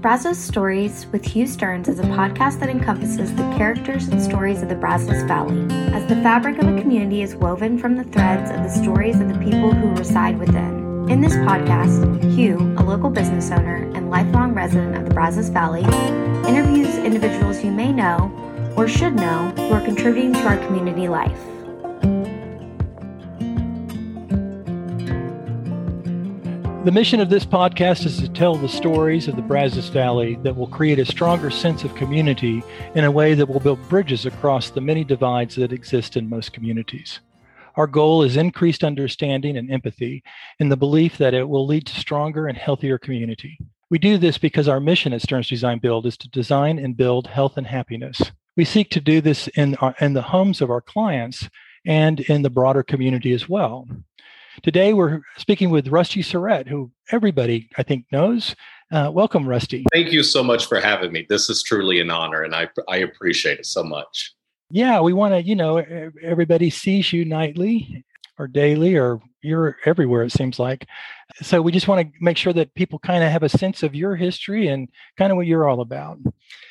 Brazos 0.00 0.38
Stories 0.38 1.04
with 1.12 1.22
Hugh 1.26 1.46
Stearns 1.46 1.86
is 1.86 1.98
a 1.98 2.04
podcast 2.04 2.58
that 2.60 2.70
encompasses 2.70 3.34
the 3.34 3.42
characters 3.58 4.08
and 4.08 4.22
stories 4.22 4.62
of 4.62 4.70
the 4.70 4.74
Brazos 4.74 5.22
Valley, 5.24 5.66
as 5.92 6.08
the 6.08 6.16
fabric 6.22 6.56
of 6.56 6.68
a 6.68 6.80
community 6.80 7.20
is 7.20 7.36
woven 7.36 7.78
from 7.78 7.96
the 7.96 8.04
threads 8.04 8.50
of 8.50 8.62
the 8.62 8.70
stories 8.70 9.20
of 9.20 9.28
the 9.28 9.38
people 9.40 9.72
who 9.72 9.94
reside 9.96 10.38
within. 10.38 11.06
In 11.10 11.20
this 11.20 11.34
podcast, 11.34 12.34
Hugh, 12.34 12.56
a 12.78 12.82
local 12.82 13.10
business 13.10 13.50
owner 13.50 13.92
and 13.94 14.08
lifelong 14.08 14.54
resident 14.54 14.96
of 14.96 15.06
the 15.06 15.12
Brazos 15.12 15.50
Valley, 15.50 15.84
interviews 16.48 16.96
individuals 16.96 17.62
you 17.62 17.70
may 17.70 17.92
know 17.92 18.32
or 18.78 18.88
should 18.88 19.16
know 19.16 19.52
who 19.56 19.74
are 19.74 19.84
contributing 19.84 20.32
to 20.32 20.46
our 20.46 20.56
community 20.66 21.08
life. 21.08 21.38
The 26.90 26.94
mission 26.94 27.20
of 27.20 27.30
this 27.30 27.46
podcast 27.46 28.04
is 28.04 28.18
to 28.18 28.28
tell 28.28 28.56
the 28.56 28.68
stories 28.68 29.28
of 29.28 29.36
the 29.36 29.42
Brazos 29.42 29.86
Valley 29.90 30.34
that 30.42 30.56
will 30.56 30.66
create 30.66 30.98
a 30.98 31.04
stronger 31.04 31.48
sense 31.48 31.84
of 31.84 31.94
community 31.94 32.64
in 32.96 33.04
a 33.04 33.10
way 33.12 33.34
that 33.34 33.48
will 33.48 33.60
build 33.60 33.88
bridges 33.88 34.26
across 34.26 34.70
the 34.70 34.80
many 34.80 35.04
divides 35.04 35.54
that 35.54 35.72
exist 35.72 36.16
in 36.16 36.28
most 36.28 36.52
communities. 36.52 37.20
Our 37.76 37.86
goal 37.86 38.24
is 38.24 38.36
increased 38.36 38.82
understanding 38.82 39.56
and 39.56 39.70
empathy 39.70 40.24
in 40.58 40.68
the 40.68 40.76
belief 40.76 41.16
that 41.18 41.32
it 41.32 41.48
will 41.48 41.64
lead 41.64 41.86
to 41.86 42.00
stronger 42.00 42.48
and 42.48 42.58
healthier 42.58 42.98
community. 42.98 43.56
We 43.88 44.00
do 44.00 44.18
this 44.18 44.36
because 44.36 44.66
our 44.66 44.80
mission 44.80 45.12
at 45.12 45.22
Stearns 45.22 45.48
Design 45.48 45.78
Build 45.78 46.06
is 46.06 46.16
to 46.16 46.28
design 46.28 46.80
and 46.80 46.96
build 46.96 47.28
health 47.28 47.56
and 47.56 47.68
happiness. 47.68 48.20
We 48.56 48.64
seek 48.64 48.90
to 48.90 49.00
do 49.00 49.20
this 49.20 49.46
in, 49.54 49.76
our, 49.76 49.94
in 50.00 50.14
the 50.14 50.22
homes 50.22 50.60
of 50.60 50.72
our 50.72 50.80
clients 50.80 51.48
and 51.86 52.18
in 52.18 52.42
the 52.42 52.50
broader 52.50 52.82
community 52.82 53.32
as 53.32 53.48
well. 53.48 53.86
Today, 54.62 54.92
we're 54.92 55.20
speaking 55.38 55.70
with 55.70 55.88
Rusty 55.88 56.22
Surette, 56.22 56.68
who 56.68 56.90
everybody, 57.10 57.70
I 57.78 57.82
think, 57.82 58.04
knows. 58.12 58.54
Uh, 58.92 59.10
welcome, 59.12 59.48
Rusty. 59.48 59.86
Thank 59.90 60.12
you 60.12 60.22
so 60.22 60.42
much 60.42 60.66
for 60.66 60.80
having 60.80 61.12
me. 61.12 61.24
This 61.28 61.48
is 61.48 61.62
truly 61.62 61.98
an 62.00 62.10
honor, 62.10 62.42
and 62.42 62.54
I, 62.54 62.68
I 62.88 62.98
appreciate 62.98 63.58
it 63.58 63.66
so 63.66 63.82
much. 63.82 64.34
Yeah, 64.70 65.00
we 65.00 65.14
want 65.14 65.32
to, 65.32 65.42
you 65.42 65.56
know, 65.56 65.78
everybody 66.22 66.68
sees 66.68 67.10
you 67.10 67.24
nightly 67.24 68.04
or 68.38 68.48
daily, 68.48 68.96
or 68.96 69.20
you're 69.42 69.76
everywhere, 69.86 70.24
it 70.24 70.32
seems 70.32 70.58
like. 70.58 70.86
So 71.42 71.62
we 71.62 71.72
just 71.72 71.88
want 71.88 72.06
to 72.06 72.12
make 72.20 72.36
sure 72.36 72.52
that 72.52 72.74
people 72.74 72.98
kind 72.98 73.24
of 73.24 73.30
have 73.30 73.42
a 73.42 73.48
sense 73.48 73.82
of 73.82 73.94
your 73.94 74.16
history 74.16 74.68
and 74.68 74.88
kind 75.16 75.32
of 75.32 75.36
what 75.36 75.46
you're 75.46 75.68
all 75.68 75.80
about. 75.80 76.18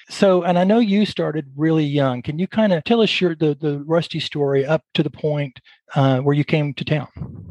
So, 0.10 0.44
and 0.44 0.58
I 0.58 0.64
know 0.64 0.80
you 0.80 1.06
started 1.06 1.52
really 1.56 1.86
young. 1.86 2.22
Can 2.22 2.40
you 2.40 2.48
kind 2.48 2.74
of 2.74 2.84
tell 2.84 3.02
us 3.02 3.22
your 3.22 3.36
the 3.36 3.56
the 3.60 3.80
Rusty 3.86 4.20
story 4.20 4.66
up 4.66 4.84
to 4.96 5.04
the 5.04 5.10
point 5.10 5.60
uh, 5.96 6.20
where 6.20 6.36
you 6.36 6.44
came 6.44 6.74
to 6.76 6.86
town? 6.86 7.08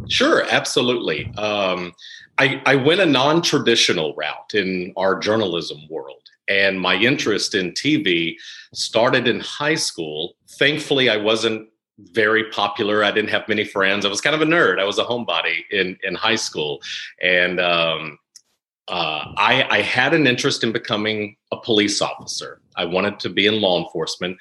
Sure, 0.09 0.45
absolutely. 0.51 1.33
Um, 1.37 1.93
I, 2.39 2.63
I 2.67 2.77
went 2.77 3.01
a 3.01 3.07
non-traditional 3.07 4.15
route 4.15 4.55
in 4.55 4.93
our 4.97 5.19
journalism 5.19 5.79
world, 5.91 6.23
and 6.49 6.81
my 6.81 6.95
interest 6.97 7.55
in 7.55 7.73
TV 7.73 8.35
started 8.75 9.29
in 9.29 9.41
high 9.41 9.75
school. 9.75 10.35
Thankfully, 10.59 11.09
I 11.09 11.17
wasn't 11.17 11.69
very 11.99 12.51
popular. 12.51 13.05
I 13.05 13.11
didn't 13.11 13.31
have 13.31 13.49
many 13.49 13.65
friends. 13.65 14.05
I 14.05 14.09
was 14.09 14.21
kind 14.21 14.35
of 14.35 14.43
a 14.43 14.47
nerd. 14.47 14.81
I 14.81 14.85
was 14.85 14.99
a 14.99 15.05
homebody 15.05 15.65
in 15.71 15.97
in 16.03 16.15
high 16.15 16.37
school, 16.37 16.81
and 17.21 17.61
um, 17.61 18.19
uh, 18.89 19.33
I, 19.37 19.67
I 19.71 19.83
had 19.83 20.15
an 20.15 20.27
interest 20.27 20.65
in 20.65 20.73
becoming 20.73 21.37
a 21.53 21.59
police 21.59 22.01
officer. 22.01 22.61
I 22.77 22.85
wanted 22.87 23.21
to 23.21 23.29
be 23.29 23.47
in 23.47 23.61
law 23.61 23.83
enforcement 23.83 24.39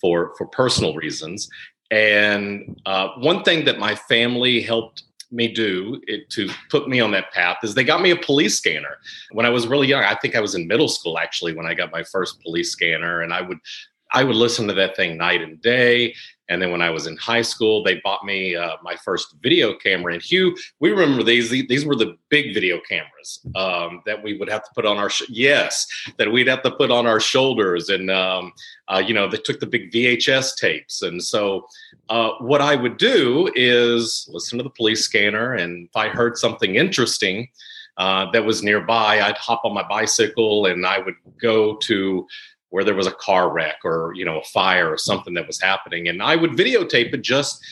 for 0.00 0.34
for 0.36 0.46
personal 0.46 0.94
reasons. 0.94 1.48
And 1.90 2.80
uh, 2.86 3.08
one 3.18 3.42
thing 3.42 3.64
that 3.64 3.78
my 3.78 3.94
family 3.96 4.60
helped 4.60 5.02
me 5.32 5.48
do 5.48 6.00
it, 6.06 6.28
to 6.30 6.48
put 6.70 6.88
me 6.88 7.00
on 7.00 7.10
that 7.12 7.32
path 7.32 7.58
is 7.62 7.74
they 7.74 7.84
got 7.84 8.00
me 8.00 8.10
a 8.10 8.16
police 8.16 8.56
scanner 8.56 8.98
when 9.32 9.46
I 9.46 9.50
was 9.50 9.66
really 9.66 9.86
young. 9.86 10.02
I 10.02 10.14
think 10.16 10.34
I 10.34 10.40
was 10.40 10.54
in 10.54 10.66
middle 10.66 10.88
school 10.88 11.18
actually 11.18 11.54
when 11.54 11.66
I 11.66 11.74
got 11.74 11.92
my 11.92 12.02
first 12.02 12.40
police 12.42 12.70
scanner, 12.72 13.22
and 13.22 13.32
I 13.32 13.42
would 13.42 13.58
I 14.12 14.24
would 14.24 14.36
listen 14.36 14.66
to 14.68 14.74
that 14.74 14.96
thing 14.96 15.16
night 15.16 15.42
and 15.42 15.60
day. 15.60 16.14
And 16.50 16.60
then 16.60 16.72
when 16.72 16.82
I 16.82 16.90
was 16.90 17.06
in 17.06 17.16
high 17.16 17.42
school, 17.42 17.82
they 17.82 18.00
bought 18.02 18.24
me 18.24 18.56
uh, 18.56 18.76
my 18.82 18.96
first 18.96 19.36
video 19.40 19.72
camera. 19.72 20.12
And 20.12 20.22
Hugh, 20.22 20.56
we 20.80 20.90
remember 20.90 21.22
these. 21.22 21.48
These 21.48 21.86
were 21.86 21.94
the 21.94 22.18
big 22.28 22.52
video 22.52 22.80
cameras 22.86 23.40
um, 23.54 24.02
that 24.04 24.20
we 24.20 24.36
would 24.36 24.50
have 24.50 24.64
to 24.64 24.70
put 24.74 24.84
on 24.84 24.98
our 24.98 25.08
sh- 25.08 25.22
yes, 25.28 25.86
that 26.18 26.30
we'd 26.30 26.48
have 26.48 26.62
to 26.64 26.72
put 26.72 26.90
on 26.90 27.06
our 27.06 27.20
shoulders. 27.20 27.88
And 27.88 28.10
um, 28.10 28.52
uh, 28.88 28.98
you 28.98 29.14
know, 29.14 29.28
they 29.28 29.38
took 29.38 29.60
the 29.60 29.66
big 29.66 29.92
VHS 29.92 30.56
tapes. 30.56 31.02
And 31.02 31.22
so, 31.22 31.66
uh, 32.08 32.32
what 32.40 32.60
I 32.60 32.74
would 32.74 32.96
do 32.96 33.50
is 33.54 34.28
listen 34.32 34.58
to 34.58 34.64
the 34.64 34.70
police 34.70 35.04
scanner, 35.04 35.54
and 35.54 35.86
if 35.86 35.96
I 35.96 36.08
heard 36.08 36.36
something 36.36 36.74
interesting. 36.74 37.48
Uh, 37.96 38.30
that 38.30 38.42
was 38.42 38.62
nearby, 38.62 39.20
I'd 39.20 39.36
hop 39.36 39.60
on 39.64 39.74
my 39.74 39.86
bicycle 39.86 40.64
and 40.64 40.86
I 40.86 41.00
would 41.00 41.16
go 41.38 41.76
to 41.76 42.26
where 42.70 42.84
there 42.84 42.94
was 42.94 43.06
a 43.06 43.12
car 43.12 43.52
wreck 43.52 43.76
or 43.84 44.12
you 44.14 44.24
know 44.24 44.40
a 44.40 44.44
fire 44.44 44.90
or 44.90 44.96
something 44.96 45.34
that 45.34 45.46
was 45.46 45.60
happening. 45.60 46.08
And 46.08 46.22
i 46.22 46.34
would 46.34 46.52
videotape 46.52 47.12
it 47.12 47.22
just 47.22 47.62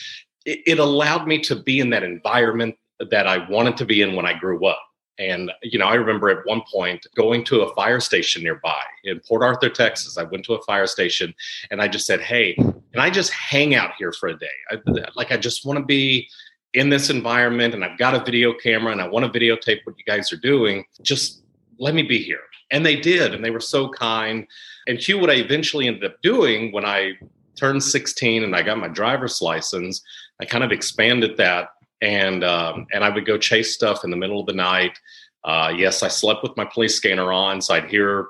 it, 0.45 0.59
it, 0.65 0.79
allowed 0.79 1.27
me 1.27 1.39
to 1.39 1.55
be 1.55 1.79
in 1.79 1.89
that 1.89 2.03
environment 2.03 2.75
that 3.09 3.27
i 3.27 3.49
wanted 3.49 3.75
to 3.77 3.85
be 3.85 4.01
in 4.01 4.15
when 4.15 4.25
i 4.25 4.33
grew 4.33 4.65
up. 4.65 4.81
And 5.17 5.51
you 5.63 5.79
know 5.79 5.87
i 5.87 5.95
remember 5.95 6.29
at 6.29 6.45
one 6.45 6.61
point 6.71 7.05
going 7.15 7.43
to 7.45 7.61
a 7.61 7.73
fire 7.75 7.99
station 7.99 8.43
nearby 8.43 8.83
in 9.03 9.19
port 9.27 9.43
arthur 9.43 9.69
texas. 9.69 10.17
I 10.17 10.23
went 10.23 10.45
to 10.45 10.53
a 10.53 10.61
fire 10.63 10.87
station 10.87 11.33
and 11.71 11.81
i 11.81 11.87
just 11.87 12.05
said 12.05 12.21
hey 12.21 12.53
can 12.55 12.99
i 12.99 13.09
just 13.09 13.31
hang 13.31 13.75
out 13.75 13.91
here 13.97 14.11
for 14.11 14.29
a 14.29 14.37
day? 14.37 14.47
I, 14.69 14.77
like 15.15 15.31
i 15.31 15.37
just 15.37 15.65
want 15.65 15.79
to 15.79 15.85
be 15.85 16.27
in 16.75 16.89
this 16.89 17.09
environment 17.09 17.73
and 17.73 17.83
i've 17.83 17.97
got 17.97 18.13
a 18.13 18.23
video 18.23 18.53
camera 18.53 18.91
and 18.91 19.01
i 19.01 19.07
want 19.07 19.25
to 19.25 19.39
videotape 19.39 19.79
what 19.85 19.97
you 19.97 20.03
guys 20.05 20.31
are 20.31 20.37
doing. 20.37 20.85
Just 21.01 21.43
let 21.79 21.95
me 21.95 22.03
be 22.03 22.21
here. 22.21 22.41
And 22.71 22.85
they 22.85 22.97
did 22.97 23.33
and 23.33 23.43
they 23.43 23.49
were 23.49 23.59
so 23.59 23.89
kind 23.89 24.45
and 24.89 24.99
Hugh, 24.99 25.19
what 25.19 25.29
I 25.29 25.35
eventually 25.35 25.87
ended 25.87 26.03
up 26.03 26.21
doing 26.23 26.71
when 26.71 26.83
I 26.83 27.13
turned 27.55 27.83
16 27.83 28.43
and 28.43 28.55
I 28.55 28.63
got 28.63 28.79
my 28.79 28.87
driver's 28.87 29.41
license, 29.41 30.01
I 30.41 30.45
kind 30.45 30.63
of 30.63 30.71
expanded 30.71 31.37
that 31.37 31.69
and 32.01 32.43
um, 32.43 32.87
and 32.91 33.03
I 33.03 33.09
would 33.09 33.25
go 33.25 33.37
chase 33.37 33.73
stuff 33.73 34.03
in 34.03 34.09
the 34.09 34.17
middle 34.17 34.39
of 34.39 34.47
the 34.47 34.53
night. 34.53 34.97
Uh, 35.43 35.71
yes, 35.75 36.01
I 36.01 36.07
slept 36.07 36.43
with 36.43 36.57
my 36.57 36.65
police 36.65 36.95
scanner 36.95 37.31
on, 37.31 37.61
so 37.61 37.75
I'd 37.75 37.89
hear 37.89 38.29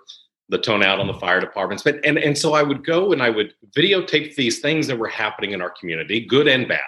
the 0.49 0.57
tone 0.57 0.83
out 0.83 0.99
on 0.99 1.07
the 1.07 1.13
fire 1.13 1.39
departments. 1.39 1.83
But 1.83 2.03
and 2.03 2.17
and 2.17 2.37
so 2.37 2.53
I 2.53 2.63
would 2.63 2.83
go 2.83 3.13
and 3.13 3.23
I 3.23 3.29
would 3.29 3.53
videotape 3.77 4.35
these 4.35 4.59
things 4.59 4.87
that 4.87 4.97
were 4.97 5.07
happening 5.07 5.51
in 5.51 5.61
our 5.61 5.69
community, 5.69 6.25
good 6.25 6.47
and 6.47 6.67
bad. 6.67 6.81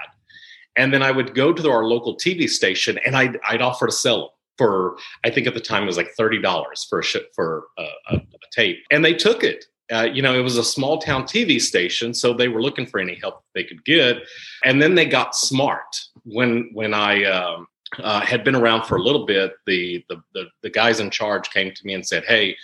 And 0.75 0.93
then 0.93 1.03
I 1.03 1.11
would 1.11 1.35
go 1.35 1.53
to 1.53 1.69
our 1.69 1.85
local 1.85 2.17
TV 2.17 2.49
station 2.49 2.99
and 3.05 3.15
I'd 3.15 3.39
I'd 3.47 3.61
offer 3.61 3.85
to 3.85 3.91
sell 3.91 4.19
them 4.19 4.29
for 4.57 4.97
I 5.23 5.29
think 5.29 5.47
at 5.47 5.53
the 5.53 5.59
time 5.59 5.83
it 5.83 5.87
was 5.87 5.97
like 5.97 6.11
thirty 6.17 6.41
dollars 6.41 6.85
for 6.89 6.99
a 6.99 7.03
sh- 7.03 7.17
for 7.35 7.65
a, 7.77 7.85
a, 8.09 8.21
tape, 8.51 8.83
and 8.91 9.03
they 9.03 9.13
took 9.13 9.43
it. 9.43 9.65
Uh, 9.91 10.03
you 10.03 10.21
know, 10.21 10.33
it 10.33 10.41
was 10.41 10.57
a 10.57 10.63
small 10.63 10.99
town 10.99 11.23
TV 11.23 11.59
station, 11.59 12.13
so 12.13 12.33
they 12.33 12.47
were 12.47 12.61
looking 12.61 12.85
for 12.85 12.99
any 12.99 13.15
help 13.15 13.43
they 13.53 13.63
could 13.63 13.83
get. 13.83 14.17
And 14.63 14.81
then 14.81 14.95
they 14.95 15.05
got 15.05 15.35
smart 15.35 15.99
when 16.23 16.69
when 16.73 16.93
I 16.93 17.25
um, 17.25 17.67
uh, 17.99 18.21
had 18.21 18.43
been 18.43 18.55
around 18.55 18.85
for 18.85 18.95
a 18.95 19.01
little 19.01 19.25
bit. 19.25 19.53
The, 19.65 20.03
the 20.07 20.21
the 20.33 20.45
the 20.63 20.69
guys 20.69 20.99
in 20.99 21.09
charge 21.09 21.49
came 21.49 21.73
to 21.73 21.85
me 21.85 21.93
and 21.93 22.05
said, 22.05 22.23
"Hey, 22.25 22.55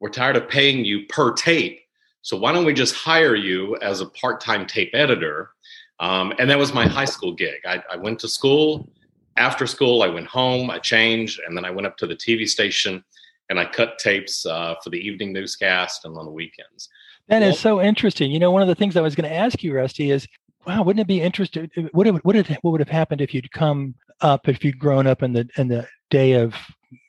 we're 0.00 0.08
tired 0.08 0.36
of 0.36 0.48
paying 0.48 0.84
you 0.84 1.06
per 1.08 1.32
tape, 1.32 1.80
so 2.22 2.36
why 2.36 2.52
don't 2.52 2.64
we 2.64 2.72
just 2.72 2.94
hire 2.94 3.36
you 3.36 3.76
as 3.82 4.00
a 4.00 4.06
part 4.06 4.40
time 4.40 4.66
tape 4.66 4.90
editor?" 4.94 5.50
Um, 6.00 6.32
and 6.38 6.50
that 6.50 6.58
was 6.58 6.72
my 6.74 6.86
high 6.86 7.04
school 7.04 7.32
gig. 7.32 7.60
I, 7.66 7.82
I 7.90 7.96
went 7.96 8.18
to 8.20 8.28
school 8.28 8.88
after 9.36 9.66
school, 9.66 10.02
I 10.02 10.08
went 10.08 10.26
home, 10.26 10.70
I 10.70 10.78
changed, 10.78 11.40
and 11.46 11.56
then 11.56 11.64
I 11.64 11.70
went 11.70 11.86
up 11.86 11.96
to 11.98 12.06
the 12.06 12.16
TV 12.16 12.48
station 12.48 13.02
and 13.52 13.60
I 13.60 13.66
cut 13.66 13.98
tapes 13.98 14.46
uh, 14.46 14.74
for 14.82 14.88
the 14.88 14.96
evening 14.96 15.30
newscast 15.32 16.06
and 16.06 16.16
on 16.16 16.24
the 16.24 16.30
weekends. 16.30 16.88
That 17.28 17.40
well, 17.40 17.50
is 17.50 17.60
so 17.60 17.82
interesting. 17.82 18.32
You 18.32 18.38
know, 18.38 18.50
one 18.50 18.62
of 18.62 18.68
the 18.68 18.74
things 18.74 18.96
I 18.96 19.02
was 19.02 19.14
going 19.14 19.28
to 19.28 19.36
ask 19.36 19.62
you, 19.62 19.74
Rusty, 19.74 20.10
is 20.10 20.26
wow, 20.66 20.82
wouldn't 20.82 21.02
it 21.02 21.06
be 21.06 21.20
interesting? 21.20 21.70
What 21.92 22.06
would 22.06 22.24
what, 22.24 22.34
what 22.34 22.70
would 22.70 22.80
have 22.80 22.88
happened 22.88 23.20
if 23.20 23.34
you'd 23.34 23.52
come 23.52 23.94
up 24.22 24.48
if 24.48 24.64
you'd 24.64 24.78
grown 24.78 25.06
up 25.06 25.22
in 25.22 25.34
the 25.34 25.48
in 25.58 25.68
the 25.68 25.86
day 26.10 26.32
of 26.32 26.54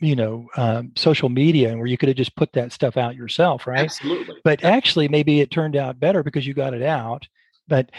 you 0.02 0.16
know 0.18 0.48
um, 0.58 0.92
social 0.98 1.30
media 1.30 1.70
and 1.70 1.78
where 1.78 1.88
you 1.88 1.98
could 1.98 2.10
have 2.10 2.18
just 2.18 2.36
put 2.36 2.52
that 2.54 2.74
stuff 2.74 2.98
out 2.98 3.16
yourself, 3.16 3.66
right? 3.66 3.86
Absolutely. 3.86 4.36
But 4.44 4.66
actually, 4.66 5.08
maybe 5.08 5.40
it 5.40 5.50
turned 5.50 5.78
out 5.78 6.00
better 6.00 6.24
because 6.24 6.46
you 6.46 6.54
got 6.54 6.74
it 6.74 6.84
out 6.84 7.26
but 7.68 7.90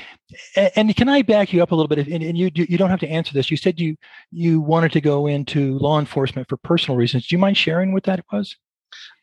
and 0.57 0.95
can 0.97 1.09
I 1.09 1.23
back 1.23 1.53
you 1.53 1.63
up 1.63 1.73
a 1.73 1.75
little 1.75 1.89
bit? 1.89 2.07
And, 2.07 2.37
you 2.37 2.51
you 2.55 2.79
don't 2.79 2.91
have 2.91 3.01
to 3.01 3.09
answer 3.09 3.33
this. 3.33 3.51
You 3.51 3.57
said 3.57 3.81
you 3.81 3.97
you 4.31 4.61
wanted 4.61 4.93
to 4.93 5.01
go 5.01 5.27
into 5.27 5.79
law 5.79 5.99
enforcement 5.99 6.49
for 6.49 6.57
personal 6.57 6.97
reasons. 6.97 7.27
Do 7.27 7.35
you 7.35 7.39
mind 7.39 7.57
sharing 7.57 7.93
what 7.93 8.05
that 8.05 8.25
was? 8.33 8.57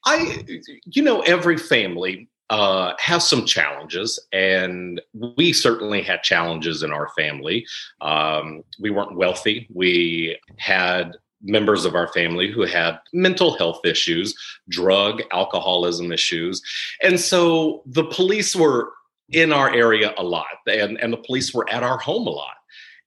I, 0.06 0.44
you 0.86 1.04
know, 1.04 1.22
every 1.22 1.58
family 1.58 2.28
uh, 2.50 2.94
has 3.00 3.28
some 3.28 3.46
challenges, 3.46 4.20
and 4.34 5.00
we 5.38 5.54
certainly 5.54 6.02
had 6.02 6.24
challenges 6.24 6.84
in 6.84 6.92
our 6.92 7.10
family. 7.16 7.66
Um, 8.02 8.64
we 8.80 8.90
weren't 8.90 9.16
wealthy. 9.16 9.68
We 9.74 10.38
had 10.58 11.14
members 11.44 11.86
of 11.86 11.96
our 11.96 12.08
family 12.10 12.52
who 12.52 12.64
had 12.64 13.00
mental 13.14 13.58
health 13.58 13.80
issues, 13.86 14.36
drug, 14.70 15.22
alcoholism 15.32 16.12
issues. 16.12 16.62
And 17.02 17.20
so 17.20 17.84
the 17.86 18.04
police 18.06 18.56
were 18.56 18.92
in 19.32 19.52
our 19.54 19.74
area 19.74 20.14
a 20.18 20.24
lot 20.24 20.46
and, 20.68 21.00
and 21.00 21.14
the 21.14 21.18
police 21.18 21.54
were 21.54 21.70
at 21.70 21.84
our 21.84 21.98
home 21.98 22.28
a 22.28 22.32
lot. 22.32 22.56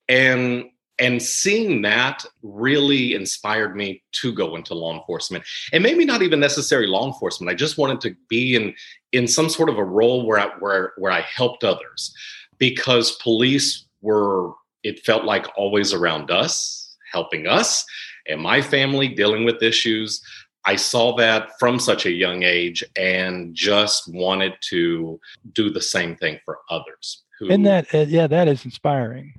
And 0.09 0.67
and 1.01 1.21
seeing 1.21 1.83
that 1.83 2.25
really 2.43 3.15
inspired 3.15 3.75
me 3.75 4.01
to 4.13 4.33
go 4.33 4.55
into 4.55 4.75
law 4.75 4.97
enforcement. 4.97 5.45
And 5.73 5.83
maybe 5.83 6.05
not 6.05 6.23
even 6.23 6.39
necessarily 6.39 6.87
law 6.87 7.07
enforcement 7.07 7.51
i 7.51 7.55
just 7.55 7.79
wanted 7.79 8.01
to 8.03 8.17
be 8.29 8.55
in 8.55 8.75
in 9.13 9.27
some 9.27 9.49
sort 9.49 9.69
of 9.69 9.79
a 9.79 9.85
role 9.85 10.27
where 10.27 10.39
i 10.39 10.49
where 10.59 10.93
where 10.99 11.13
i 11.13 11.21
helped 11.23 11.65
others 11.65 12.15
because 12.59 13.13
police 13.17 13.87
were 14.03 14.53
it 14.83 15.05
felt 15.05 15.25
like 15.25 15.47
always 15.57 15.93
around 15.93 16.31
us 16.31 16.97
helping 17.11 17.47
us 17.47 17.85
and 18.29 18.41
my 18.41 18.61
family 18.61 19.09
dealing 19.09 19.45
with 19.45 19.63
issues 19.63 20.23
I 20.67 20.77
saw 20.77 21.15
that 21.17 21.59
from 21.59 21.79
such 21.79 22.07
a 22.07 22.11
young 22.11 22.43
age 22.43 22.83
and 22.97 23.55
just 23.55 24.13
wanted 24.13 24.55
to 24.71 25.21
do 25.53 25.71
the 25.71 25.81
same 25.81 26.17
thing 26.17 26.41
for 26.45 26.59
others. 26.71 27.25
Who, 27.39 27.51
and 27.51 27.67
that, 27.67 27.93
uh, 27.95 28.07
yeah, 28.09 28.27
that 28.29 28.49
is 28.49 28.65
inspiring 28.65 29.35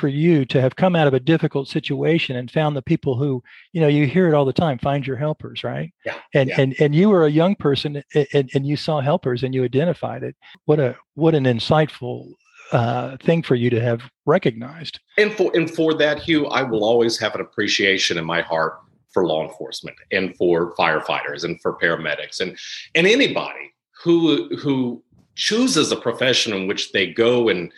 for 0.00 0.08
you 0.08 0.46
to 0.46 0.60
have 0.60 0.76
come 0.76 0.96
out 0.96 1.06
of 1.06 1.14
a 1.14 1.20
difficult 1.20 1.68
situation 1.68 2.36
and 2.36 2.50
found 2.50 2.74
the 2.74 2.82
people 2.82 3.16
who 3.16 3.42
you 3.72 3.80
know 3.80 3.86
you 3.86 4.06
hear 4.06 4.26
it 4.28 4.34
all 4.34 4.46
the 4.46 4.52
time 4.52 4.78
find 4.78 5.06
your 5.06 5.16
helpers 5.16 5.62
right 5.62 5.92
yeah 6.06 6.16
and 6.32 6.48
yeah. 6.48 6.60
and 6.60 6.74
and 6.80 6.94
you 6.94 7.10
were 7.10 7.26
a 7.26 7.30
young 7.30 7.54
person 7.54 8.02
and, 8.14 8.50
and 8.54 8.66
you 8.66 8.76
saw 8.76 9.00
helpers 9.00 9.42
and 9.42 9.54
you 9.54 9.62
identified 9.62 10.22
it 10.22 10.34
what 10.64 10.80
a 10.80 10.96
what 11.14 11.34
an 11.34 11.44
insightful 11.44 12.32
uh, 12.72 13.16
thing 13.18 13.42
for 13.42 13.56
you 13.56 13.68
to 13.68 13.80
have 13.80 14.00
recognized 14.26 15.00
and 15.18 15.32
for 15.32 15.54
and 15.54 15.70
for 15.70 15.92
that 15.92 16.18
hugh 16.18 16.46
i 16.46 16.62
will 16.62 16.84
always 16.84 17.18
have 17.18 17.34
an 17.34 17.40
appreciation 17.40 18.16
in 18.16 18.24
my 18.24 18.40
heart 18.40 18.80
for 19.12 19.26
law 19.26 19.42
enforcement 19.46 19.96
and 20.12 20.36
for 20.36 20.74
firefighters 20.76 21.44
and 21.44 21.60
for 21.60 21.78
paramedics 21.78 22.40
and 22.40 22.58
and 22.94 23.06
anybody 23.06 23.72
who 24.02 24.48
who 24.56 25.02
chooses 25.36 25.90
a 25.92 25.96
profession 25.96 26.52
in 26.52 26.66
which 26.66 26.92
they 26.92 27.12
go 27.12 27.48
and 27.48 27.72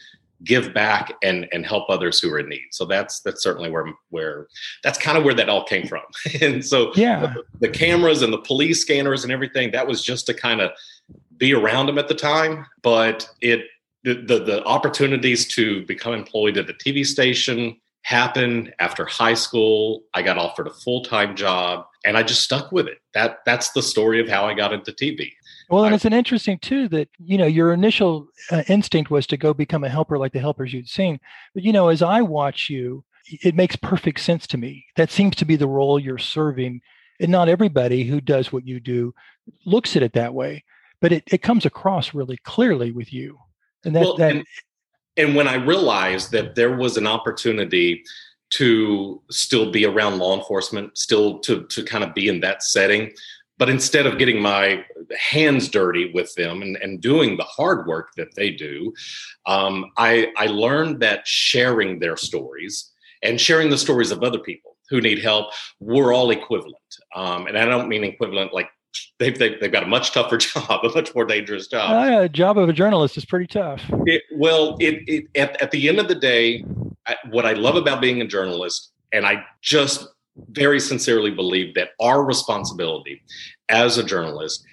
give 0.45 0.75
back 0.75 1.13
and 1.23 1.47
and 1.53 1.65
help 1.65 1.89
others 1.89 2.21
who 2.21 2.33
are 2.33 2.41
in 2.41 2.49
need. 2.49 2.67
So 2.73 2.85
that's 2.85 3.21
that's 3.21 3.43
certainly 3.43 3.71
where 3.71 3.87
where 4.11 4.49
that's 4.83 4.99
kind 4.99 5.17
of 5.17 5.25
where 5.25 5.35
that 5.35 5.49
all 5.49 5.65
came 5.65 5.87
from. 5.87 6.03
And 6.41 6.65
so 6.65 6.93
yeah. 6.95 7.21
the, 7.21 7.45
the, 7.61 7.69
cameras 7.69 8.23
and 8.23 8.33
the 8.33 8.39
police 8.39 8.81
scanners 8.81 9.23
and 9.23 9.33
everything 9.33 9.71
that 9.73 9.87
was 9.87 10.03
just 10.03 10.27
to 10.27 10.35
kind 10.35 10.61
of 10.61 10.71
be 11.37 11.55
around 11.55 11.87
them 11.87 11.99
at 11.99 12.09
the 12.09 12.15
time 12.15 12.65
but 12.83 13.29
it 13.41 13.63
the, 14.05 14.15
the, 14.15 14.45
the 14.45 14.65
opportunities 14.65 15.47
to 15.55 15.85
become 15.87 16.13
employed 16.13 16.57
at 16.57 16.67
the 16.67 16.75
tv 16.75 17.05
station 17.05 17.77
happened 18.03 18.75
after 18.79 19.05
high 19.05 19.35
school. 19.35 20.03
I 20.15 20.23
got 20.23 20.39
offered 20.39 20.67
a 20.67 20.73
full-time 20.73 21.37
job 21.37 21.87
and 22.05 22.17
i 22.17 22.23
just 22.23 22.43
stuck 22.43 22.73
with 22.73 22.89
it. 22.89 22.99
That 23.15 23.39
that's 23.47 23.73
the 23.73 23.83
story 23.83 24.21
of 24.21 24.29
how 24.29 24.47
i 24.47 24.55
got 24.55 24.73
into 24.73 24.93
tv 24.93 25.31
well, 25.73 25.85
and 25.87 25.95
it's 25.95 26.05
an 26.05 26.13
interesting 26.13 26.59
too 26.59 26.87
that 26.89 27.09
you 27.19 27.39
know 27.39 27.47
your 27.47 27.73
initial 27.73 28.29
uh, 28.51 28.63
instinct 28.69 29.11
was 29.11 29.27
to 29.29 29.39
go 29.39 29.55
become 29.55 29.85
a 29.85 29.89
helper 29.89 30.19
like 30.19 30.33
the 30.33 30.39
helpers 30.39 30.73
you'd 30.73 30.89
seen, 30.89 31.19
but 31.55 31.63
you 31.63 31.73
know 31.73 31.89
as 31.89 32.03
I 32.03 32.21
watch 32.21 32.69
you, 32.69 33.05
it 33.27 33.55
makes 33.55 33.75
perfect 33.77 34.21
sense 34.21 34.47
to 34.49 34.59
me. 34.59 34.85
That 34.97 35.11
seems 35.11 35.35
to 35.37 35.47
be 35.47 35.57
the 35.57 35.67
role 35.67 35.99
you're 35.99 36.19
serving, 36.19 36.83
and 37.21 37.33
not 37.33 37.49
everybody 37.49 38.05
who 38.05 38.21
does 38.21 38.53
what 38.53 38.67
you 38.67 38.81
do 38.81 39.15
looks 39.65 39.97
at 39.97 40.03
it 40.03 40.13
that 40.13 40.35
way, 40.35 40.63
but 41.01 41.11
it, 41.11 41.25
it 41.29 41.43
comes 41.43 41.65
across 41.65 42.13
really 42.13 42.37
clearly 42.37 42.93
with 42.93 43.11
you, 43.11 43.39
and 43.85 43.97
that 43.97 44.05
well, 44.05 44.17
that. 44.19 44.37
And, 44.37 44.47
and 45.17 45.35
when 45.35 45.49
I 45.49 45.55
realized 45.55 46.33
that 46.33 46.55
there 46.55 46.77
was 46.77 46.97
an 46.97 47.07
opportunity 47.07 48.03
to 48.55 49.23
still 49.31 49.71
be 49.71 49.87
around 49.87 50.19
law 50.19 50.37
enforcement, 50.37 50.97
still 50.99 51.39
to 51.41 51.65
to 51.65 51.85
kind 51.85 52.05
of 52.05 52.15
be 52.15 52.29
in 52.29 52.41
that 52.41 52.63
setting, 52.63 53.13
but 53.59 53.71
instead 53.71 54.07
of 54.07 54.19
getting 54.19 54.41
my 54.41 54.85
hands 55.19 55.69
dirty 55.69 56.11
with 56.13 56.35
them 56.35 56.63
and, 56.63 56.77
and 56.77 57.01
doing 57.01 57.37
the 57.37 57.45
hard 57.45 57.87
work 57.87 58.09
that 58.17 58.35
they 58.35 58.51
do, 58.51 58.93
um, 59.47 59.87
I, 59.97 60.33
I 60.37 60.47
learned 60.47 61.01
that 61.01 61.27
sharing 61.27 61.99
their 61.99 62.17
stories 62.17 62.91
and 63.23 63.41
sharing 63.41 63.71
the 63.71 63.79
stories 63.79 64.11
of 64.11 64.23
other 64.23 64.41
people 64.41 64.77
who 64.91 65.01
need 65.01 65.23
help, 65.23 65.53
we're 65.81 66.13
all 66.13 66.31
equivalent. 66.31 66.77
Um, 67.15 67.47
and 67.47 67.57
I 67.57 67.65
don't 67.65 67.89
mean 67.89 68.05
equivalent 68.05 68.53
like 68.53 68.69
they've, 69.19 69.39
they've, 69.39 69.61
they've, 69.61 69.73
got 69.73 69.83
a 69.83 69.87
much 69.87 70.13
tougher 70.13 70.37
job, 70.39 70.85
a 70.85 70.89
much 70.95 71.15
more 71.15 71.25
dangerous 71.25 71.67
job. 71.69 71.91
Uh, 71.91 72.29
job 72.29 72.59
of 72.59 72.69
a 72.69 72.73
journalist 72.73 73.17
is 73.17 73.25
pretty 73.25 73.47
tough. 73.47 73.83
It, 74.07 74.23
well, 74.35 74.77
it, 74.81 75.03
it, 75.07 75.25
at, 75.35 75.61
at 75.63 75.71
the 75.71 75.89
end 75.89 75.99
of 75.99 76.09
the 76.09 76.15
day, 76.15 76.65
I, 77.07 77.17
what 77.31 77.47
I 77.47 77.53
love 77.53 77.77
about 77.77 78.01
being 78.01 78.21
a 78.21 78.27
journalist, 78.27 78.93
and 79.13 79.27
I 79.27 79.45
just 79.61 80.07
very 80.51 80.81
sincerely 80.81 81.31
believe 81.31 81.75
that 81.75 81.91
our 82.01 82.25
responsibility 82.25 83.23
as 83.69 83.99
a 83.99 84.05
journalist 84.05 84.65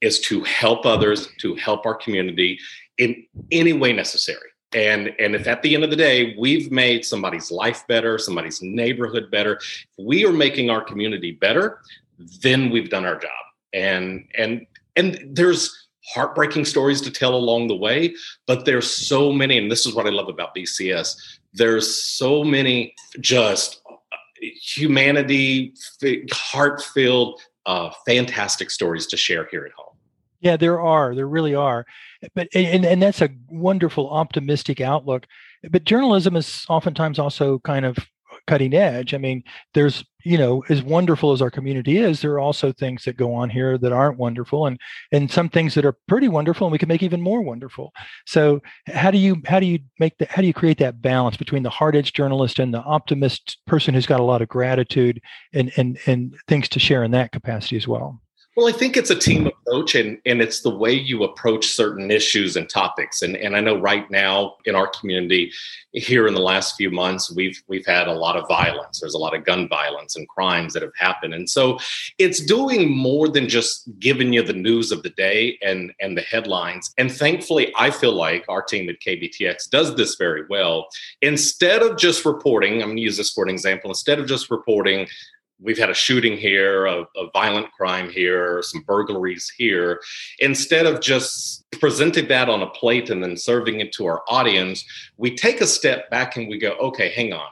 is 0.00 0.20
to 0.20 0.42
help 0.44 0.86
others, 0.86 1.28
to 1.40 1.54
help 1.56 1.86
our 1.86 1.94
community 1.94 2.58
in 2.98 3.24
any 3.50 3.72
way 3.72 3.92
necessary. 3.92 4.48
And, 4.74 5.12
and 5.18 5.34
if 5.34 5.46
at 5.46 5.62
the 5.62 5.74
end 5.74 5.84
of 5.84 5.90
the 5.90 5.96
day 5.96 6.34
we've 6.38 6.72
made 6.72 7.04
somebody's 7.04 7.50
life 7.50 7.86
better, 7.88 8.18
somebody's 8.18 8.62
neighborhood 8.62 9.30
better, 9.30 9.56
if 9.56 9.88
we 9.98 10.24
are 10.24 10.32
making 10.32 10.70
our 10.70 10.82
community 10.82 11.32
better, 11.32 11.80
then 12.40 12.70
we've 12.70 12.88
done 12.88 13.04
our 13.04 13.18
job. 13.18 13.30
And 13.72 14.28
and 14.36 14.66
and 14.96 15.18
there's 15.30 15.88
heartbreaking 16.14 16.64
stories 16.64 17.00
to 17.00 17.10
tell 17.10 17.34
along 17.34 17.68
the 17.68 17.76
way, 17.76 18.14
but 18.46 18.64
there's 18.64 18.90
so 18.90 19.32
many, 19.32 19.56
and 19.56 19.70
this 19.70 19.86
is 19.86 19.94
what 19.94 20.06
I 20.06 20.10
love 20.10 20.28
about 20.28 20.54
BCS. 20.54 21.16
There's 21.54 22.02
so 22.04 22.42
many 22.42 22.94
just 23.20 23.80
humanity, 24.74 25.72
heart 26.32 26.82
filled, 26.82 27.40
uh, 27.66 27.90
fantastic 28.06 28.70
stories 28.70 29.06
to 29.06 29.16
share 29.16 29.46
here 29.50 29.64
at 29.64 29.72
home. 29.72 29.94
Yeah, 30.40 30.56
there 30.56 30.80
are. 30.80 31.14
There 31.14 31.28
really 31.28 31.54
are. 31.54 31.86
But 32.34 32.48
and 32.54 32.84
and 32.84 33.00
that's 33.00 33.22
a 33.22 33.30
wonderful 33.48 34.10
optimistic 34.10 34.80
outlook. 34.80 35.26
But 35.70 35.84
journalism 35.84 36.34
is 36.36 36.66
oftentimes 36.68 37.20
also 37.20 37.60
kind 37.60 37.84
of 37.84 37.96
cutting 38.46 38.74
edge. 38.74 39.14
I 39.14 39.18
mean, 39.18 39.42
there's, 39.74 40.04
you 40.24 40.38
know, 40.38 40.64
as 40.68 40.82
wonderful 40.82 41.32
as 41.32 41.42
our 41.42 41.50
community 41.50 41.98
is, 41.98 42.20
there 42.20 42.32
are 42.32 42.40
also 42.40 42.72
things 42.72 43.04
that 43.04 43.16
go 43.16 43.34
on 43.34 43.50
here 43.50 43.76
that 43.78 43.92
aren't 43.92 44.18
wonderful 44.18 44.66
and 44.66 44.78
and 45.10 45.30
some 45.30 45.48
things 45.48 45.74
that 45.74 45.84
are 45.84 45.96
pretty 46.08 46.28
wonderful 46.28 46.66
and 46.66 46.72
we 46.72 46.78
can 46.78 46.88
make 46.88 47.02
even 47.02 47.20
more 47.20 47.40
wonderful. 47.40 47.92
So 48.26 48.60
how 48.86 49.10
do 49.10 49.18
you 49.18 49.42
how 49.46 49.60
do 49.60 49.66
you 49.66 49.80
make 49.98 50.16
that 50.18 50.30
how 50.30 50.42
do 50.42 50.46
you 50.46 50.54
create 50.54 50.78
that 50.78 51.02
balance 51.02 51.36
between 51.36 51.62
the 51.62 51.70
hard 51.70 51.96
edge 51.96 52.12
journalist 52.12 52.58
and 52.58 52.72
the 52.72 52.82
optimist 52.82 53.58
person 53.66 53.94
who's 53.94 54.06
got 54.06 54.20
a 54.20 54.24
lot 54.24 54.42
of 54.42 54.48
gratitude 54.48 55.20
and 55.52 55.72
and 55.76 55.98
and 56.06 56.36
things 56.48 56.68
to 56.70 56.78
share 56.78 57.04
in 57.04 57.10
that 57.12 57.32
capacity 57.32 57.76
as 57.76 57.88
well? 57.88 58.20
Well, 58.54 58.68
I 58.68 58.72
think 58.72 58.98
it's 58.98 59.08
a 59.08 59.18
team 59.18 59.46
approach 59.46 59.94
and, 59.94 60.18
and 60.26 60.42
it's 60.42 60.60
the 60.60 60.76
way 60.76 60.92
you 60.92 61.24
approach 61.24 61.68
certain 61.68 62.10
issues 62.10 62.54
and 62.54 62.68
topics. 62.68 63.22
And, 63.22 63.34
and 63.34 63.56
I 63.56 63.60
know 63.60 63.80
right 63.80 64.10
now 64.10 64.56
in 64.66 64.74
our 64.74 64.88
community 64.88 65.50
here 65.92 66.26
in 66.26 66.34
the 66.34 66.40
last 66.40 66.76
few 66.76 66.90
months, 66.90 67.34
we've 67.34 67.62
we've 67.66 67.86
had 67.86 68.08
a 68.08 68.12
lot 68.12 68.36
of 68.36 68.46
violence. 68.48 69.00
There's 69.00 69.14
a 69.14 69.18
lot 69.18 69.34
of 69.34 69.46
gun 69.46 69.68
violence 69.68 70.16
and 70.16 70.28
crimes 70.28 70.74
that 70.74 70.82
have 70.82 70.92
happened. 70.98 71.32
And 71.32 71.48
so 71.48 71.78
it's 72.18 72.44
doing 72.44 72.94
more 72.94 73.26
than 73.26 73.48
just 73.48 73.88
giving 73.98 74.34
you 74.34 74.42
the 74.42 74.52
news 74.52 74.92
of 74.92 75.02
the 75.02 75.10
day 75.10 75.58
and, 75.62 75.90
and 76.00 76.14
the 76.16 76.22
headlines. 76.22 76.92
And 76.98 77.10
thankfully, 77.10 77.72
I 77.78 77.90
feel 77.90 78.12
like 78.12 78.44
our 78.50 78.62
team 78.62 78.86
at 78.90 79.00
KBTX 79.00 79.70
does 79.70 79.94
this 79.96 80.16
very 80.16 80.44
well. 80.50 80.88
Instead 81.22 81.80
of 81.80 81.96
just 81.96 82.26
reporting, 82.26 82.82
I'm 82.82 82.90
gonna 82.90 83.00
use 83.00 83.16
this 83.16 83.32
for 83.32 83.44
an 83.44 83.50
example, 83.50 83.90
instead 83.90 84.18
of 84.18 84.26
just 84.26 84.50
reporting 84.50 85.08
we've 85.62 85.78
had 85.78 85.90
a 85.90 85.94
shooting 85.94 86.36
here, 86.36 86.86
a, 86.86 87.06
a, 87.16 87.30
violent 87.32 87.70
crime 87.72 88.10
here, 88.10 88.62
some 88.62 88.82
burglaries 88.82 89.50
here. 89.56 90.00
Instead 90.40 90.86
of 90.86 91.00
just 91.00 91.64
presenting 91.78 92.28
that 92.28 92.48
on 92.48 92.62
a 92.62 92.70
plate 92.70 93.10
and 93.10 93.22
then 93.22 93.36
serving 93.36 93.80
it 93.80 93.92
to 93.92 94.06
our 94.06 94.22
audience, 94.28 94.84
we 95.16 95.34
take 95.34 95.60
a 95.60 95.66
step 95.66 96.10
back 96.10 96.36
and 96.36 96.48
we 96.48 96.58
go, 96.58 96.72
okay, 96.72 97.10
hang 97.10 97.32
on. 97.32 97.48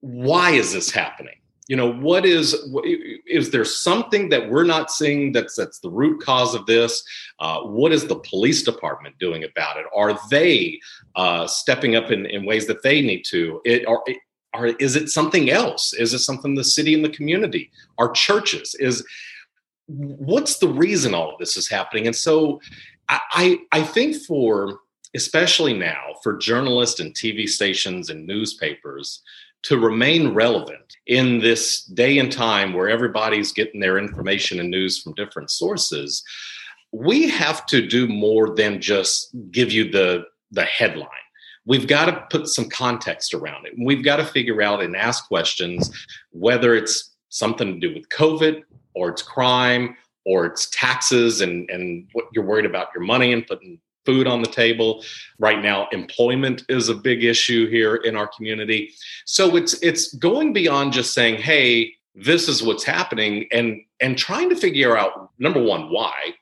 Why 0.00 0.52
is 0.52 0.72
this 0.72 0.90
happening? 0.90 1.34
You 1.68 1.76
know, 1.76 1.92
what 1.92 2.26
is 2.26 2.68
is 3.28 3.52
there 3.52 3.64
something 3.64 4.28
that 4.30 4.50
we're 4.50 4.64
not 4.64 4.90
seeing 4.90 5.30
that's 5.30 5.54
that's 5.54 5.78
the 5.78 5.88
root 5.88 6.20
cause 6.20 6.52
of 6.52 6.66
this? 6.66 7.00
Uh, 7.38 7.60
what 7.60 7.92
is 7.92 8.08
the 8.08 8.18
police 8.18 8.64
department 8.64 9.16
doing 9.20 9.44
about 9.44 9.76
it? 9.76 9.86
Are 9.94 10.18
they 10.30 10.80
uh, 11.14 11.46
stepping 11.46 11.94
up 11.94 12.10
in, 12.10 12.26
in 12.26 12.44
ways 12.44 12.66
that 12.66 12.82
they 12.82 13.00
need 13.00 13.22
to? 13.26 13.60
It, 13.64 13.86
are, 13.86 14.02
or 14.54 14.66
is 14.66 14.96
it 14.96 15.08
something 15.08 15.50
else? 15.50 15.92
Is 15.92 16.12
it 16.12 16.20
something 16.20 16.54
the 16.54 16.64
city 16.64 16.94
and 16.94 17.04
the 17.04 17.10
community, 17.10 17.70
our 17.98 18.10
churches? 18.10 18.74
Is 18.78 19.06
what's 19.86 20.58
the 20.58 20.68
reason 20.68 21.14
all 21.14 21.32
of 21.32 21.38
this 21.38 21.56
is 21.56 21.68
happening? 21.68 22.06
And 22.06 22.16
so 22.16 22.60
I, 23.08 23.58
I 23.72 23.82
think 23.82 24.16
for 24.16 24.78
especially 25.14 25.74
now 25.74 26.14
for 26.22 26.36
journalists 26.36 27.00
and 27.00 27.12
TV 27.14 27.48
stations 27.48 28.10
and 28.10 28.26
newspapers 28.26 29.22
to 29.62 29.78
remain 29.78 30.32
relevant 30.32 30.96
in 31.06 31.40
this 31.40 31.84
day 31.84 32.18
and 32.18 32.30
time 32.32 32.72
where 32.72 32.88
everybody's 32.88 33.52
getting 33.52 33.80
their 33.80 33.98
information 33.98 34.60
and 34.60 34.70
news 34.70 35.02
from 35.02 35.14
different 35.14 35.50
sources, 35.50 36.22
we 36.92 37.28
have 37.28 37.66
to 37.66 37.86
do 37.86 38.06
more 38.08 38.54
than 38.54 38.80
just 38.80 39.30
give 39.50 39.72
you 39.72 39.90
the 39.90 40.24
the 40.52 40.64
headline 40.64 41.08
we've 41.64 41.86
got 41.86 42.06
to 42.06 42.26
put 42.30 42.48
some 42.48 42.68
context 42.68 43.34
around 43.34 43.66
it. 43.66 43.74
We've 43.78 44.04
got 44.04 44.16
to 44.16 44.24
figure 44.24 44.62
out 44.62 44.82
and 44.82 44.96
ask 44.96 45.26
questions 45.28 45.90
whether 46.30 46.74
it's 46.74 47.14
something 47.28 47.80
to 47.80 47.88
do 47.88 47.94
with 47.94 48.08
COVID 48.08 48.62
or 48.94 49.10
it's 49.10 49.22
crime 49.22 49.96
or 50.24 50.46
it's 50.46 50.68
taxes 50.70 51.40
and, 51.40 51.68
and 51.70 52.08
what 52.12 52.26
you're 52.32 52.44
worried 52.44 52.66
about 52.66 52.88
your 52.94 53.04
money 53.04 53.32
and 53.32 53.46
putting 53.46 53.80
food 54.04 54.26
on 54.26 54.42
the 54.42 54.48
table. 54.48 55.04
Right 55.38 55.62
now, 55.62 55.88
employment 55.92 56.64
is 56.68 56.88
a 56.88 56.94
big 56.94 57.24
issue 57.24 57.68
here 57.68 57.96
in 57.96 58.16
our 58.16 58.28
community. 58.28 58.92
So 59.24 59.56
it's 59.56 59.74
it's 59.82 60.14
going 60.14 60.52
beyond 60.52 60.92
just 60.92 61.14
saying, 61.14 61.40
"Hey, 61.42 61.94
this 62.14 62.48
is 62.48 62.62
what's 62.62 62.84
happening," 62.84 63.46
and 63.52 63.80
and 64.00 64.16
trying 64.16 64.50
to 64.50 64.56
figure 64.56 64.96
out 64.96 65.30
number 65.38 65.62
one 65.62 65.90
why, 65.90 66.34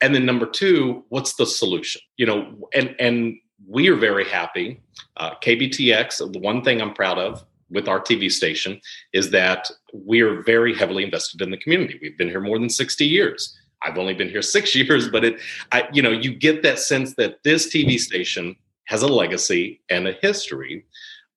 and 0.00 0.14
then 0.14 0.24
number 0.24 0.46
two, 0.46 1.04
what's 1.08 1.34
the 1.34 1.46
solution? 1.46 2.00
You 2.16 2.26
know, 2.26 2.68
and 2.74 2.94
and 2.98 3.36
we 3.66 3.88
are 3.88 3.96
very 3.96 4.28
happy. 4.28 4.80
Uh, 5.16 5.32
KBTX, 5.42 6.32
the 6.32 6.38
one 6.38 6.62
thing 6.62 6.80
I'm 6.80 6.94
proud 6.94 7.18
of 7.18 7.44
with 7.70 7.88
our 7.88 8.00
TV 8.00 8.30
station 8.30 8.80
is 9.12 9.30
that 9.30 9.70
we 9.92 10.20
are 10.20 10.42
very 10.42 10.74
heavily 10.74 11.04
invested 11.04 11.40
in 11.40 11.50
the 11.50 11.56
community. 11.56 11.98
We've 12.00 12.18
been 12.18 12.28
here 12.28 12.40
more 12.40 12.58
than 12.58 12.70
60 12.70 13.04
years. 13.06 13.58
I've 13.82 13.98
only 13.98 14.14
been 14.14 14.28
here 14.28 14.42
six 14.56 14.74
years, 14.74 15.08
but 15.08 15.24
it, 15.24 15.40
I, 15.72 15.88
you 15.92 16.02
know, 16.02 16.10
you 16.10 16.34
get 16.34 16.62
that 16.62 16.78
sense 16.78 17.14
that 17.14 17.42
this 17.44 17.74
TV 17.74 17.98
station 17.98 18.56
has 18.84 19.02
a 19.02 19.08
legacy 19.08 19.80
and 19.90 20.06
a 20.06 20.12
history 20.20 20.84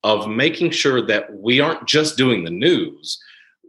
of 0.04 0.28
making 0.28 0.72
sure 0.72 1.02
that 1.02 1.34
we 1.34 1.60
aren't 1.60 1.88
just 1.88 2.18
doing 2.18 2.44
the 2.44 2.52
news, 2.52 3.20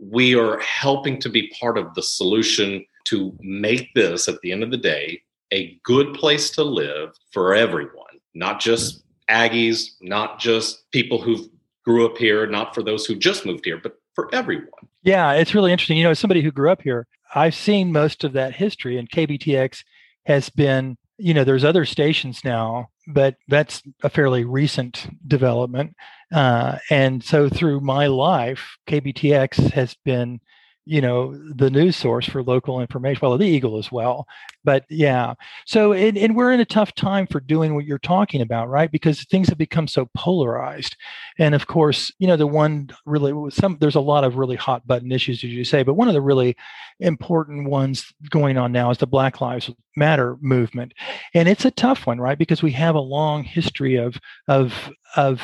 we 0.01 0.35
are 0.35 0.59
helping 0.61 1.19
to 1.19 1.31
be 1.31 1.53
part 1.59 1.79
of 1.79 1.95
the 1.95 2.03
solution 2.03 2.85
to 3.05 3.35
make 3.41 3.95
this, 3.95 4.29
at 4.29 4.39
the 4.43 4.53
end 4.53 4.63
of 4.63 4.71
the 4.71 4.77
day, 4.77 5.23
a 5.53 5.79
good 5.85 6.13
place 6.15 6.51
to 6.51 6.63
live 6.63 7.15
for 7.33 7.55
everyone, 7.55 8.06
not 8.37 8.61
just 8.61 9.03
Aggies, 9.29 9.91
not 10.01 10.39
just 10.39 10.91
people 10.93 11.21
who 11.21 11.51
grew 11.85 12.07
up 12.07 12.17
here, 12.17 12.47
not 12.47 12.75
for 12.75 12.83
those 12.83 13.07
who 13.07 13.17
just 13.17 13.45
moved 13.47 13.65
here, 13.65 13.79
but 13.83 13.99
for 14.15 14.29
everyone. 14.33 14.69
Yeah, 15.03 15.33
it's 15.33 15.55
really 15.55 15.73
interesting. 15.73 15.97
You 15.97 16.05
know, 16.05 16.11
as 16.11 16.19
somebody 16.19 16.43
who 16.43 16.53
grew 16.53 16.71
up 16.71 16.83
here, 16.83 17.07
I've 17.35 17.55
seen 17.55 17.93
most 17.93 18.25
of 18.25 18.33
that 18.35 18.55
history, 18.55 18.99
and 18.99 19.11
KBTX 19.11 19.83
has 20.27 20.49
been, 20.49 20.97
you 21.19 21.35
know, 21.35 21.45
there's 21.45 21.65
other 21.65 21.85
stations 21.85 22.41
now, 22.45 22.89
but 23.07 23.37
that's 23.49 23.83
a 24.03 24.11
fairly 24.11 24.45
recent 24.45 25.09
development. 25.27 25.95
Uh, 26.33 26.79
and 26.91 27.23
so 27.23 27.49
through 27.49 27.81
my 27.81 28.07
life, 28.07 28.77
KBTX 28.89 29.71
has 29.73 29.95
been 30.05 30.41
you 30.87 31.01
know 31.01 31.37
the 31.55 31.71
news 31.71 31.97
source 31.97 32.27
for 32.27 32.43
local 32.43 32.81
information 32.81 33.21
well 33.21 33.37
the 33.37 33.47
eagle 33.47 33.77
as 33.77 33.93
well 33.93 34.27
but 34.67 34.85
yeah. 34.91 35.35
So 35.65 35.93
and, 35.93 36.19
and 36.19 36.35
we're 36.35 36.51
in 36.51 36.59
a 36.59 36.65
tough 36.65 36.93
time 36.97 37.29
for 37.29 37.39
doing 37.39 37.77
what 37.77 37.85
you're 37.87 38.01
talking 38.01 38.41
about 38.43 38.69
right? 38.69 38.91
Because 38.91 39.23
things 39.25 39.49
have 39.49 39.57
become 39.57 39.87
so 39.87 40.11
polarized. 40.13 40.97
And 41.39 41.55
of 41.55 41.69
course 41.69 42.13
you 42.19 42.27
know 42.27 42.37
the 42.37 42.49
one 42.49 42.91
really 43.07 43.51
some 43.53 43.79
there's 43.81 43.95
a 43.95 44.01
lot 44.01 44.25
of 44.25 44.37
really 44.37 44.57
hot 44.57 44.85
button 44.87 45.13
issues 45.13 45.45
as 45.45 45.51
you 45.51 45.65
say 45.65 45.85
but 45.85 45.95
one 45.95 46.09
of 46.09 46.15
the 46.15 46.21
really 46.21 46.57
important 46.99 47.71
ones 47.71 48.13
going 48.29 48.59
on 48.59 48.73
now 48.73 48.91
is 48.91 48.99
the 48.99 49.07
black 49.07 49.41
lives 49.41 49.71
matter 49.95 50.37
movement. 50.41 50.93
And 51.33 51.49
it's 51.49 51.65
a 51.65 51.71
tough 51.71 52.07
one 52.07 52.21
right? 52.21 52.37
Because 52.37 52.63
we 52.63 52.73
have 52.73 52.97
a 52.97 53.01
long 53.01 53.45
history 53.45 53.95
of 53.95 54.19
of 54.49 54.91
of 55.15 55.41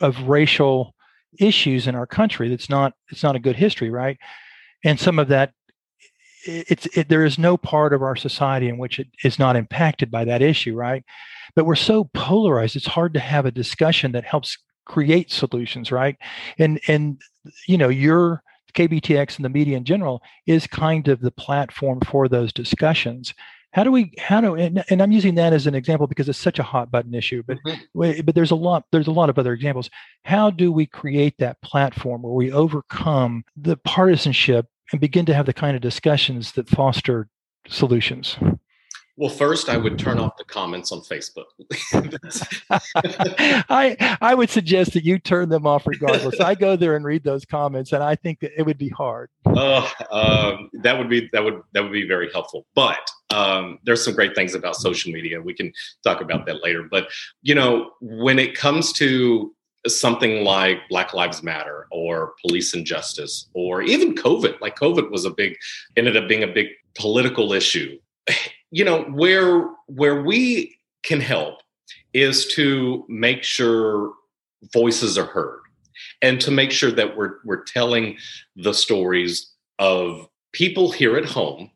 of 0.00 0.22
racial 0.22 0.94
issues 1.38 1.86
in 1.86 1.94
our 1.94 2.06
country 2.06 2.48
that's 2.48 2.70
not 2.70 2.94
it's 3.10 3.22
not 3.22 3.36
a 3.36 3.38
good 3.38 3.54
history 3.54 3.90
right 3.90 4.16
and 4.84 4.98
some 4.98 5.18
of 5.18 5.28
that 5.28 5.52
it's 6.44 6.86
it, 6.96 7.08
there 7.08 7.24
is 7.24 7.38
no 7.38 7.56
part 7.56 7.92
of 7.92 8.02
our 8.02 8.16
society 8.16 8.68
in 8.68 8.78
which 8.78 8.98
it 8.98 9.08
is 9.24 9.38
not 9.38 9.56
impacted 9.56 10.10
by 10.10 10.24
that 10.24 10.42
issue 10.42 10.74
right? 10.74 11.04
But 11.54 11.66
we're 11.66 11.74
so 11.74 12.04
polarized 12.14 12.76
it's 12.76 12.86
hard 12.86 13.14
to 13.14 13.20
have 13.20 13.46
a 13.46 13.50
discussion 13.50 14.12
that 14.12 14.24
helps 14.24 14.56
create 14.86 15.30
solutions 15.30 15.90
right? 15.92 16.16
And 16.58 16.80
and 16.88 17.20
you 17.66 17.78
know 17.78 17.88
your 17.88 18.42
kbtx 18.74 19.36
and 19.36 19.44
the 19.44 19.48
media 19.48 19.76
in 19.76 19.84
general 19.84 20.22
is 20.46 20.66
kind 20.66 21.08
of 21.08 21.20
the 21.20 21.30
platform 21.30 22.00
for 22.02 22.28
those 22.28 22.52
discussions 22.52 23.34
how 23.72 23.84
do 23.84 23.92
we 23.92 24.12
how 24.18 24.40
do 24.40 24.54
and, 24.54 24.84
and 24.90 25.02
i'm 25.02 25.12
using 25.12 25.34
that 25.34 25.52
as 25.52 25.66
an 25.66 25.74
example 25.74 26.06
because 26.06 26.28
it's 26.28 26.38
such 26.38 26.58
a 26.58 26.62
hot 26.62 26.90
button 26.90 27.14
issue 27.14 27.42
but 27.46 27.58
mm-hmm. 27.66 28.20
but 28.24 28.34
there's 28.34 28.50
a 28.50 28.56
lot 28.56 28.84
there's 28.92 29.06
a 29.06 29.12
lot 29.12 29.30
of 29.30 29.38
other 29.38 29.52
examples 29.52 29.90
how 30.24 30.50
do 30.50 30.72
we 30.72 30.86
create 30.86 31.34
that 31.38 31.60
platform 31.62 32.22
where 32.22 32.32
we 32.32 32.52
overcome 32.52 33.44
the 33.56 33.76
partisanship 33.76 34.66
and 34.92 35.00
begin 35.00 35.26
to 35.26 35.34
have 35.34 35.46
the 35.46 35.52
kind 35.52 35.76
of 35.76 35.82
discussions 35.82 36.52
that 36.52 36.68
foster 36.68 37.28
solutions 37.68 38.36
well, 39.18 39.28
first, 39.28 39.68
I 39.68 39.76
would 39.76 39.98
turn 39.98 40.20
off 40.20 40.36
the 40.36 40.44
comments 40.44 40.92
on 40.92 41.00
Facebook. 41.00 41.46
I 43.68 44.16
I 44.20 44.32
would 44.32 44.48
suggest 44.48 44.92
that 44.92 45.04
you 45.04 45.18
turn 45.18 45.48
them 45.48 45.66
off 45.66 45.88
regardless. 45.88 46.38
I 46.38 46.54
go 46.54 46.76
there 46.76 46.94
and 46.94 47.04
read 47.04 47.24
those 47.24 47.44
comments, 47.44 47.92
and 47.92 48.00
I 48.00 48.14
think 48.14 48.38
that 48.40 48.52
it 48.56 48.62
would 48.62 48.78
be 48.78 48.90
hard. 48.90 49.28
Oh, 49.44 49.92
um, 50.12 50.70
that 50.84 50.96
would 50.96 51.08
be 51.08 51.28
that 51.32 51.42
would 51.42 51.60
that 51.72 51.82
would 51.82 51.90
be 51.90 52.06
very 52.06 52.30
helpful. 52.30 52.64
But 52.76 53.10
um, 53.30 53.78
there's 53.84 54.04
some 54.04 54.14
great 54.14 54.34
things 54.34 54.54
about 54.54 54.76
social 54.76 55.12
media. 55.12 55.40
We 55.40 55.54
can 55.54 55.72
talk 56.02 56.20
about 56.20 56.46
that 56.46 56.62
later. 56.62 56.82
But 56.82 57.08
you 57.42 57.54
know, 57.54 57.92
when 58.00 58.38
it 58.38 58.54
comes 58.54 58.92
to 58.94 59.54
something 59.86 60.44
like 60.44 60.78
Black 60.88 61.14
Lives 61.14 61.42
Matter 61.42 61.86
or 61.90 62.34
police 62.44 62.74
injustice 62.74 63.48
or 63.54 63.82
even 63.82 64.14
COVID, 64.14 64.60
like 64.60 64.76
COVID 64.76 65.10
was 65.10 65.24
a 65.24 65.30
big 65.30 65.56
ended 65.96 66.16
up 66.16 66.28
being 66.28 66.42
a 66.42 66.48
big 66.48 66.68
political 66.94 67.52
issue 67.52 67.98
you 68.70 68.84
know 68.84 69.02
where 69.04 69.68
where 69.86 70.22
we 70.22 70.78
can 71.02 71.20
help 71.20 71.60
is 72.12 72.46
to 72.46 73.04
make 73.08 73.42
sure 73.42 74.12
voices 74.72 75.16
are 75.16 75.26
heard 75.26 75.60
and 76.22 76.40
to 76.40 76.50
make 76.50 76.70
sure 76.70 76.90
that 76.90 77.16
we're 77.16 77.36
we're 77.44 77.64
telling 77.64 78.16
the 78.56 78.74
stories 78.74 79.52
of 79.78 80.28
people 80.52 80.90
here 80.90 81.16
at 81.16 81.24
home 81.24 81.70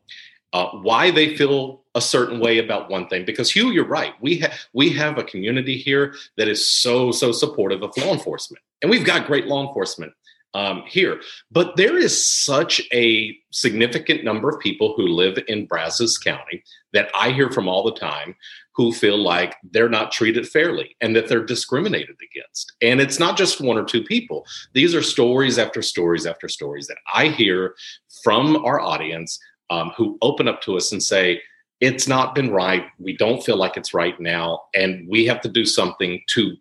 uh, 0.53 0.69
why 0.69 1.11
they 1.11 1.35
feel 1.35 1.83
a 1.95 2.01
certain 2.01 2.39
way 2.39 2.57
about 2.57 2.89
one 2.89 3.07
thing 3.07 3.25
because 3.25 3.51
hugh 3.51 3.71
you're 3.71 3.85
right 3.85 4.13
we 4.21 4.37
have 4.37 4.53
we 4.73 4.89
have 4.89 5.17
a 5.17 5.23
community 5.23 5.77
here 5.77 6.15
that 6.37 6.47
is 6.47 6.69
so 6.69 7.11
so 7.11 7.31
supportive 7.31 7.83
of 7.83 7.95
law 7.97 8.13
enforcement 8.13 8.63
and 8.81 8.89
we've 8.89 9.05
got 9.05 9.27
great 9.27 9.45
law 9.45 9.65
enforcement 9.65 10.13
um, 10.53 10.83
here. 10.87 11.21
But 11.51 11.75
there 11.75 11.97
is 11.97 12.25
such 12.25 12.81
a 12.93 13.35
significant 13.51 14.23
number 14.23 14.49
of 14.49 14.59
people 14.59 14.93
who 14.95 15.07
live 15.07 15.39
in 15.47 15.65
Brazos 15.65 16.17
County 16.17 16.63
that 16.93 17.09
I 17.15 17.31
hear 17.31 17.49
from 17.49 17.67
all 17.67 17.83
the 17.83 17.95
time 17.99 18.35
who 18.75 18.91
feel 18.91 19.17
like 19.17 19.55
they're 19.71 19.89
not 19.89 20.11
treated 20.11 20.47
fairly 20.47 20.95
and 20.99 21.15
that 21.15 21.27
they're 21.27 21.45
discriminated 21.45 22.15
against. 22.31 22.73
And 22.81 22.99
it's 22.99 23.19
not 23.19 23.37
just 23.37 23.61
one 23.61 23.77
or 23.77 23.85
two 23.85 24.03
people. 24.03 24.45
These 24.73 24.95
are 24.95 25.03
stories 25.03 25.59
after 25.59 25.81
stories 25.81 26.25
after 26.25 26.47
stories 26.47 26.87
that 26.87 26.97
I 27.13 27.27
hear 27.27 27.75
from 28.23 28.57
our 28.57 28.79
audience 28.79 29.39
um, 29.69 29.91
who 29.97 30.17
open 30.21 30.47
up 30.47 30.61
to 30.63 30.77
us 30.77 30.91
and 30.91 31.01
say, 31.01 31.41
it's 31.79 32.07
not 32.07 32.33
been 32.33 32.51
right. 32.51 32.85
We 32.97 33.17
don't 33.17 33.43
feel 33.43 33.57
like 33.57 33.75
it's 33.75 33.93
right 33.93 34.17
now, 34.19 34.61
and 34.73 35.05
we 35.07 35.25
have 35.25 35.41
to 35.41 35.49
do 35.49 35.65
something 35.65 36.21
to 36.29 36.55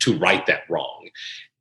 to 0.00 0.18
right 0.18 0.44
that 0.46 0.62
wrong. 0.68 1.08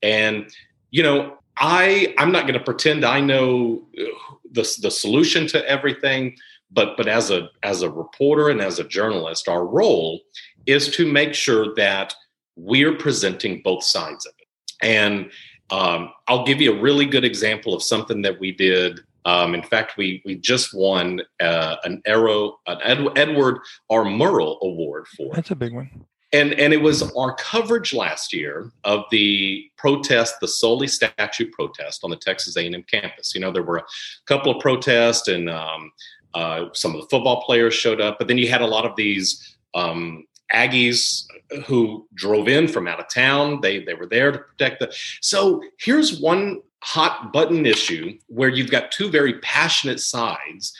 And 0.02 0.50
you 0.90 1.04
know, 1.04 1.38
I 1.58 2.16
I'm 2.18 2.32
not 2.32 2.44
going 2.44 2.58
to 2.58 2.64
pretend 2.64 3.06
I 3.06 3.20
know 3.20 3.84
uh, 4.00 4.06
the 4.52 4.78
the 4.82 4.90
solution 4.90 5.46
to 5.48 5.68
everything, 5.70 6.36
but 6.72 6.98
but 6.98 7.08
as 7.08 7.30
a 7.30 7.50
as 7.62 7.84
a 7.84 7.90
reporter 7.90 8.50
and 8.50 8.62
as 8.62 8.80
a 8.80 8.84
journalist, 8.84 9.48
our 9.48 9.66
role 9.66 10.22
is 10.66 10.90
to 10.96 11.12
make 11.12 11.34
sure 11.34 11.76
that 11.76 12.16
we're 12.56 12.96
presenting 12.96 13.62
both 13.64 13.84
sides 13.84 14.26
of 14.26 14.34
it. 14.40 14.48
And 14.82 15.32
um, 15.70 16.12
I'll 16.28 16.46
give 16.46 16.62
you 16.62 16.74
a 16.74 16.82
really 16.82 17.06
good 17.06 17.26
example 17.26 17.74
of 17.74 17.84
something 17.84 18.22
that 18.24 18.40
we 18.40 18.52
did. 18.52 19.02
Um, 19.26 19.56
in 19.56 19.64
fact, 19.64 19.98
we 19.98 20.22
we 20.26 20.36
just 20.36 20.74
won 20.74 21.22
uh, 21.40 21.78
an 21.84 22.02
Arrow 22.06 22.60
an 22.68 22.78
Ed, 22.84 23.08
Edward 23.16 23.60
R. 23.90 24.04
Murrow 24.04 24.58
Award 24.62 25.08
for. 25.08 25.34
That's 25.34 25.52
a 25.52 25.56
big 25.56 25.74
one 25.74 26.06
and 26.36 26.54
and 26.54 26.74
it 26.74 26.82
was 26.82 27.02
our 27.16 27.34
coverage 27.36 27.94
last 27.94 28.34
year 28.34 28.72
of 28.84 29.04
the 29.12 29.70
protest 29.78 30.36
the 30.42 30.48
Sully 30.48 30.88
statue 30.88 31.50
protest 31.52 32.04
on 32.04 32.10
the 32.10 32.18
texas 32.18 32.58
a&m 32.58 32.84
campus 32.84 33.34
you 33.34 33.42
know 33.42 33.52
there 33.52 33.64
were 33.64 33.78
a 33.78 33.86
couple 34.26 34.52
of 34.52 34.62
protests 34.62 35.28
and 35.28 35.50
um, 35.50 35.92
uh, 36.34 36.66
some 36.74 36.94
of 36.94 37.02
the 37.02 37.08
football 37.08 37.44
players 37.44 37.74
showed 37.74 38.02
up 38.02 38.18
but 38.18 38.28
then 38.28 38.38
you 38.38 38.50
had 38.50 38.62
a 38.62 38.68
lot 38.68 38.86
of 38.86 38.96
these 38.96 39.58
um, 39.74 40.26
aggies 40.54 41.26
who 41.66 42.08
drove 42.14 42.48
in 42.48 42.68
from 42.68 42.88
out 42.88 43.00
of 43.00 43.08
town 43.08 43.60
they 43.62 43.84
they 43.84 43.94
were 43.94 44.08
there 44.08 44.32
to 44.32 44.40
protect 44.40 44.80
the 44.80 44.94
so 45.22 45.62
here's 45.80 46.20
one 46.20 46.62
hot 46.86 47.34
button 47.34 47.66
issue 47.66 48.18
where 48.28 48.50
you've 48.50 48.70
got 48.70 48.92
two 48.92 49.10
very 49.10 49.40
passionate 49.40 50.00
sides 50.00 50.72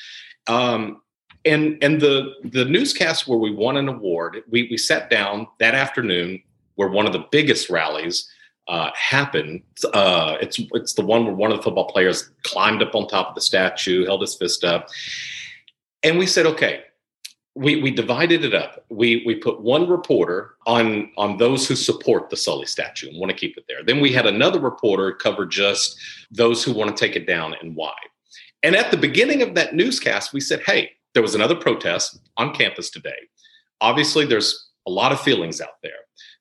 um, 0.48 1.02
and 1.46 1.78
and 1.82 2.02
the 2.02 2.34
the 2.44 2.66
newscast 2.66 3.28
where 3.28 3.38
we 3.38 3.52
won 3.52 3.78
an 3.78 3.88
award, 3.88 4.44
we 4.50 4.68
we 4.70 4.78
sat 4.78 5.10
down 5.10 5.48
that 5.60 5.76
afternoon 5.76 6.42
where 6.76 6.90
one 6.90 7.06
of 7.06 7.14
the 7.14 7.26
biggest 7.32 7.70
rallies 7.70 8.30
uh, 8.68 8.90
happened. 8.96 9.62
Uh, 9.94 10.38
it's 10.42 10.60
it's 10.74 10.94
the 10.94 11.06
one 11.06 11.26
where 11.26 11.36
one 11.36 11.52
of 11.52 11.58
the 11.58 11.64
football 11.64 11.88
players 11.88 12.32
climbed 12.44 12.82
up 12.82 12.96
on 12.96 13.08
top 13.08 13.30
of 13.30 13.36
the 13.36 13.42
statue, 13.42 14.06
held 14.06 14.22
his 14.22 14.36
fist 14.36 14.64
up, 14.64 14.90
and 16.04 16.18
we 16.18 16.26
said, 16.26 16.46
okay. 16.46 16.82
We, 17.58 17.82
we 17.82 17.90
divided 17.90 18.44
it 18.44 18.54
up. 18.54 18.84
We 18.90 19.24
we 19.26 19.36
put 19.36 19.62
one 19.62 19.88
reporter 19.88 20.56
on 20.68 21.12
on 21.18 21.38
those 21.38 21.68
who 21.68 21.76
support 21.76 22.30
the 22.30 22.36
Sully 22.36 22.66
statue 22.66 23.10
and 23.10 23.20
want 23.20 23.32
to 23.32 23.38
keep 23.38 23.58
it 23.58 23.64
there. 23.68 23.84
Then 23.84 24.02
we 24.02 24.12
had 24.12 24.26
another 24.26 24.60
reporter 24.60 25.14
cover 25.14 25.46
just 25.46 25.98
those 26.30 26.64
who 26.64 26.74
want 26.74 26.96
to 26.96 27.06
take 27.06 27.16
it 27.16 27.26
down 27.26 27.56
and 27.62 27.76
why. 27.76 27.96
And 28.62 28.76
at 28.76 28.92
the 28.92 28.98
beginning 28.98 29.42
of 29.42 29.56
that 29.56 29.74
newscast, 29.74 30.34
we 30.34 30.42
said, 30.42 30.64
"Hey, 30.66 30.92
there 31.16 31.24
was 31.24 31.34
another 31.34 31.56
protest 31.56 32.20
on 32.38 32.54
campus 32.54 32.92
today. 32.92 33.16
obviously 33.82 34.26
there's 34.26 34.70
a 34.88 34.92
lot 34.92 35.12
of 35.12 35.20
feelings 35.20 35.60
out 35.60 35.82
there. 35.82 35.92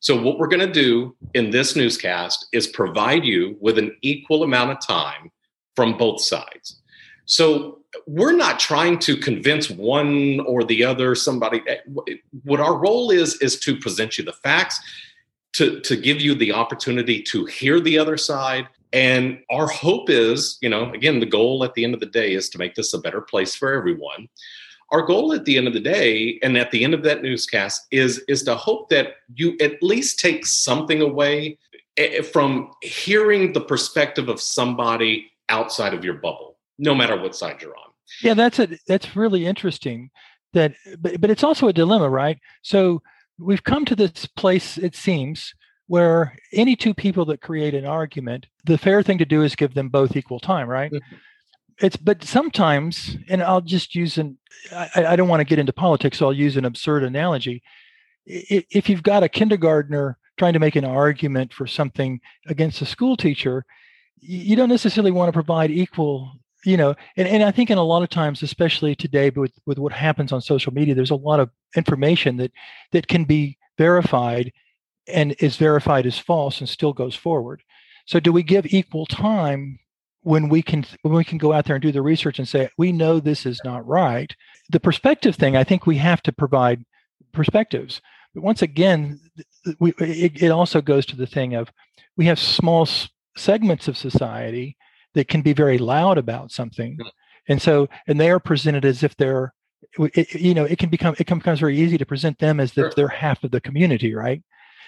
So, 0.00 0.21
what 0.21 0.38
we're 0.38 0.49
going 0.49 0.66
to 0.66 0.73
do 0.73 1.16
in 1.35 1.50
this 1.50 1.75
newscast 1.76 2.47
is 2.52 2.66
provide 2.66 3.25
you 3.25 3.56
with 3.61 3.78
an 3.78 3.97
equal 4.02 4.42
amount 4.42 4.71
of 4.71 4.80
time 4.80 5.30
from 5.75 5.97
both 5.97 6.21
sides. 6.21 6.83
So, 7.25 7.80
we're 8.06 8.36
not 8.36 8.58
trying 8.58 8.98
to 9.00 9.16
convince 9.16 9.70
one 9.70 10.40
or 10.40 10.64
the 10.64 10.84
other 10.84 11.14
somebody 11.14 11.62
eh, 11.68 11.76
what 12.44 12.60
our 12.60 12.76
role 12.76 13.10
is 13.10 13.40
is 13.40 13.58
to 13.60 13.76
present 13.76 14.18
you 14.18 14.24
the 14.24 14.32
facts 14.32 14.80
to 15.54 15.80
to 15.80 15.96
give 15.96 16.20
you 16.20 16.34
the 16.34 16.52
opportunity 16.52 17.22
to 17.22 17.44
hear 17.46 17.80
the 17.80 17.98
other 17.98 18.16
side. 18.16 18.68
And 18.92 19.40
our 19.50 19.66
hope 19.66 20.10
is 20.10 20.58
you 20.60 20.68
know 20.68 20.92
again 20.92 21.20
the 21.20 21.26
goal 21.26 21.64
at 21.64 21.74
the 21.74 21.84
end 21.84 21.94
of 21.94 22.00
the 22.00 22.06
day 22.06 22.34
is 22.34 22.48
to 22.50 22.58
make 22.58 22.74
this 22.74 22.94
a 22.94 22.98
better 22.98 23.20
place 23.20 23.54
for 23.54 23.72
everyone. 23.72 24.28
Our 24.90 25.02
goal 25.02 25.32
at 25.32 25.44
the 25.44 25.56
end 25.56 25.66
of 25.66 25.72
the 25.72 25.80
day 25.80 26.38
and 26.42 26.56
at 26.56 26.70
the 26.70 26.84
end 26.84 26.94
of 26.94 27.02
that 27.04 27.22
newscast 27.22 27.86
is 27.90 28.22
is 28.28 28.42
to 28.44 28.54
hope 28.54 28.90
that 28.90 29.14
you 29.34 29.56
at 29.60 29.82
least 29.82 30.20
take 30.20 30.46
something 30.46 31.00
away 31.00 31.58
eh, 31.96 32.22
from 32.22 32.70
hearing 32.82 33.52
the 33.52 33.60
perspective 33.60 34.28
of 34.28 34.40
somebody 34.40 35.30
outside 35.48 35.94
of 35.94 36.04
your 36.04 36.14
bubble 36.14 36.53
no 36.78 36.94
matter 36.94 37.20
what 37.20 37.36
side 37.36 37.60
you're 37.62 37.76
on 37.76 37.94
yeah, 38.22 38.34
that's 38.34 38.58
a 38.58 38.68
that's 38.86 39.16
really 39.16 39.46
interesting. 39.46 40.10
That, 40.52 40.74
but, 41.00 41.20
but 41.20 41.30
it's 41.30 41.42
also 41.42 41.66
a 41.66 41.72
dilemma, 41.72 42.08
right? 42.08 42.38
So 42.62 43.02
we've 43.38 43.64
come 43.64 43.84
to 43.86 43.96
this 43.96 44.26
place, 44.26 44.78
it 44.78 44.94
seems, 44.94 45.52
where 45.88 46.36
any 46.52 46.76
two 46.76 46.94
people 46.94 47.24
that 47.24 47.40
create 47.40 47.74
an 47.74 47.84
argument, 47.84 48.46
the 48.64 48.78
fair 48.78 49.02
thing 49.02 49.18
to 49.18 49.24
do 49.24 49.42
is 49.42 49.56
give 49.56 49.74
them 49.74 49.88
both 49.88 50.16
equal 50.16 50.38
time, 50.38 50.68
right? 50.68 50.92
Mm-hmm. 50.92 51.16
It's 51.80 51.96
but 51.96 52.22
sometimes, 52.22 53.16
and 53.28 53.42
I'll 53.42 53.60
just 53.60 53.96
use 53.96 54.16
an 54.16 54.38
I, 54.72 55.06
I 55.08 55.16
don't 55.16 55.28
want 55.28 55.40
to 55.40 55.44
get 55.44 55.58
into 55.58 55.72
politics, 55.72 56.18
so 56.18 56.26
I'll 56.26 56.32
use 56.32 56.56
an 56.56 56.64
absurd 56.64 57.02
analogy. 57.02 57.62
If 58.26 58.88
you've 58.88 59.02
got 59.02 59.24
a 59.24 59.28
kindergartner 59.28 60.16
trying 60.38 60.54
to 60.54 60.58
make 60.58 60.76
an 60.76 60.84
argument 60.84 61.52
for 61.52 61.66
something 61.66 62.20
against 62.46 62.80
a 62.80 62.86
school 62.86 63.16
teacher, 63.16 63.66
you 64.20 64.56
don't 64.56 64.68
necessarily 64.68 65.10
want 65.10 65.28
to 65.28 65.32
provide 65.32 65.70
equal 65.70 66.32
you 66.64 66.76
know 66.76 66.94
and, 67.16 67.28
and 67.28 67.42
i 67.42 67.50
think 67.50 67.71
in 67.71 67.78
a 67.78 67.83
lot 67.83 68.02
of 68.02 68.09
times 68.09 68.42
especially 68.42 68.94
today 68.94 69.30
but 69.30 69.40
with 69.40 69.52
with 69.66 69.78
what 69.78 69.92
happens 69.92 70.33
on 70.33 70.40
social 70.40 70.73
media 70.73 70.94
there's 70.94 71.11
a 71.11 71.14
lot 71.14 71.40
of 71.40 71.50
information 71.76 72.37
that 72.37 72.52
that 72.92 73.06
can 73.06 73.25
be 73.25 73.59
verified 73.76 74.52
and 75.06 75.35
is 75.38 75.56
verified 75.56 76.06
as 76.06 76.18
false 76.18 76.61
and 76.61 76.68
still 76.68 76.92
goes 76.92 77.14
forward. 77.14 77.62
So 78.06 78.21
do 78.21 78.33
we 78.33 78.42
give 78.42 78.66
equal 78.66 79.06
time 79.06 79.78
when 80.23 80.49
we 80.49 80.62
can 80.62 80.87
when 81.02 81.14
we 81.14 81.25
can 81.25 81.38
go 81.38 81.52
out 81.52 81.66
there 81.66 81.76
and 81.76 81.83
do 81.83 81.92
the 81.92 82.02
research 82.02 82.38
and 82.38 82.49
say 82.49 82.71
we 82.78 82.92
know 82.92 83.21
this 83.21 83.44
is 83.44 83.61
not 83.64 83.87
right. 83.87 84.35
The 84.71 84.80
perspective 84.80 85.37
thing 85.37 85.56
i 85.56 85.64
think 85.64 85.87
we 85.87 85.97
have 85.97 86.23
to 86.23 86.33
provide 86.33 86.85
perspectives. 87.33 88.00
But 88.35 88.42
once 88.42 88.62
again 88.62 89.21
we, 89.78 89.92
it, 89.99 90.42
it 90.42 90.50
also 90.50 90.80
goes 90.80 91.06
to 91.06 91.16
the 91.16 91.26
thing 91.26 91.54
of 91.54 91.71
we 92.16 92.26
have 92.26 92.38
small 92.38 92.88
segments 93.37 93.88
of 93.88 93.97
society 93.97 94.76
that 95.14 95.28
can 95.28 95.42
be 95.42 95.52
very 95.52 95.78
loud 95.78 96.18
about 96.18 96.52
something. 96.52 96.99
And 97.49 97.61
so 97.61 97.88
and 98.06 98.21
they 98.21 98.30
are 98.30 98.40
presented 98.40 98.85
as 98.85 99.02
if 99.02 99.16
they're 99.16 99.52
it, 99.99 100.35
you 100.35 100.54
know 100.54 100.64
it 100.64 100.78
can 100.78 100.88
become 100.88 101.14
it 101.18 101.26
becomes 101.26 101.61
very 101.61 101.78
easy 101.78 101.99
to 101.99 102.06
present 102.06 102.38
them 102.38 102.59
as 102.59 102.73
sure. 102.73 102.88
if 102.88 102.94
they're 102.94 103.09
half 103.09 103.44
of 103.44 103.50
the 103.50 103.61
community 103.61 104.14
right? 104.14 104.42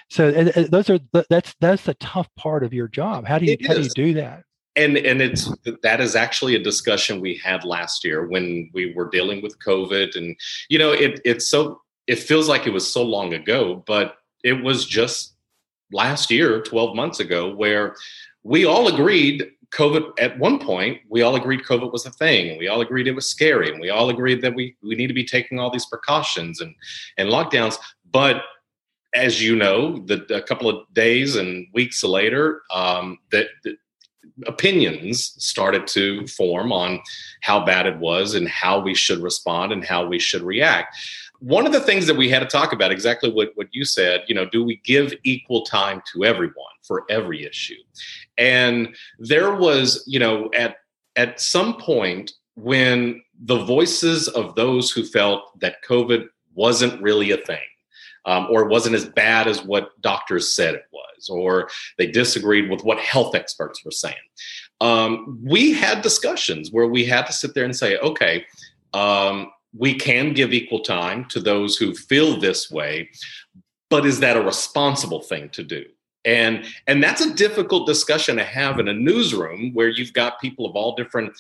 So 0.09 0.31
those 0.31 0.89
are 0.89 0.99
that's 1.29 1.55
that's 1.61 1.83
the 1.83 1.95
tough 1.95 2.29
part 2.37 2.63
of 2.63 2.73
your 2.73 2.89
job. 2.89 3.27
How 3.27 3.39
do 3.39 3.47
you 3.47 3.57
how 3.67 3.75
do 3.75 3.83
you 3.83 3.91
do 3.91 4.15
that? 4.15 4.45
And 4.77 4.97
and 4.97 5.21
it's 5.21 5.53
that 5.83 6.01
is 6.01 6.15
actually 6.15 6.55
a 6.55 6.63
discussion 6.63 7.21
we 7.21 7.41
had 7.43 7.65
last 7.65 8.05
year 8.05 8.27
when 8.27 8.71
we 8.73 8.93
were 8.95 9.09
dealing 9.09 9.43
with 9.43 9.59
covid 9.59 10.15
and 10.17 10.37
you 10.69 10.79
know 10.79 10.93
it 10.93 11.21
it's 11.25 11.49
so 11.49 11.81
it 12.07 12.19
feels 12.19 12.49
like 12.49 12.67
it 12.67 12.73
was 12.73 12.87
so 12.87 13.03
long 13.03 13.33
ago 13.33 13.83
but 13.87 14.17
it 14.45 14.63
was 14.63 14.85
just 14.85 15.35
last 15.93 16.31
year 16.31 16.61
12 16.61 16.95
months 16.95 17.21
ago 17.21 17.55
where 17.55 17.97
we 18.43 18.65
all 18.65 18.87
agreed 18.89 19.51
COVID 19.73 20.13
at 20.19 20.39
one 20.39 20.59
point, 20.59 21.01
we 21.09 21.23
all 21.23 21.37
agreed 21.37 21.63
COVID 21.63 21.93
was 21.93 22.07
a 22.07 22.11
thing. 22.11 22.59
We 22.59 22.69
all 22.69 22.81
agreed 22.81 23.07
it 23.07 23.15
was 23.15 23.29
scary, 23.29 23.71
and 23.71 23.81
we 23.81 23.91
all 23.91 24.11
agreed 24.11 24.43
that 24.43 24.55
we 24.55 24.77
we 24.83 24.95
need 24.95 25.09
to 25.09 25.15
be 25.15 25.25
taking 25.25 25.59
all 25.59 25.71
these 25.71 25.87
precautions 25.87 26.61
and 26.61 26.75
and 27.19 27.29
lockdowns. 27.29 27.77
But 28.11 28.43
as 29.15 29.43
you 29.43 29.57
know, 29.57 29.99
the, 30.07 30.23
a 30.35 30.43
couple 30.43 30.69
of 30.69 30.87
days 30.93 31.37
and 31.37 31.67
weeks 31.73 32.05
later, 32.05 32.63
um, 32.71 33.19
that 33.33 33.49
opinions 34.47 35.35
started 35.39 35.87
to 35.87 36.27
form 36.27 36.73
on 36.73 37.01
how 37.41 37.65
bad 37.65 37.87
it 37.87 37.97
was 37.99 38.35
and 38.35 38.49
how 38.49 38.79
we 38.79 38.95
should 38.95 39.19
respond 39.21 39.73
and 39.73 39.85
how 39.85 40.07
we 40.07 40.19
should 40.19 40.43
react. 40.43 40.97
One 41.41 41.67
of 41.67 41.73
the 41.73 41.81
things 41.81 42.07
that 42.07 42.17
we 42.17 42.29
had 42.29 42.41
to 42.41 42.47
talk 42.47 42.73
about, 42.73 42.91
exactly 42.91 43.31
what, 43.31 43.53
what 43.55 43.69
you 43.73 43.85
said, 43.85 44.25
you 44.27 44.35
know, 44.35 44.47
do 44.47 44.65
we 44.65 44.77
give 44.85 45.15
equal 45.25 45.63
time 45.63 46.03
to 46.13 46.25
everyone 46.25 46.55
for 46.83 47.05
every 47.11 47.45
issue? 47.45 47.75
And 48.39 48.95
there 49.19 49.55
was, 49.55 50.05
you 50.07 50.19
know, 50.19 50.51
at 50.55 50.77
at 51.17 51.41
some 51.41 51.79
point 51.79 52.33
when 52.57 53.23
the 53.41 53.65
voices 53.65 54.29
of 54.29 54.55
those 54.55 54.91
who 54.91 55.05
felt 55.05 55.59
that 55.61 55.83
COVID 55.87 56.27
wasn't 56.55 57.01
really 57.03 57.31
a 57.31 57.37
thing, 57.39 57.59
um, 58.25 58.49
or 58.51 58.65
wasn't 58.65 58.95
as 58.95 59.05
bad 59.05 59.47
as 59.47 59.63
what 59.63 60.01
doctors 60.01 60.53
said 60.53 60.75
it 60.75 60.87
was, 60.93 61.29
or 61.29 61.69
they 61.97 62.07
disagreed 62.07 62.71
with 62.71 62.83
what 62.83 62.99
health 62.99 63.35
experts 63.35 63.85
were 63.85 63.91
saying. 63.91 64.15
Um, 64.81 65.41
we 65.43 65.73
had 65.73 66.03
discussions 66.03 66.71
where 66.71 66.87
we 66.87 67.05
had 67.05 67.27
to 67.27 67.33
sit 67.33 67.55
there 67.55 67.65
and 67.65 67.77
say, 67.77 67.99
okay, 67.99 68.45
um, 68.93 69.51
we 69.77 69.95
can 69.95 70.33
give 70.33 70.53
equal 70.53 70.81
time 70.81 71.27
to 71.27 71.41
those 71.41 71.77
who 71.77 71.95
feel 71.95 72.39
this 72.39 72.71
way, 72.71 73.11
but 73.91 74.07
is 74.07 74.21
that 74.21 74.37
a 74.37 74.41
responsible 74.41 75.23
thing 75.23 75.49
to 75.51 75.63
do? 75.63 75.85
and 76.27 76.67
and 76.89 77.03
that's 77.03 77.25
a 77.25 77.33
difficult 77.35 77.87
discussion 77.87 78.37
to 78.37 78.45
have 78.45 78.79
in 78.79 78.89
a 78.89 78.93
newsroom 78.93 79.73
where 79.73 79.89
you've 79.89 80.13
got 80.13 80.41
people 80.41 80.67
of 80.67 80.75
all 80.75 80.95
different 80.95 81.33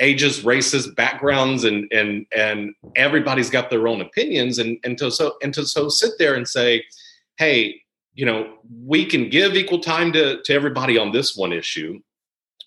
ages 0.00 0.44
races 0.44 0.88
backgrounds 0.88 1.64
and 1.64 1.90
and 1.92 2.26
and 2.36 2.74
everybody's 2.96 3.48
got 3.48 3.70
their 3.70 3.86
own 3.88 4.02
opinions 4.02 4.58
and 4.58 4.78
and 4.84 4.98
to 4.98 5.10
so 5.10 5.36
and 5.42 5.54
to 5.54 5.64
so 5.64 5.88
sit 5.88 6.12
there 6.18 6.34
and 6.34 6.46
say 6.46 6.84
hey 7.38 7.80
you 8.14 8.26
know 8.26 8.58
we 8.84 9.06
can 9.06 9.30
give 9.30 9.54
equal 9.54 9.78
time 9.78 10.12
to 10.12 10.42
to 10.42 10.52
everybody 10.52 10.98
on 10.98 11.12
this 11.12 11.36
one 11.36 11.52
issue 11.52 11.98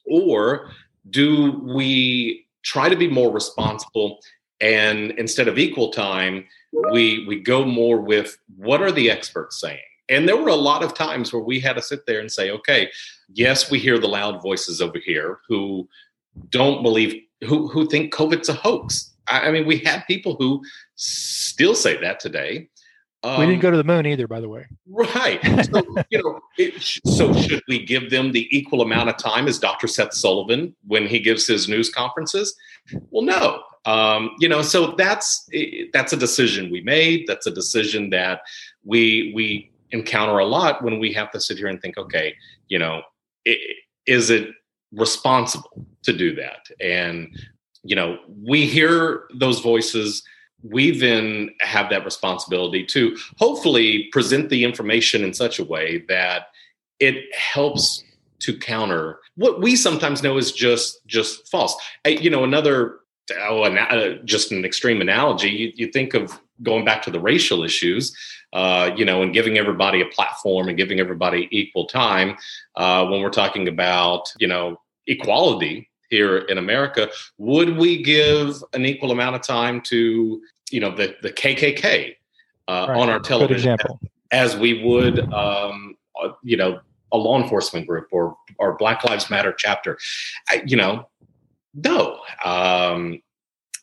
or 0.08 0.72
do 1.10 1.62
we 1.64 2.48
try 2.64 2.90
to 2.90 2.96
be 2.96 3.08
more 3.08 3.32
responsible 3.32 4.20
and 4.62 5.12
instead 5.12 5.48
of 5.48 5.58
equal 5.58 5.91
time 5.91 6.46
we 6.91 7.26
we 7.28 7.39
go 7.39 7.65
more 7.65 8.00
with 8.00 8.38
what 8.58 8.82
are 8.82 8.91
the 8.91 9.10
experts 9.12 9.60
saying 9.60 9.80
and 10.10 10.28
there 10.28 10.38
were 10.38 10.50
a 10.50 10.56
lot 10.56 10.84
of 10.84 10.94
times 10.94 11.34
where 11.34 11.41
we 11.41 11.60
had 11.60 11.74
to 11.74 11.82
sit 11.82 12.06
there 12.06 12.20
and 12.20 12.32
say, 12.32 12.52
okay, 12.52 12.89
yes, 13.34 13.72
we 13.72 13.80
hear 13.80 13.98
the 13.98 14.08
loud 14.08 14.41
voices 14.41 14.82
over 14.82 15.00
here 15.00 15.39
who 15.48 15.88
don't 16.50 16.84
believe, 16.84 17.22
who, 17.44 17.68
who 17.68 17.88
think 17.88 18.13
COVID's 18.13 18.50
a 18.50 18.54
hoax. 18.54 19.13
I, 19.28 19.48
I 19.48 19.52
mean, 19.52 19.65
we 19.65 19.80
had 19.80 20.04
people 20.06 20.36
who 20.36 20.63
still 20.96 21.76
say 21.76 22.00
that 22.02 22.20
today. 22.20 22.70
Um, 23.24 23.39
we 23.39 23.48
didn't 23.48 23.62
go 23.62 23.72
to 23.72 23.78
the 23.78 23.84
moon 23.84 24.06
either, 24.06 24.28
by 24.28 24.39
the 24.39 24.50
way. 24.50 24.68
Right. 24.88 25.41
So, 25.65 25.82
you 26.12 26.22
know, 26.22 26.39
it, 26.60 26.80
so 26.84 27.34
should 27.34 27.63
we 27.68 27.84
give 27.84 28.12
them 28.12 28.32
the 28.32 28.48
equal 28.56 28.82
amount 28.82 29.10
of 29.10 29.18
time 29.18 29.48
as 29.48 29.58
Dr. 29.58 29.88
Seth 29.88 30.13
Sullivan 30.13 30.76
when 30.86 31.08
he 31.08 31.20
gives 31.20 31.48
his 31.48 31.68
news 31.68 31.89
conferences? 31.89 32.56
Well, 33.10 33.24
no. 33.26 33.63
Um, 33.86 34.32
you 34.39 34.50
know, 34.50 34.62
so 34.62 34.95
that's 34.98 35.48
that's 35.93 36.13
a 36.13 36.17
decision 36.17 36.71
we 36.71 36.82
made. 36.82 37.26
That's 37.28 37.45
a 37.45 37.52
decision 37.52 38.10
that 38.12 38.41
we 38.84 39.32
we 39.36 39.71
encounter 39.91 40.39
a 40.39 40.45
lot 40.45 40.84
when 40.84 41.00
we 41.00 41.13
have 41.13 41.32
to 41.32 41.39
sit 41.39 41.58
here 41.58 41.67
and 41.67 41.82
think, 41.82 41.98
okay, 41.98 42.36
you 42.67 42.80
know, 42.80 43.02
is 44.06 44.30
it 44.30 44.50
responsible 44.91 45.86
to 46.04 46.13
do 46.13 46.36
that? 46.36 46.65
And, 46.80 47.38
you 47.84 47.95
know, 47.95 48.17
we 48.43 48.65
hear 48.65 49.24
those 49.34 49.60
voices. 49.60 50.24
We 50.63 50.98
then 50.98 51.52
have 51.62 51.89
that 51.91 52.06
responsibility 52.06 52.86
to 52.88 53.15
hopefully 53.38 54.10
present 54.12 54.50
the 54.50 54.63
information 54.63 55.24
in 55.24 55.34
such 55.34 55.60
a 55.60 55.63
way 55.63 56.04
that 56.08 56.48
it 57.00 57.24
helps 57.36 58.04
to 58.39 58.58
counter 58.58 59.19
what 59.36 59.62
we 59.62 59.76
sometimes 59.76 60.24
know 60.24 60.38
is 60.38 60.52
just 60.52 61.06
just 61.08 61.50
false. 61.50 61.76
I, 62.06 62.10
you 62.10 62.30
know, 62.30 62.43
another 62.43 63.00
just 64.26 64.52
an 64.52 64.66
extreme 64.66 65.02
analogy. 65.02 65.50
You, 65.50 65.72
you 65.76 65.88
think 65.92 66.14
of 66.14 66.40
going 66.64 66.86
back 66.86 67.02
to 67.04 67.12
the 67.12 67.20
racial 67.20 67.64
issues 67.64 68.16
uh, 68.56 68.92
you 68.96 69.04
know, 69.04 69.22
and 69.22 69.34
giving 69.34 69.58
everybody 69.58 70.00
a 70.00 70.06
platform 70.06 70.70
and 70.70 70.78
giving 70.78 71.02
everybody 71.02 71.50
equal 71.52 71.86
time 71.86 72.38
uh, 72.78 73.06
when 73.06 73.22
we're 73.22 73.30
talking 73.30 73.68
about, 73.68 74.32
you 74.40 74.48
know, 74.48 74.80
equality 75.08 75.90
here 76.10 76.38
in 76.38 76.58
America, 76.58 77.10
would 77.38 77.76
we 77.76 78.02
give 78.02 78.64
an 78.72 78.86
equal 78.86 79.12
amount 79.12 79.36
of 79.36 79.42
time 79.42 79.82
to, 79.82 80.42
you 80.72 80.80
know, 80.80 80.96
the, 80.96 81.16
the 81.22 81.34
KKK 81.34 82.16
uh, 82.70 82.86
right. 82.88 82.98
on 82.98 83.10
our 83.10 83.20
television 83.20 83.76
as 84.32 84.56
we 84.56 84.82
would, 84.84 85.20
um, 85.34 85.98
uh, 86.24 86.30
you 86.42 86.56
know, 86.56 86.80
a 87.12 87.18
law 87.18 87.42
enforcement 87.42 87.86
group 87.88 88.08
or 88.12 88.38
or 88.58 88.78
Black 88.78 89.04
Lives 89.04 89.30
Matter 89.30 89.54
chapter? 89.58 89.98
I, 90.50 90.64
you 90.66 90.78
know, 90.78 91.08
no. 91.76 92.20
Um, 92.44 93.22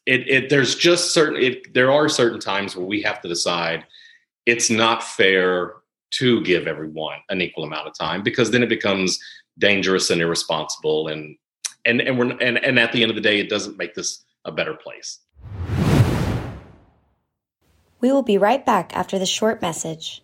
it, 0.06 0.28
it 0.28 0.50
there's 0.50 0.74
just 0.74 1.12
certain 1.14 1.40
it, 1.40 1.74
there 1.74 1.92
are 1.92 2.08
certain 2.08 2.40
times 2.40 2.74
where 2.76 2.86
we 2.86 3.02
have 3.02 3.20
to 3.20 3.28
decide 3.28 3.84
it's 4.46 4.68
not 4.68 5.02
fair 5.02 5.74
to 6.10 6.42
give 6.42 6.66
everyone 6.66 7.18
an 7.28 7.40
equal 7.40 7.64
amount 7.64 7.86
of 7.86 7.96
time 7.96 8.22
because 8.22 8.50
then 8.50 8.62
it 8.62 8.68
becomes 8.68 9.18
dangerous 9.58 10.10
and 10.10 10.20
irresponsible 10.20 11.08
and 11.08 11.36
and 11.84 12.00
and 12.00 12.18
we're 12.18 12.30
and, 12.38 12.58
and 12.58 12.78
at 12.78 12.92
the 12.92 13.02
end 13.02 13.10
of 13.10 13.14
the 13.14 13.22
day 13.22 13.38
it 13.38 13.48
doesn't 13.48 13.76
make 13.76 13.94
this 13.94 14.24
a 14.44 14.50
better 14.50 14.74
place 14.74 15.20
we 18.00 18.10
will 18.10 18.22
be 18.22 18.38
right 18.38 18.66
back 18.66 18.94
after 18.96 19.18
the 19.18 19.26
short 19.26 19.62
message 19.62 20.22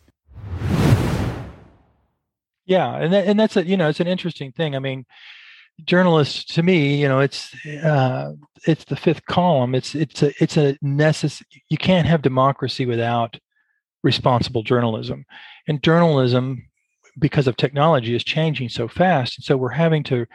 Yeah, 2.66 2.98
and 2.98 3.14
that, 3.14 3.28
and 3.28 3.40
that's 3.40 3.58
a 3.58 3.66
you 3.66 3.76
know 3.76 3.90
it's 3.90 4.00
an 4.00 4.08
interesting 4.08 4.52
thing. 4.52 4.76
I 4.76 4.80
mean, 4.80 5.06
journalists 5.86 6.46
to 6.56 6.64
me, 6.64 6.96
you 6.96 7.08
know, 7.08 7.20
it's 7.20 7.54
uh, 7.66 8.34
it's 8.66 8.86
the 8.86 8.96
fifth 8.96 9.26
column. 9.26 9.76
It's 9.76 9.96
it's 9.96 10.24
a 10.24 10.34
it's 10.42 10.58
a 10.58 10.78
necessary. 10.82 11.48
You 11.70 11.78
can't 11.78 12.08
have 12.08 12.22
democracy 12.22 12.86
without 12.86 13.38
responsible 14.02 14.64
journalism, 14.64 15.26
and 15.68 15.84
journalism 15.84 16.64
because 17.20 17.48
of 17.48 17.58
technology 17.58 18.16
is 18.16 18.24
changing 18.24 18.70
so 18.70 18.88
fast, 18.88 19.38
and 19.38 19.44
so 19.44 19.58
we're 19.58 19.70
having 19.70 20.04
to 20.04 20.26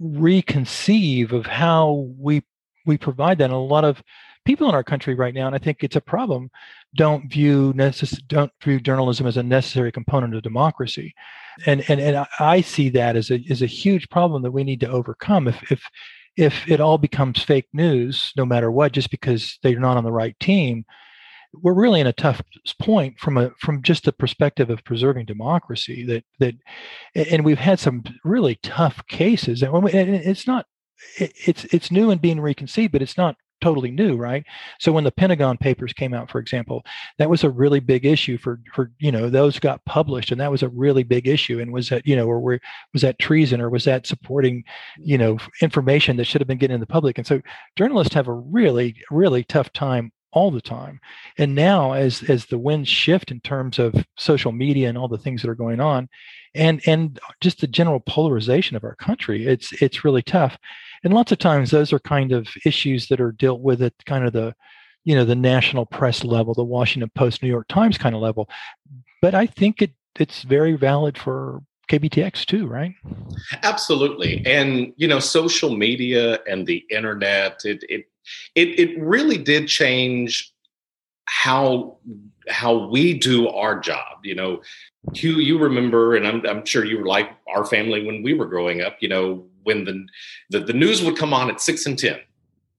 reconceive 0.00 1.32
of 1.32 1.46
how 1.46 2.08
we 2.18 2.42
we 2.86 2.96
provide 2.96 3.38
that. 3.38 3.44
And 3.44 3.52
a 3.52 3.58
lot 3.58 3.84
of 3.84 4.02
people 4.44 4.68
in 4.68 4.74
our 4.74 4.84
country 4.84 5.14
right 5.14 5.34
now, 5.34 5.46
and 5.46 5.54
I 5.54 5.58
think 5.58 5.84
it's 5.84 5.96
a 5.96 6.00
problem, 6.00 6.50
don't 6.96 7.30
view 7.30 7.74
necess- 7.74 8.26
don't 8.26 8.52
view 8.62 8.80
journalism 8.80 9.26
as 9.26 9.36
a 9.36 9.42
necessary 9.42 9.92
component 9.92 10.34
of 10.34 10.42
democracy, 10.42 11.14
and 11.66 11.84
and 11.88 12.00
and 12.00 12.26
I 12.40 12.62
see 12.62 12.88
that 12.90 13.16
as 13.16 13.30
a 13.30 13.44
as 13.50 13.62
a 13.62 13.66
huge 13.66 14.08
problem 14.08 14.42
that 14.42 14.52
we 14.52 14.64
need 14.64 14.80
to 14.80 14.90
overcome. 14.90 15.48
If 15.48 15.70
if 15.70 15.82
if 16.36 16.68
it 16.70 16.80
all 16.80 16.98
becomes 16.98 17.42
fake 17.42 17.66
news, 17.72 18.32
no 18.36 18.46
matter 18.46 18.70
what, 18.70 18.92
just 18.92 19.10
because 19.10 19.58
they're 19.62 19.80
not 19.80 19.96
on 19.96 20.04
the 20.04 20.12
right 20.12 20.38
team, 20.38 20.84
we're 21.54 21.74
really 21.74 22.00
in 22.00 22.06
a 22.06 22.12
tough 22.12 22.42
point 22.80 23.18
from 23.18 23.36
a 23.36 23.50
from 23.60 23.82
just 23.82 24.04
the 24.04 24.12
perspective 24.12 24.70
of 24.70 24.84
preserving 24.84 25.26
democracy 25.26 26.04
that 26.04 26.24
that 26.38 26.54
and 27.14 27.44
we've 27.44 27.58
had 27.58 27.78
some 27.78 28.04
really 28.24 28.56
tough 28.62 29.06
cases 29.08 29.62
and 29.62 29.88
it's 29.88 30.46
not 30.46 30.66
it's 31.18 31.64
it's 31.66 31.90
new 31.90 32.10
and 32.10 32.20
being 32.20 32.40
reconceived 32.40 32.92
but 32.92 33.02
it's 33.02 33.16
not 33.16 33.36
totally 33.60 33.90
new 33.90 34.16
right? 34.16 34.44
So 34.78 34.92
when 34.92 35.02
the 35.04 35.10
pentagon 35.10 35.56
papers 35.56 35.92
came 35.92 36.14
out 36.14 36.30
for 36.30 36.38
example 36.38 36.84
that 37.18 37.30
was 37.30 37.42
a 37.42 37.50
really 37.50 37.80
big 37.80 38.06
issue 38.06 38.38
for 38.38 38.60
for 38.72 38.92
you 38.98 39.10
know 39.10 39.30
those 39.30 39.58
got 39.58 39.84
published 39.84 40.30
and 40.30 40.40
that 40.40 40.50
was 40.50 40.62
a 40.62 40.68
really 40.68 41.02
big 41.02 41.26
issue 41.26 41.60
and 41.60 41.72
was 41.72 41.88
that 41.88 42.06
you 42.06 42.14
know 42.14 42.26
or 42.26 42.40
were, 42.40 42.60
was 42.92 43.02
that 43.02 43.18
treason 43.18 43.60
or 43.60 43.70
was 43.70 43.84
that 43.84 44.06
supporting 44.06 44.62
you 44.98 45.18
know 45.18 45.38
information 45.62 46.16
that 46.16 46.24
should 46.24 46.40
have 46.40 46.48
been 46.48 46.58
getting 46.58 46.74
in 46.74 46.80
the 46.80 46.86
public? 46.86 47.18
And 47.18 47.26
so 47.26 47.40
journalists 47.76 48.14
have 48.14 48.28
a 48.28 48.32
really 48.32 48.94
really 49.10 49.44
tough 49.44 49.72
time 49.72 50.12
all 50.38 50.52
the 50.52 50.60
time. 50.60 51.00
And 51.36 51.54
now 51.54 51.92
as 51.92 52.22
as 52.30 52.46
the 52.46 52.58
winds 52.58 52.88
shift 52.88 53.32
in 53.32 53.40
terms 53.40 53.80
of 53.80 53.92
social 54.16 54.52
media 54.52 54.88
and 54.88 54.96
all 54.96 55.08
the 55.08 55.18
things 55.18 55.42
that 55.42 55.50
are 55.50 55.64
going 55.64 55.80
on 55.80 56.08
and 56.54 56.80
and 56.86 57.18
just 57.40 57.60
the 57.60 57.66
general 57.66 57.98
polarization 58.00 58.76
of 58.76 58.84
our 58.84 58.94
country, 58.94 59.46
it's 59.46 59.72
it's 59.82 60.04
really 60.04 60.22
tough. 60.22 60.56
And 61.02 61.12
lots 61.12 61.32
of 61.32 61.38
times 61.38 61.70
those 61.70 61.92
are 61.92 61.98
kind 61.98 62.30
of 62.30 62.48
issues 62.64 63.08
that 63.08 63.20
are 63.20 63.32
dealt 63.32 63.60
with 63.60 63.82
at 63.82 63.94
kind 64.06 64.24
of 64.24 64.32
the 64.32 64.54
you 65.04 65.16
know 65.16 65.24
the 65.24 65.34
national 65.34 65.86
press 65.86 66.22
level, 66.22 66.54
the 66.54 66.62
Washington 66.62 67.10
Post, 67.14 67.42
New 67.42 67.48
York 67.48 67.66
Times 67.68 67.98
kind 67.98 68.14
of 68.14 68.22
level. 68.22 68.48
But 69.20 69.34
I 69.34 69.46
think 69.46 69.82
it 69.82 69.92
it's 70.20 70.42
very 70.42 70.76
valid 70.76 71.18
for 71.18 71.62
KBTX 71.88 72.44
too, 72.44 72.66
right? 72.66 72.94
Absolutely. 73.62 74.42
And 74.46 74.92
you 74.96 75.08
know, 75.08 75.18
social 75.18 75.76
media 75.76 76.40
and 76.48 76.66
the 76.66 76.84
internet, 76.90 77.62
it 77.64 77.82
it 77.88 78.06
it, 78.54 78.78
it 78.78 79.00
really 79.00 79.38
did 79.38 79.68
change 79.68 80.52
how 81.26 81.98
how 82.48 82.88
we 82.88 83.18
do 83.18 83.48
our 83.48 83.78
job. 83.78 84.24
You 84.24 84.34
know, 84.34 84.62
Hugh, 85.14 85.38
you 85.38 85.58
remember, 85.58 86.16
and 86.16 86.26
I'm, 86.26 86.44
I'm 86.46 86.64
sure 86.64 86.84
you 86.84 86.98
were 86.98 87.06
like 87.06 87.30
our 87.54 87.64
family 87.64 88.04
when 88.04 88.22
we 88.22 88.34
were 88.34 88.46
growing 88.46 88.80
up. 88.80 88.96
You 89.00 89.08
know, 89.08 89.46
when 89.62 89.84
the, 89.84 90.06
the 90.50 90.60
the 90.60 90.72
news 90.72 91.02
would 91.02 91.16
come 91.16 91.32
on 91.32 91.50
at 91.50 91.60
six 91.60 91.86
and 91.86 91.98
ten 91.98 92.18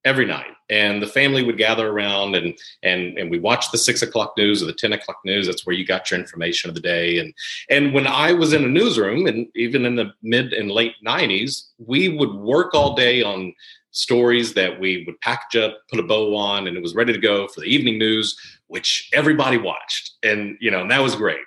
every 0.04 0.26
night, 0.26 0.52
and 0.70 1.02
the 1.02 1.08
family 1.08 1.44
would 1.44 1.58
gather 1.58 1.90
around 1.90 2.36
and 2.36 2.58
and 2.84 3.18
and 3.18 3.30
we 3.30 3.40
watched 3.40 3.72
the 3.72 3.78
six 3.78 4.02
o'clock 4.02 4.34
news 4.38 4.62
or 4.62 4.66
the 4.66 4.74
ten 4.74 4.94
o'clock 4.94 5.18
news. 5.26 5.48
That's 5.48 5.66
where 5.66 5.76
you 5.76 5.86
got 5.86 6.10
your 6.10 6.20
information 6.20 6.70
of 6.70 6.76
the 6.76 6.82
day. 6.82 7.18
And 7.20 7.34
and 7.70 7.94
when 7.94 8.08
I 8.08 8.34
was 8.34 8.54
in 8.54 8.64
a 8.64 8.68
newsroom, 8.68 9.28
and 9.28 9.48
even 9.56 9.86
in 9.86 9.96
the 9.96 10.12
mid 10.22 10.54
and 10.54 10.72
late 10.72 10.94
'90s, 11.06 11.70
we 11.78 12.10
would 12.10 12.34
work 12.34 12.74
all 12.74 12.96
day 12.96 13.24
on 13.24 13.54
stories 13.92 14.54
that 14.54 14.80
we 14.80 15.04
would 15.06 15.20
package 15.22 15.62
up, 15.62 15.78
put 15.90 16.00
a 16.00 16.04
bow 16.04 16.36
on, 16.36 16.68
and 16.68 16.78
it 16.78 16.84
was 16.84 16.96
ready 16.96 17.14
to 17.14 17.20
go 17.20 17.48
for 17.48 17.62
the 17.62 17.68
evening 17.68 17.98
news, 17.98 18.38
which 18.68 19.10
everybody 19.14 19.58
watched. 19.58 20.12
And, 20.24 20.58
you 20.62 20.70
know, 20.70 20.82
and 20.82 20.92
that 20.92 21.02
was 21.02 21.16
great. 21.16 21.40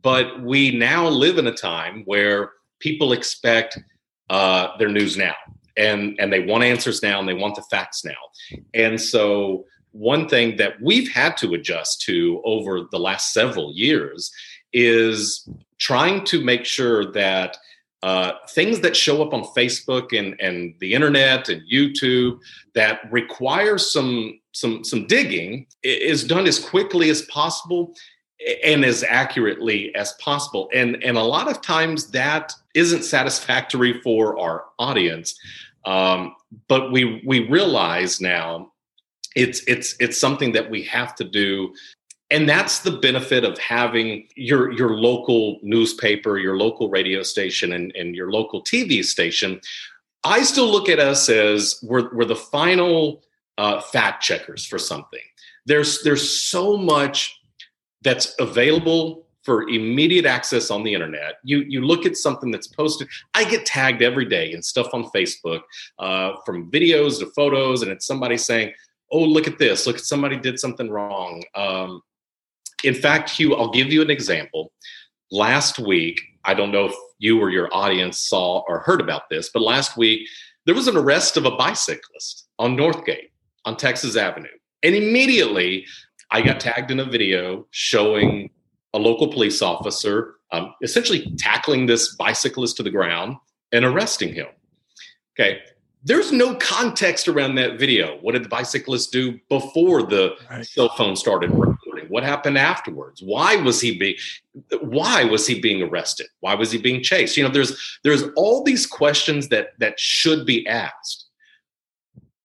But 0.00 0.40
we 0.42 0.70
now 0.70 1.08
live 1.08 1.38
in 1.38 1.46
a 1.46 1.52
time 1.52 2.02
where 2.06 2.52
people 2.78 3.12
expect 3.12 3.78
uh, 4.30 4.76
their 4.78 4.88
news 4.88 5.16
now 5.16 5.34
and, 5.80 6.16
and 6.20 6.32
they 6.32 6.40
want 6.40 6.64
answers 6.64 7.02
now 7.02 7.18
and 7.18 7.28
they 7.28 7.34
want 7.34 7.56
the 7.56 7.62
facts 7.62 8.04
now. 8.04 8.60
And 8.74 9.00
so, 9.00 9.64
one 9.92 10.28
thing 10.28 10.56
that 10.56 10.80
we've 10.80 11.10
had 11.10 11.36
to 11.38 11.54
adjust 11.54 12.02
to 12.02 12.40
over 12.44 12.82
the 12.92 12.98
last 12.98 13.32
several 13.32 13.72
years 13.74 14.30
is 14.72 15.48
trying 15.78 16.24
to 16.26 16.44
make 16.44 16.64
sure 16.64 17.10
that 17.10 17.56
uh, 18.02 18.32
things 18.50 18.80
that 18.80 18.96
show 18.96 19.22
up 19.22 19.34
on 19.34 19.42
Facebook 19.56 20.16
and, 20.16 20.40
and 20.40 20.74
the 20.78 20.94
internet 20.94 21.48
and 21.48 21.62
YouTube 21.70 22.38
that 22.74 23.00
require 23.10 23.78
some 23.78 24.38
some 24.52 24.82
some 24.84 25.06
digging 25.06 25.66
is 25.82 26.24
done 26.24 26.46
as 26.46 26.58
quickly 26.58 27.10
as 27.10 27.22
possible 27.22 27.94
and 28.64 28.84
as 28.84 29.04
accurately 29.04 29.94
as 29.94 30.12
possible. 30.14 30.70
And 30.72 31.02
and 31.04 31.16
a 31.18 31.22
lot 31.22 31.50
of 31.50 31.60
times 31.60 32.10
that 32.12 32.54
isn't 32.74 33.02
satisfactory 33.02 34.00
for 34.02 34.38
our 34.38 34.64
audience. 34.78 35.38
Um, 35.84 36.34
but 36.68 36.92
we 36.92 37.22
we 37.26 37.48
realize 37.48 38.20
now 38.20 38.72
it's 39.36 39.62
it's 39.66 39.94
it's 40.00 40.18
something 40.18 40.52
that 40.52 40.70
we 40.70 40.82
have 40.84 41.14
to 41.16 41.24
do. 41.24 41.74
And 42.32 42.48
that's 42.48 42.80
the 42.80 42.92
benefit 42.92 43.44
of 43.44 43.58
having 43.58 44.28
your 44.36 44.72
your 44.72 44.96
local 44.96 45.58
newspaper 45.62 46.38
your 46.38 46.56
local 46.56 46.88
radio 46.88 47.22
station 47.22 47.72
and, 47.72 47.92
and 47.96 48.14
your 48.14 48.30
local 48.30 48.62
tv 48.62 49.04
station. 49.04 49.60
I 50.22 50.42
still 50.42 50.70
look 50.70 50.88
at 50.88 50.98
us 50.98 51.28
as 51.28 51.78
we're, 51.82 52.14
we're 52.14 52.26
the 52.26 52.36
final 52.36 53.22
uh, 53.56 53.80
fact 53.80 54.22
checkers 54.22 54.66
for 54.66 54.78
something. 54.78 55.20
There's 55.66 56.02
there's 56.02 56.28
so 56.28 56.76
much 56.76 57.40
that's 58.02 58.34
available 58.38 59.26
for 59.50 59.68
immediate 59.68 60.26
access 60.26 60.70
on 60.70 60.84
the 60.84 60.94
internet 60.94 61.34
you 61.42 61.58
you 61.74 61.80
look 61.84 62.06
at 62.06 62.16
something 62.16 62.50
that's 62.50 62.68
posted 62.68 63.08
i 63.34 63.42
get 63.44 63.66
tagged 63.66 64.02
every 64.02 64.24
day 64.24 64.52
in 64.52 64.62
stuff 64.62 64.88
on 64.92 65.04
facebook 65.16 65.62
uh, 65.98 66.32
from 66.46 66.70
videos 66.70 67.18
to 67.18 67.26
photos 67.38 67.82
and 67.82 67.90
it's 67.90 68.06
somebody 68.06 68.36
saying 68.36 68.72
oh 69.12 69.24
look 69.24 69.48
at 69.48 69.58
this 69.58 69.86
look 69.86 69.96
at 69.96 70.04
somebody 70.04 70.36
did 70.36 70.58
something 70.58 70.88
wrong 70.88 71.42
um, 71.54 72.02
in 72.84 72.94
fact, 72.94 73.30
Hugh, 73.30 73.54
I'll 73.54 73.70
give 73.70 73.92
you 73.92 74.02
an 74.02 74.10
example. 74.10 74.72
Last 75.30 75.78
week, 75.78 76.20
I 76.44 76.54
don't 76.54 76.72
know 76.72 76.86
if 76.86 76.94
you 77.18 77.38
or 77.40 77.50
your 77.50 77.72
audience 77.72 78.18
saw 78.18 78.62
or 78.66 78.80
heard 78.80 79.00
about 79.00 79.28
this, 79.28 79.50
but 79.52 79.62
last 79.62 79.96
week 79.96 80.26
there 80.66 80.74
was 80.74 80.88
an 80.88 80.96
arrest 80.96 81.36
of 81.36 81.44
a 81.44 81.56
bicyclist 81.56 82.48
on 82.58 82.76
Northgate 82.76 83.30
on 83.64 83.76
Texas 83.76 84.16
Avenue. 84.16 84.48
And 84.82 84.94
immediately 84.94 85.86
I 86.30 86.42
got 86.42 86.60
tagged 86.60 86.90
in 86.90 87.00
a 87.00 87.04
video 87.04 87.66
showing 87.70 88.50
a 88.94 88.98
local 88.98 89.28
police 89.28 89.62
officer 89.62 90.36
um, 90.52 90.74
essentially 90.82 91.32
tackling 91.38 91.86
this 91.86 92.14
bicyclist 92.16 92.76
to 92.76 92.82
the 92.82 92.90
ground 92.90 93.36
and 93.72 93.84
arresting 93.84 94.34
him. 94.34 94.46
Okay. 95.38 95.60
There's 96.02 96.32
no 96.32 96.54
context 96.56 97.28
around 97.28 97.56
that 97.56 97.78
video. 97.78 98.18
What 98.20 98.32
did 98.32 98.44
the 98.44 98.48
bicyclist 98.48 99.12
do 99.12 99.38
before 99.50 100.02
the 100.02 100.34
right. 100.50 100.64
cell 100.64 100.88
phone 100.96 101.14
started 101.14 101.50
recording? 101.50 102.06
What 102.08 102.24
happened 102.24 102.56
afterwards? 102.56 103.22
Why 103.22 103.56
was 103.56 103.80
he 103.80 103.98
being 103.98 104.16
why 104.80 105.24
was 105.24 105.46
he 105.46 105.60
being 105.60 105.82
arrested? 105.82 106.28
Why 106.40 106.54
was 106.54 106.72
he 106.72 106.78
being 106.78 107.02
chased? 107.02 107.36
You 107.36 107.44
know, 107.44 107.50
there's 107.50 107.98
there's 108.02 108.24
all 108.34 108.64
these 108.64 108.86
questions 108.86 109.48
that 109.48 109.78
that 109.78 110.00
should 110.00 110.46
be 110.46 110.66
asked. 110.66 111.26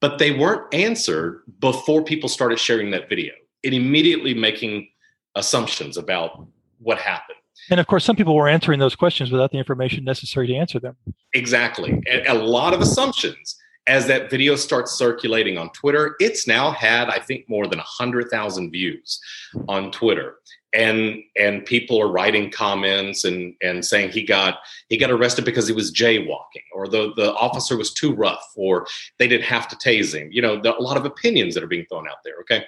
But 0.02 0.20
they 0.20 0.38
weren't 0.38 0.72
answered 0.74 1.44
before 1.60 2.04
people 2.04 2.28
started 2.28 2.60
sharing 2.60 2.92
that 2.92 3.08
video 3.08 3.34
and 3.64 3.74
immediately 3.74 4.34
making 4.34 4.90
assumptions 5.36 5.98
about 5.98 6.46
what 6.80 6.98
happened. 6.98 7.38
And 7.70 7.80
of 7.80 7.88
course, 7.88 8.06
some 8.06 8.16
people 8.16 8.36
were 8.36 8.48
answering 8.48 8.80
those 8.80 8.96
questions 8.96 9.32
without 9.32 9.52
the 9.52 9.58
information 9.58 10.04
necessary 10.04 10.48
to 10.48 10.56
answer 10.56 10.80
them. 10.80 10.96
Exactly. 11.34 12.02
A, 12.08 12.34
a 12.34 12.36
lot 12.36 12.74
of 12.74 12.82
assumptions 12.82 13.56
as 13.88 14.08
that 14.08 14.30
video 14.30 14.56
starts 14.56 14.94
circulating 14.94 15.58
on 15.58 15.70
Twitter, 15.70 16.16
it's 16.20 16.48
now 16.48 16.72
had, 16.72 17.10
I 17.10 17.20
think, 17.20 17.48
more 17.48 17.68
than 17.68 17.78
100,000 17.78 18.72
views 18.72 19.20
on 19.68 19.92
Twitter. 19.92 20.36
And, 20.74 21.24
and 21.38 21.66
people 21.66 22.02
are 22.02 22.12
writing 22.12 22.52
comments 22.52 23.24
and, 23.24 23.54
and 23.64 23.86
saying 23.86 24.10
he 24.10 24.24
got 24.24 24.58
he 24.90 24.98
got 24.98 25.10
arrested 25.10 25.46
because 25.46 25.68
he 25.68 25.74
was 25.74 25.94
jaywalking 25.94 26.66
or 26.74 26.90
the, 26.90 27.14
the 27.16 27.34
officer 27.36 27.78
was 27.78 27.94
too 27.94 28.14
rough 28.14 28.46
or 28.58 28.86
they 29.18 29.28
didn't 29.30 29.46
have 29.46 29.70
to 29.70 29.78
tase 29.78 30.14
him 30.14 30.28
you 30.34 30.42
know 30.42 30.56
a 30.62 30.82
lot 30.82 30.98
of 30.98 31.06
opinions 31.06 31.54
that 31.54 31.64
are 31.64 31.68
being 31.68 31.86
thrown 31.86 32.10
out 32.10 32.18
there 32.26 32.34
okay 32.42 32.66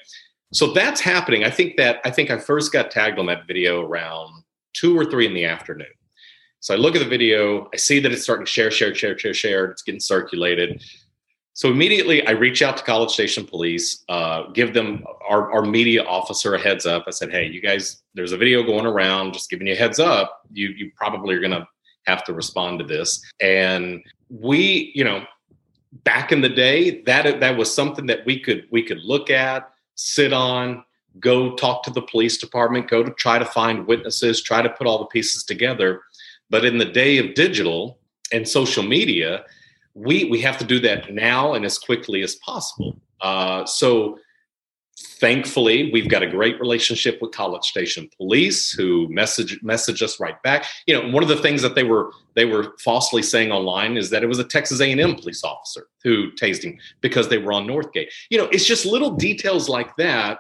so 0.54 0.74
that's 0.74 1.02
happening 1.02 1.44
i 1.44 1.50
think 1.50 1.78
that 1.78 2.00
i 2.06 2.12
think 2.12 2.30
i 2.30 2.38
first 2.38 2.72
got 2.72 2.92
tagged 2.92 3.20
on 3.20 3.26
that 3.26 3.48
video 3.48 3.82
around 3.82 4.44
two 4.74 4.98
or 4.98 5.06
three 5.06 5.26
in 5.26 5.34
the 5.34 5.46
afternoon 5.46 5.88
so 6.60 6.74
i 6.74 6.78
look 6.78 6.96
at 6.96 7.00
the 7.00 7.10
video 7.10 7.70
i 7.74 7.78
see 7.78 8.00
that 8.00 8.12
it's 8.12 8.24
starting 8.24 8.46
to 8.46 8.52
share 8.52 8.72
share 8.72 8.94
share 8.94 9.18
share 9.18 9.34
share 9.34 9.66
it's 9.66 9.82
getting 9.84 10.00
circulated 10.00 10.82
so 11.58 11.72
immediately 11.72 12.24
I 12.28 12.34
reach 12.34 12.62
out 12.62 12.78
to 12.78 12.84
College 12.84 13.10
Station 13.10 13.44
Police, 13.44 14.04
uh, 14.10 14.44
give 14.52 14.76
them 14.76 15.04
our, 15.28 15.52
our 15.52 15.64
media 15.64 16.04
officer 16.04 16.54
a 16.54 16.60
heads 16.60 16.86
up. 16.86 17.06
I 17.08 17.10
said, 17.10 17.32
hey, 17.32 17.48
you 17.48 17.64
guys, 17.64 18.04
there's 18.14 18.32
a 18.32 18.38
video 18.38 18.62
going 18.62 18.86
around, 18.86 19.34
just 19.34 19.50
giving 19.50 19.66
you 19.66 19.74
a 19.74 19.76
heads 19.76 20.00
up. 20.00 20.44
You, 20.52 20.68
you 20.68 20.92
probably 20.96 21.34
are 21.34 21.40
going 21.40 21.54
to 21.54 21.68
have 22.06 22.24
to 22.26 22.34
respond 22.34 22.78
to 22.78 22.86
this. 22.86 23.24
And 23.42 24.04
we, 24.30 24.92
you 24.94 25.04
know, 25.04 25.26
back 26.04 26.32
in 26.32 26.42
the 26.42 26.50
day, 26.50 27.02
that 27.08 27.40
that 27.40 27.58
was 27.58 27.74
something 27.74 28.06
that 28.06 28.24
we 28.24 28.40
could 28.40 28.68
we 28.70 28.84
could 28.84 29.00
look 29.04 29.32
at, 29.32 29.72
sit 29.98 30.32
on, 30.32 30.84
go 31.20 31.56
talk 31.56 31.84
to 31.84 31.92
the 31.92 32.02
police 32.02 32.38
department, 32.38 32.90
go 32.90 33.04
to 33.04 33.12
try 33.12 33.38
to 33.38 33.46
find 33.46 33.88
witnesses, 33.88 34.42
try 34.42 34.62
to 34.62 34.70
put 34.70 34.88
all 34.88 35.00
the 35.00 35.06
pieces 35.06 35.44
together. 35.44 36.02
But 36.50 36.64
in 36.64 36.78
the 36.78 36.86
day 36.86 37.18
of 37.18 37.34
digital 37.34 38.00
and 38.32 38.48
social 38.48 38.84
media, 38.84 39.44
we 39.94 40.26
we 40.26 40.40
have 40.42 40.58
to 40.60 40.66
do 40.66 40.80
that 40.82 41.14
now 41.14 41.54
and 41.54 41.66
as 41.66 41.78
quickly 41.78 42.22
as 42.22 42.36
possible. 42.36 43.00
Uh, 43.20 43.66
so 43.66 44.20
thankfully 44.98 45.92
we've 45.92 46.10
got 46.10 46.24
a 46.24 46.28
great 46.28 46.60
relationship 46.60 47.22
with 47.22 47.32
college 47.32 47.64
station 47.64 48.10
police 48.18 48.72
who 48.72 49.08
message 49.10 49.62
message 49.62 50.02
us 50.02 50.20
right 50.20 50.42
back. 50.44 50.66
You 50.88 50.96
know 50.96 51.10
one 51.12 51.24
of 51.24 51.30
the 51.30 51.38
things 51.38 51.62
that 51.62 51.76
they 51.76 51.84
were 51.84 52.12
they 52.36 52.46
were 52.46 52.76
falsely 52.84 53.22
saying 53.22 53.52
online 53.52 53.96
is 53.96 54.10
that 54.10 54.24
it 54.24 54.28
was 54.28 54.40
a 54.40 54.44
texas 54.44 54.82
a&m 54.82 55.16
police 55.16 55.44
officer 55.44 55.88
who 56.04 56.32
tased 56.32 56.64
him 56.64 56.78
because 57.02 57.30
they 57.30 57.38
were 57.38 57.54
on 57.54 57.68
northgate. 57.68 58.08
You 58.30 58.40
know 58.40 58.46
it's 58.46 58.66
just 58.66 58.86
little 58.86 59.12
details 59.12 59.70
like 59.70 59.96
that. 59.98 60.40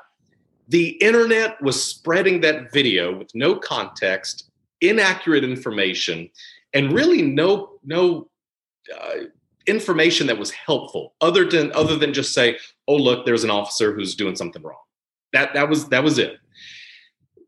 The 0.69 0.89
internet 1.01 1.61
was 1.61 1.81
spreading 1.81 2.41
that 2.41 2.73
video 2.73 3.15
with 3.15 3.33
no 3.35 3.55
context 3.55 4.49
inaccurate 4.81 5.43
information 5.43 6.29
and 6.73 6.91
really 6.91 7.21
no 7.21 7.79
no 7.83 8.27
uh, 8.95 9.25
information 9.67 10.27
that 10.27 10.37
was 10.37 10.51
helpful 10.51 11.13
other 11.21 11.45
than 11.45 11.71
other 11.73 11.97
than 11.97 12.13
just 12.13 12.33
say 12.33 12.57
oh 12.88 12.95
look 12.95 13.26
there's 13.26 13.43
an 13.43 13.50
officer 13.50 13.93
who's 13.93 14.15
doing 14.15 14.36
something 14.36 14.62
wrong. 14.62 14.78
That 15.34 15.54
that 15.54 15.69
was 15.69 15.89
that 15.89 16.04
was 16.04 16.17
it. 16.17 16.38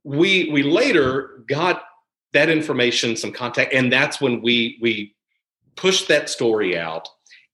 We 0.03 0.49
we 0.51 0.63
later 0.63 1.43
got 1.47 1.83
that 2.33 2.49
information 2.49 3.15
some 3.15 3.31
contact 3.31 3.73
and 3.73 3.91
that's 3.91 4.21
when 4.21 4.41
we 4.41 4.77
we 4.81 5.15
pushed 5.75 6.07
that 6.07 6.29
story 6.29 6.77
out 6.77 7.07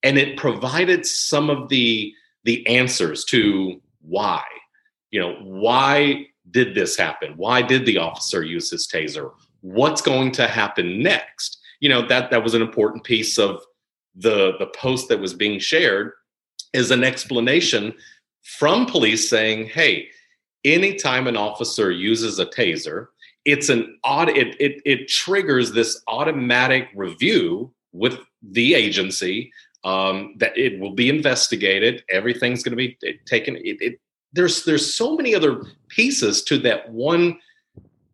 and 0.03 0.17
it 0.17 0.37
provided 0.37 1.05
some 1.05 1.49
of 1.49 1.69
the 1.69 2.13
the 2.43 2.65
answers 2.67 3.23
to 3.25 3.81
why. 4.01 4.43
You 5.11 5.19
know 5.21 5.35
why 5.41 6.27
did 6.51 6.75
this 6.75 6.95
happen? 6.95 7.33
Why 7.37 7.61
did 7.61 7.85
the 7.85 7.97
officer 7.97 8.43
use 8.43 8.69
his 8.69 8.87
taser? 8.87 9.31
What's 9.61 10.01
going 10.01 10.31
to 10.33 10.47
happen 10.47 11.01
next? 11.01 11.59
You 11.79 11.89
know 11.89 12.07
that 12.07 12.31
that 12.31 12.43
was 12.43 12.53
an 12.53 12.61
important 12.61 13.03
piece 13.03 13.37
of 13.37 13.63
the 14.15 14.53
the 14.59 14.67
post 14.67 15.09
that 15.09 15.19
was 15.19 15.33
being 15.33 15.59
shared 15.59 16.13
is 16.75 16.91
an 16.91 17.03
explanation 17.03 17.93
from 18.43 18.85
police 18.85 19.29
saying, 19.29 19.67
"Hey, 19.67 20.09
anytime 20.63 21.27
an 21.27 21.37
officer 21.37 21.91
uses 21.91 22.39
a 22.39 22.45
taser, 22.45 23.07
it's 23.45 23.69
an 23.69 23.97
odd 24.03 24.29
it, 24.29 24.59
it 24.59 24.81
it 24.85 25.07
triggers 25.07 25.71
this 25.71 26.01
automatic 26.07 26.89
review 26.95 27.71
with 27.93 28.19
the 28.41 28.73
agency 28.73 29.51
um, 29.83 30.33
that 30.37 30.57
it 30.57 30.79
will 30.79 30.93
be 30.93 31.09
investigated. 31.09 32.03
Everything's 32.09 32.63
going 32.63 32.71
to 32.71 32.75
be 32.75 32.97
taken. 33.25 33.55
It, 33.57 33.77
it, 33.79 33.99
there's 34.33 34.65
there's 34.65 34.93
so 34.93 35.15
many 35.15 35.33
other 35.33 35.63
pieces 35.87 36.43
to 36.45 36.57
that 36.59 36.91
one 36.91 37.39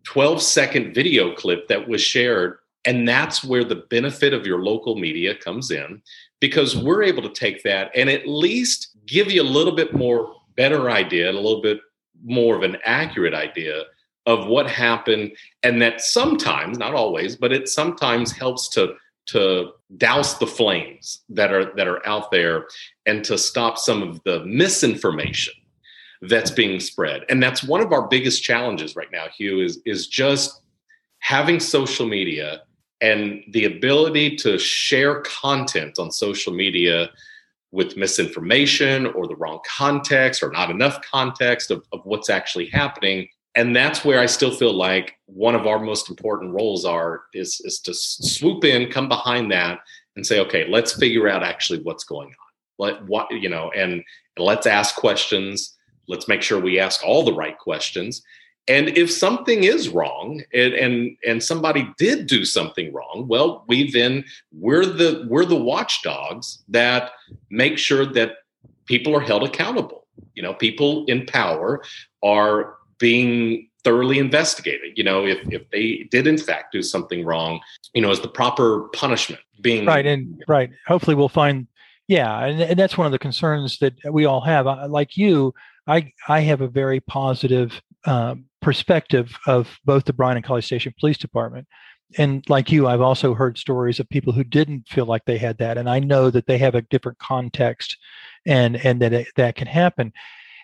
12 0.04 0.42
second 0.42 0.94
video 0.94 1.34
clip 1.34 1.68
that 1.68 1.88
was 1.88 2.02
shared 2.02 2.58
and 2.86 3.08
that's 3.08 3.44
where 3.44 3.64
the 3.64 3.84
benefit 3.90 4.34
of 4.34 4.46
your 4.46 4.64
local 4.64 4.96
media 4.96 5.36
comes 5.36 5.70
in 5.70 6.02
because 6.42 6.76
we're 6.76 7.04
able 7.04 7.22
to 7.22 7.30
take 7.30 7.64
that 7.64 7.92
and 7.96 8.10
at 8.10 8.28
least 8.28 8.98
give 9.06 9.32
you 9.32 9.42
a 9.42 9.44
little 9.44 9.76
bit 9.76 9.94
more 9.94 10.36
better 10.58 10.90
idea 10.92 11.30
and 11.30 11.38
a 11.38 11.42
little 11.42 11.62
bit 11.62 11.80
more 12.26 12.58
of 12.58 12.64
an 12.64 12.78
accurate 12.84 13.34
idea 13.34 13.84
of 14.26 14.48
what 14.48 14.70
happened. 14.70 15.32
And 15.64 15.82
that 15.82 16.02
sometimes 16.02 16.78
not 16.78 16.94
always 16.94 17.38
but 17.38 17.54
it 17.54 17.70
sometimes 17.70 18.34
helps 18.34 18.68
to 18.70 18.96
to 19.28 19.72
douse 19.98 20.40
the 20.40 20.48
flames 20.48 21.22
that 21.30 21.54
are 21.54 21.74
that 21.76 21.88
are 21.88 22.06
out 22.08 22.32
there 22.32 22.66
and 23.06 23.24
to 23.24 23.38
stop 23.38 23.78
some 23.78 24.02
of 24.02 24.22
the 24.24 24.44
misinformation 24.46 25.54
that's 26.24 26.52
being 26.52 26.80
spread. 26.80 27.24
And 27.30 27.42
that's 27.42 27.64
one 27.64 27.82
of 27.82 27.92
our 27.92 28.08
biggest 28.08 28.44
challenges 28.44 28.96
right 28.96 29.12
now 29.12 29.28
hugh 29.38 29.62
is 29.62 29.80
is 29.86 30.08
just 30.08 30.62
having 31.20 31.60
social 31.60 32.08
media 32.08 32.64
and 33.02 33.44
the 33.50 33.66
ability 33.66 34.36
to 34.38 34.58
share 34.58 35.22
content 35.22 35.98
on 35.98 36.12
social 36.12 36.54
media 36.54 37.10
with 37.72 37.98
misinformation 37.98 39.08
or 39.08 39.28
the 39.28 39.36
wrong 39.36 39.60
context 39.66 40.44
or 40.44 40.52
not 40.52 40.70
enough 40.70 41.02
context 41.02 41.72
of, 41.72 41.86
of 41.92 42.02
what's 42.04 42.30
actually 42.30 42.68
happening. 42.68 43.28
And 43.56 43.76
that's 43.76 44.06
where 44.06 44.20
i 44.20 44.26
still 44.28 44.52
feel 44.52 44.74
like 44.74 45.16
one 45.26 45.56
of 45.56 45.68
our 45.68 45.80
most 45.80 46.10
important 46.10 46.54
roles 46.54 46.86
are 46.86 47.24
is, 47.34 47.62
is 47.66 47.80
to 47.82 47.94
swoop 47.94 48.64
in 48.64 48.90
come 48.90 49.10
behind 49.10 49.52
that 49.52 49.80
and 50.16 50.26
say 50.26 50.40
okay 50.40 50.68
let's 50.70 50.94
figure 50.94 51.28
out 51.28 51.44
actually 51.44 51.80
what's 51.80 52.04
going 52.06 52.30
on. 52.30 52.36
Let 52.78 53.06
what 53.06 53.30
you 53.32 53.50
know 53.50 53.72
and, 53.76 53.94
and 53.94 54.04
let's 54.46 54.68
ask 54.68 54.96
questions. 54.96 55.76
Let's 56.08 56.28
make 56.28 56.42
sure 56.42 56.60
we 56.60 56.80
ask 56.80 57.06
all 57.06 57.24
the 57.24 57.34
right 57.34 57.58
questions 57.58 58.22
and 58.68 58.90
if 58.90 59.12
something 59.12 59.64
is 59.64 59.90
wrong 59.90 60.42
and, 60.54 60.74
and 60.74 61.18
and 61.26 61.44
somebody 61.44 61.92
did 61.98 62.28
do 62.28 62.46
something 62.46 62.94
wrong 62.94 63.26
well 63.28 63.64
we 63.68 63.92
then 63.92 64.24
we're 64.52 64.86
the 64.86 65.26
we're 65.30 65.46
the 65.46 65.56
watchdogs 65.56 66.64
that 66.70 67.12
make 67.50 67.78
sure 67.78 68.06
that 68.06 68.34
people 68.92 69.16
are 69.16 69.22
held 69.22 69.44
accountable. 69.44 70.06
You 70.36 70.44
know 70.44 70.54
people 70.54 71.06
in 71.06 71.26
power 71.26 71.82
are 72.24 72.76
being 73.00 73.70
thoroughly 73.84 74.20
investigated. 74.20 74.98
You 74.98 75.04
know 75.04 75.26
if 75.26 75.40
if 75.52 75.70
they 75.72 76.08
did 76.12 76.28
in 76.28 76.38
fact 76.38 76.72
do 76.72 76.82
something 76.82 77.26
wrong 77.26 77.60
you 77.94 78.02
know 78.02 78.12
is 78.12 78.22
the 78.22 78.28
proper 78.28 78.90
punishment 78.94 79.42
being 79.62 79.86
right 79.86 80.06
and 80.06 80.44
right. 80.48 80.70
Hopefully 80.88 81.16
we'll 81.16 81.30
find 81.30 81.68
yeah 82.08 82.46
and, 82.46 82.62
and 82.62 82.78
that's 82.80 82.98
one 82.98 83.06
of 83.06 83.12
the 83.12 83.20
concerns 83.20 83.80
that 83.80 83.94
we 84.12 84.26
all 84.26 84.42
have. 84.42 84.66
Like 84.90 85.18
you 85.18 85.54
i 85.88 86.12
i 86.28 86.42
have 86.42 86.62
a 86.62 86.68
very 86.68 87.00
positive 87.00 87.82
um, 88.06 88.46
perspective 88.62 89.38
of 89.48 89.80
both 89.86 90.06
the 90.06 90.14
Bryan 90.14 90.38
and 90.38 90.46
College 90.46 90.66
Station 90.66 90.94
Police 91.00 91.18
Department. 91.18 91.68
And 92.18 92.44
like 92.50 92.72
you, 92.72 92.88
I've 92.88 93.02
also 93.02 93.34
heard 93.34 93.58
stories 93.58 94.00
of 94.00 94.10
people 94.10 94.34
who 94.34 94.44
didn't 94.44 94.88
feel 94.90 95.06
like 95.06 95.24
they 95.26 95.38
had 95.38 95.58
that, 95.60 95.78
and 95.78 95.90
I 95.90 96.00
know 96.00 96.30
that 96.30 96.46
they 96.46 96.58
have 96.58 96.76
a 96.76 96.82
different 96.82 97.20
context, 97.20 97.98
and 98.46 98.76
and 98.86 99.02
that 99.02 99.14
it, 99.14 99.28
that 99.38 99.56
can 99.56 99.68
happen. 99.68 100.12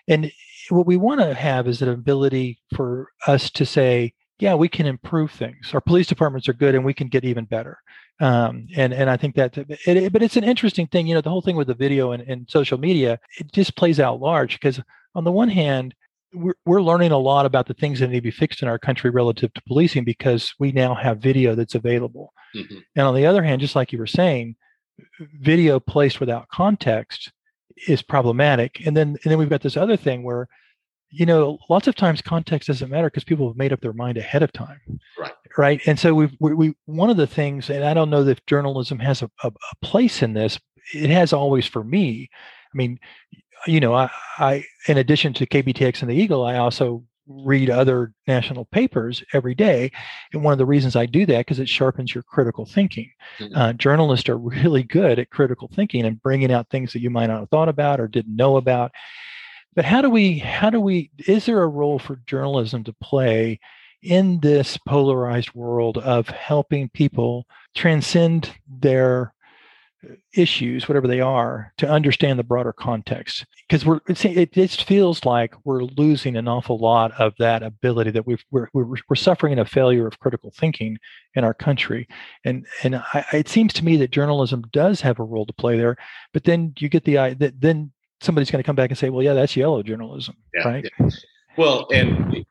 And 0.06 0.30
what 0.68 0.86
we 0.86 0.96
want 0.96 1.20
to 1.20 1.34
have 1.34 1.66
is 1.66 1.80
an 1.80 1.88
ability 1.88 2.60
for 2.74 3.08
us 3.26 3.50
to 3.52 3.64
say, 3.64 4.12
yeah, 4.38 4.54
we 4.54 4.68
can 4.68 4.86
improve 4.86 5.30
things. 5.30 5.70
Our 5.72 5.80
police 5.80 6.06
departments 6.06 6.48
are 6.48 6.52
good, 6.52 6.74
and 6.74 6.84
we 6.84 6.94
can 6.94 7.08
get 7.08 7.24
even 7.24 7.46
better. 7.46 7.78
Um, 8.20 8.66
and 8.76 8.92
and 8.92 9.08
I 9.08 9.16
think 9.16 9.34
that, 9.36 9.56
it, 9.56 10.12
but 10.12 10.22
it's 10.22 10.36
an 10.36 10.44
interesting 10.44 10.86
thing. 10.86 11.06
You 11.06 11.14
know, 11.14 11.20
the 11.20 11.30
whole 11.30 11.42
thing 11.42 11.56
with 11.56 11.68
the 11.68 11.74
video 11.74 12.12
and, 12.12 12.22
and 12.24 12.46
social 12.50 12.78
media, 12.78 13.18
it 13.38 13.52
just 13.52 13.76
plays 13.76 14.00
out 14.00 14.20
large 14.20 14.54
because 14.54 14.80
on 15.14 15.24
the 15.24 15.32
one 15.32 15.48
hand, 15.48 15.94
we're, 16.32 16.54
we're 16.66 16.82
learning 16.82 17.12
a 17.12 17.18
lot 17.18 17.46
about 17.46 17.66
the 17.66 17.74
things 17.74 18.00
that 18.00 18.08
need 18.08 18.16
to 18.16 18.22
be 18.22 18.30
fixed 18.30 18.62
in 18.62 18.68
our 18.68 18.78
country 18.78 19.10
relative 19.10 19.52
to 19.54 19.62
policing 19.66 20.04
because 20.04 20.54
we 20.58 20.72
now 20.72 20.94
have 20.94 21.18
video 21.18 21.54
that's 21.54 21.74
available. 21.74 22.32
Mm-hmm. 22.54 22.78
And 22.96 23.06
on 23.06 23.14
the 23.14 23.26
other 23.26 23.42
hand, 23.42 23.60
just 23.60 23.76
like 23.76 23.92
you 23.92 23.98
were 23.98 24.06
saying, 24.06 24.56
video 25.40 25.80
placed 25.80 26.20
without 26.20 26.48
context 26.48 27.32
is 27.86 28.02
problematic. 28.02 28.84
And 28.84 28.96
then 28.96 29.16
and 29.22 29.30
then 29.30 29.38
we've 29.38 29.48
got 29.48 29.62
this 29.62 29.76
other 29.76 29.96
thing 29.96 30.22
where 30.22 30.48
you 31.10 31.26
know, 31.26 31.58
lots 31.70 31.86
of 31.86 31.94
times 31.94 32.20
context 32.20 32.66
doesn't 32.66 32.90
matter 32.90 33.08
because 33.08 33.24
people 33.24 33.48
have 33.48 33.56
made 33.56 33.72
up 33.72 33.80
their 33.80 33.92
mind 33.92 34.18
ahead 34.18 34.42
of 34.42 34.52
time. 34.52 34.80
Right. 35.18 35.32
Right. 35.56 35.80
And 35.86 35.98
so 35.98 36.14
we've, 36.14 36.36
we, 36.38 36.54
we, 36.54 36.74
one 36.84 37.10
of 37.10 37.16
the 37.16 37.26
things, 37.26 37.70
and 37.70 37.84
I 37.84 37.94
don't 37.94 38.10
know 38.10 38.26
if 38.26 38.44
journalism 38.46 38.98
has 38.98 39.22
a, 39.22 39.30
a, 39.42 39.48
a 39.48 39.86
place 39.86 40.22
in 40.22 40.34
this, 40.34 40.58
it 40.94 41.10
has 41.10 41.32
always 41.32 41.66
for 41.66 41.82
me. 41.82 42.28
I 42.72 42.76
mean, 42.76 42.98
you 43.66 43.80
know, 43.80 43.94
I, 43.94 44.10
I, 44.38 44.64
in 44.86 44.98
addition 44.98 45.32
to 45.34 45.46
KBTX 45.46 46.02
and 46.02 46.10
the 46.10 46.16
Eagle, 46.16 46.44
I 46.44 46.56
also 46.56 47.04
read 47.28 47.68
other 47.68 48.12
national 48.26 48.64
papers 48.66 49.22
every 49.32 49.54
day. 49.54 49.92
And 50.32 50.42
one 50.42 50.52
of 50.52 50.58
the 50.58 50.66
reasons 50.66 50.96
I 50.96 51.06
do 51.06 51.26
that 51.26 51.40
because 51.40 51.58
it 51.58 51.68
sharpens 51.68 52.14
your 52.14 52.22
critical 52.22 52.64
thinking. 52.64 53.10
Mm-hmm. 53.38 53.56
Uh, 53.56 53.72
journalists 53.74 54.28
are 54.28 54.38
really 54.38 54.82
good 54.82 55.18
at 55.18 55.30
critical 55.30 55.70
thinking 55.74 56.04
and 56.04 56.22
bringing 56.22 56.52
out 56.52 56.68
things 56.70 56.92
that 56.92 57.02
you 57.02 57.10
might 57.10 57.26
not 57.26 57.40
have 57.40 57.50
thought 57.50 57.68
about 57.68 58.00
or 58.00 58.08
didn't 58.08 58.34
know 58.34 58.56
about. 58.56 58.92
But 59.74 59.84
how 59.84 60.00
do 60.00 60.10
we, 60.10 60.38
how 60.38 60.70
do 60.70 60.80
we, 60.80 61.10
is 61.18 61.46
there 61.46 61.62
a 61.62 61.68
role 61.68 61.98
for 61.98 62.16
journalism 62.26 62.82
to 62.84 62.92
play 62.94 63.60
in 64.02 64.40
this 64.40 64.78
polarized 64.86 65.52
world 65.54 65.98
of 65.98 66.28
helping 66.28 66.88
people 66.88 67.46
transcend 67.74 68.52
their 68.66 69.34
issues, 70.34 70.88
whatever 70.88 71.08
they 71.08 71.20
are, 71.20 71.72
to 71.78 71.88
understand 71.88 72.38
the 72.38 72.44
broader 72.44 72.72
context. 72.72 73.44
Because 73.68 73.84
we're 73.84 74.00
it 74.08 74.52
just 74.52 74.84
feels 74.84 75.24
like 75.24 75.54
we're 75.64 75.82
losing 75.82 76.36
an 76.36 76.48
awful 76.48 76.78
lot 76.78 77.12
of 77.20 77.34
that 77.38 77.62
ability 77.62 78.10
that 78.12 78.26
we've 78.26 78.44
we're 78.50 78.68
we're, 78.72 78.86
we're 78.86 79.16
suffering 79.16 79.58
a 79.58 79.64
failure 79.64 80.06
of 80.06 80.18
critical 80.20 80.52
thinking 80.56 80.98
in 81.34 81.44
our 81.44 81.54
country, 81.54 82.06
and 82.44 82.66
and 82.82 82.96
I, 82.96 83.24
it 83.32 83.48
seems 83.48 83.72
to 83.74 83.84
me 83.84 83.96
that 83.96 84.10
journalism 84.10 84.64
does 84.72 85.00
have 85.00 85.18
a 85.18 85.24
role 85.24 85.46
to 85.46 85.52
play 85.52 85.76
there. 85.76 85.96
But 86.32 86.44
then 86.44 86.74
you 86.78 86.88
get 86.88 87.04
the 87.04 87.34
that 87.38 87.60
then 87.60 87.92
somebody's 88.20 88.50
going 88.50 88.62
to 88.62 88.66
come 88.66 88.76
back 88.76 88.90
and 88.90 88.98
say, 88.98 89.10
well, 89.10 89.22
yeah, 89.22 89.34
that's 89.34 89.56
yellow 89.56 89.82
journalism, 89.82 90.36
yeah, 90.54 90.68
right? 90.68 90.90
Yeah. 90.98 91.08
Well, 91.56 91.88
and 91.92 92.44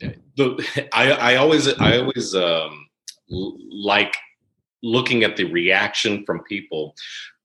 the 0.00 0.88
I 0.92 1.12
I 1.12 1.36
always 1.36 1.68
I 1.74 1.98
always 1.98 2.34
um, 2.34 2.86
like 3.28 4.16
looking 4.82 5.24
at 5.24 5.36
the 5.36 5.44
reaction 5.44 6.24
from 6.24 6.42
people. 6.44 6.94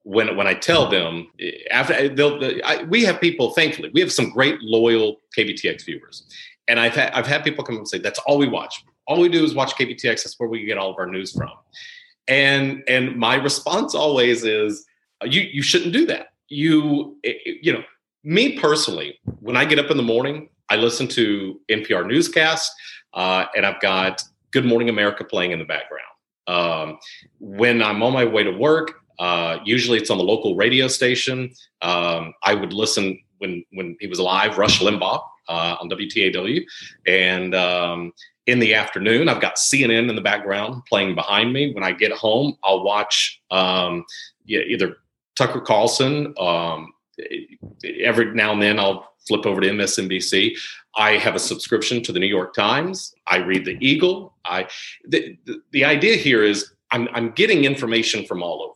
When 0.04 0.36
when 0.36 0.48
I 0.48 0.54
tell 0.54 0.89
them 0.89 1.28
eh, 1.39 1.52
after 1.72 1.93
eh, 1.93 2.10
they'll 2.13 2.43
eh, 2.43 2.60
I, 2.65 2.84
we 2.84 3.04
have 3.04 3.22
people 3.22 3.52
thankfully 3.54 3.89
we 3.93 4.02
have 4.02 4.12
some 4.12 4.30
great 4.32 4.62
loyal 4.62 5.22
KBTX 5.38 5.86
viewers. 5.86 6.28
And 6.67 6.80
I've 6.80 6.93
had 6.93 7.13
I've 7.13 7.28
had 7.28 7.43
people 7.43 7.63
come 7.63 7.78
and 7.78 7.88
say 7.88 8.00
that's 8.00 8.19
all 8.19 8.38
we 8.38 8.48
watch. 8.48 8.84
All 9.08 9.19
we 9.19 9.30
do 9.30 9.43
is 9.43 9.54
watch 9.54 9.76
KBTX 9.76 10.24
that's 10.24 10.39
where 10.39 10.50
we 10.50 10.65
get 10.65 10.78
all 10.78 10.91
of 10.91 10.98
our 11.00 11.08
news 11.08 11.32
from. 11.32 11.52
And 12.28 12.84
and 12.88 13.15
my 13.15 13.36
response 13.36 13.96
always 13.96 14.43
is 14.43 14.86
uh, 15.24 15.28
you 15.28 15.41
you 15.41 15.62
shouldn't 15.62 15.93
do 15.93 16.06
that. 16.08 16.34
You 16.50 17.17
you 17.24 17.72
know 17.72 17.84
me 18.26 18.60
personally 18.60 19.19
when 19.39 19.56
I 19.56 19.65
get 19.65 19.80
up 19.80 19.89
in 19.89 19.98
the 19.98 20.04
morning 20.04 20.50
I 20.69 20.76
listen 20.76 21.08
to 21.10 21.60
NPR 21.69 22.08
newscast 22.08 22.72
uh, 23.13 23.46
and 23.56 23.65
I've 23.65 23.80
got 23.82 24.22
Good 24.52 24.65
Morning 24.65 24.89
America 24.89 25.24
playing 25.24 25.52
in 25.52 25.60
the 25.60 25.65
background 25.65 26.12
um, 26.47 26.99
when 27.39 27.82
I'm 27.82 28.01
on 28.03 28.13
my 28.13 28.25
way 28.25 28.43
to 28.43 28.51
work, 28.51 28.93
uh, 29.19 29.60
usually 29.63 29.97
it's 29.97 30.10
on 30.10 30.17
the 30.17 30.23
local 30.23 30.56
radio 30.56 30.88
station. 30.88 31.53
Um, 31.82 32.34
I 32.43 32.53
would 32.53 32.73
listen 32.73 33.19
when 33.38 33.63
when 33.73 33.95
he 33.99 34.08
was 34.08 34.19
alive, 34.19 34.58
Rush 34.58 34.79
Limbaugh 34.79 35.21
uh, 35.47 35.75
on 35.79 35.89
WTAW, 35.89 36.63
and 37.08 37.56
um, 37.56 38.13
in 38.47 38.60
the 38.60 38.73
afternoon, 38.73 39.29
I've 39.29 39.41
got 39.41 39.56
CNN 39.56 40.10
in 40.10 40.15
the 40.15 40.21
background 40.21 40.84
playing 40.86 41.15
behind 41.15 41.53
me. 41.53 41.73
When 41.73 41.84
I 41.84 41.91
get 41.91 42.12
home, 42.12 42.58
I'll 42.63 42.84
watch 42.84 43.41
um, 43.51 44.06
either 44.47 44.97
Tucker 45.36 45.62
Carlson. 45.62 46.34
Um, 46.38 46.93
every 48.01 48.34
now 48.34 48.53
and 48.53 48.62
then, 48.62 48.79
I'll 48.79 49.12
flip 49.27 49.45
over 49.45 49.62
to 49.62 49.69
MSNBC. 49.69 50.57
I 50.95 51.12
have 51.17 51.36
a 51.36 51.39
subscription 51.39 52.03
to 52.03 52.12
the 52.12 52.19
New 52.19 52.27
York 52.27 52.53
Times. 52.53 53.13
I 53.27 53.38
read 53.38 53.65
the 53.65 53.77
Eagle. 53.79 54.36
I 54.45 54.67
the, 55.07 55.38
the, 55.45 55.62
the 55.71 55.86
idea 55.86 56.15
here 56.15 56.43
is 56.43 56.71
I'm 56.91 57.07
I'm 57.13 57.31
getting 57.31 57.65
information 57.65 58.25
from 58.25 58.43
all 58.43 58.62
over. 58.62 58.73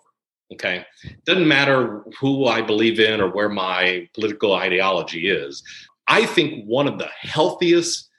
Okay, 0.53 0.85
doesn't 1.25 1.47
matter 1.47 2.03
who 2.19 2.45
I 2.45 2.61
believe 2.61 2.99
in 2.99 3.19
or 3.19 3.29
where 3.29 3.49
my 3.49 4.07
political 4.13 4.55
ideology 4.55 5.29
is. 5.29 5.61
I 6.07 6.25
think 6.25 6.65
one 6.65 6.87
of 6.87 6.99
the 6.99 7.09
healthiest 7.19 8.09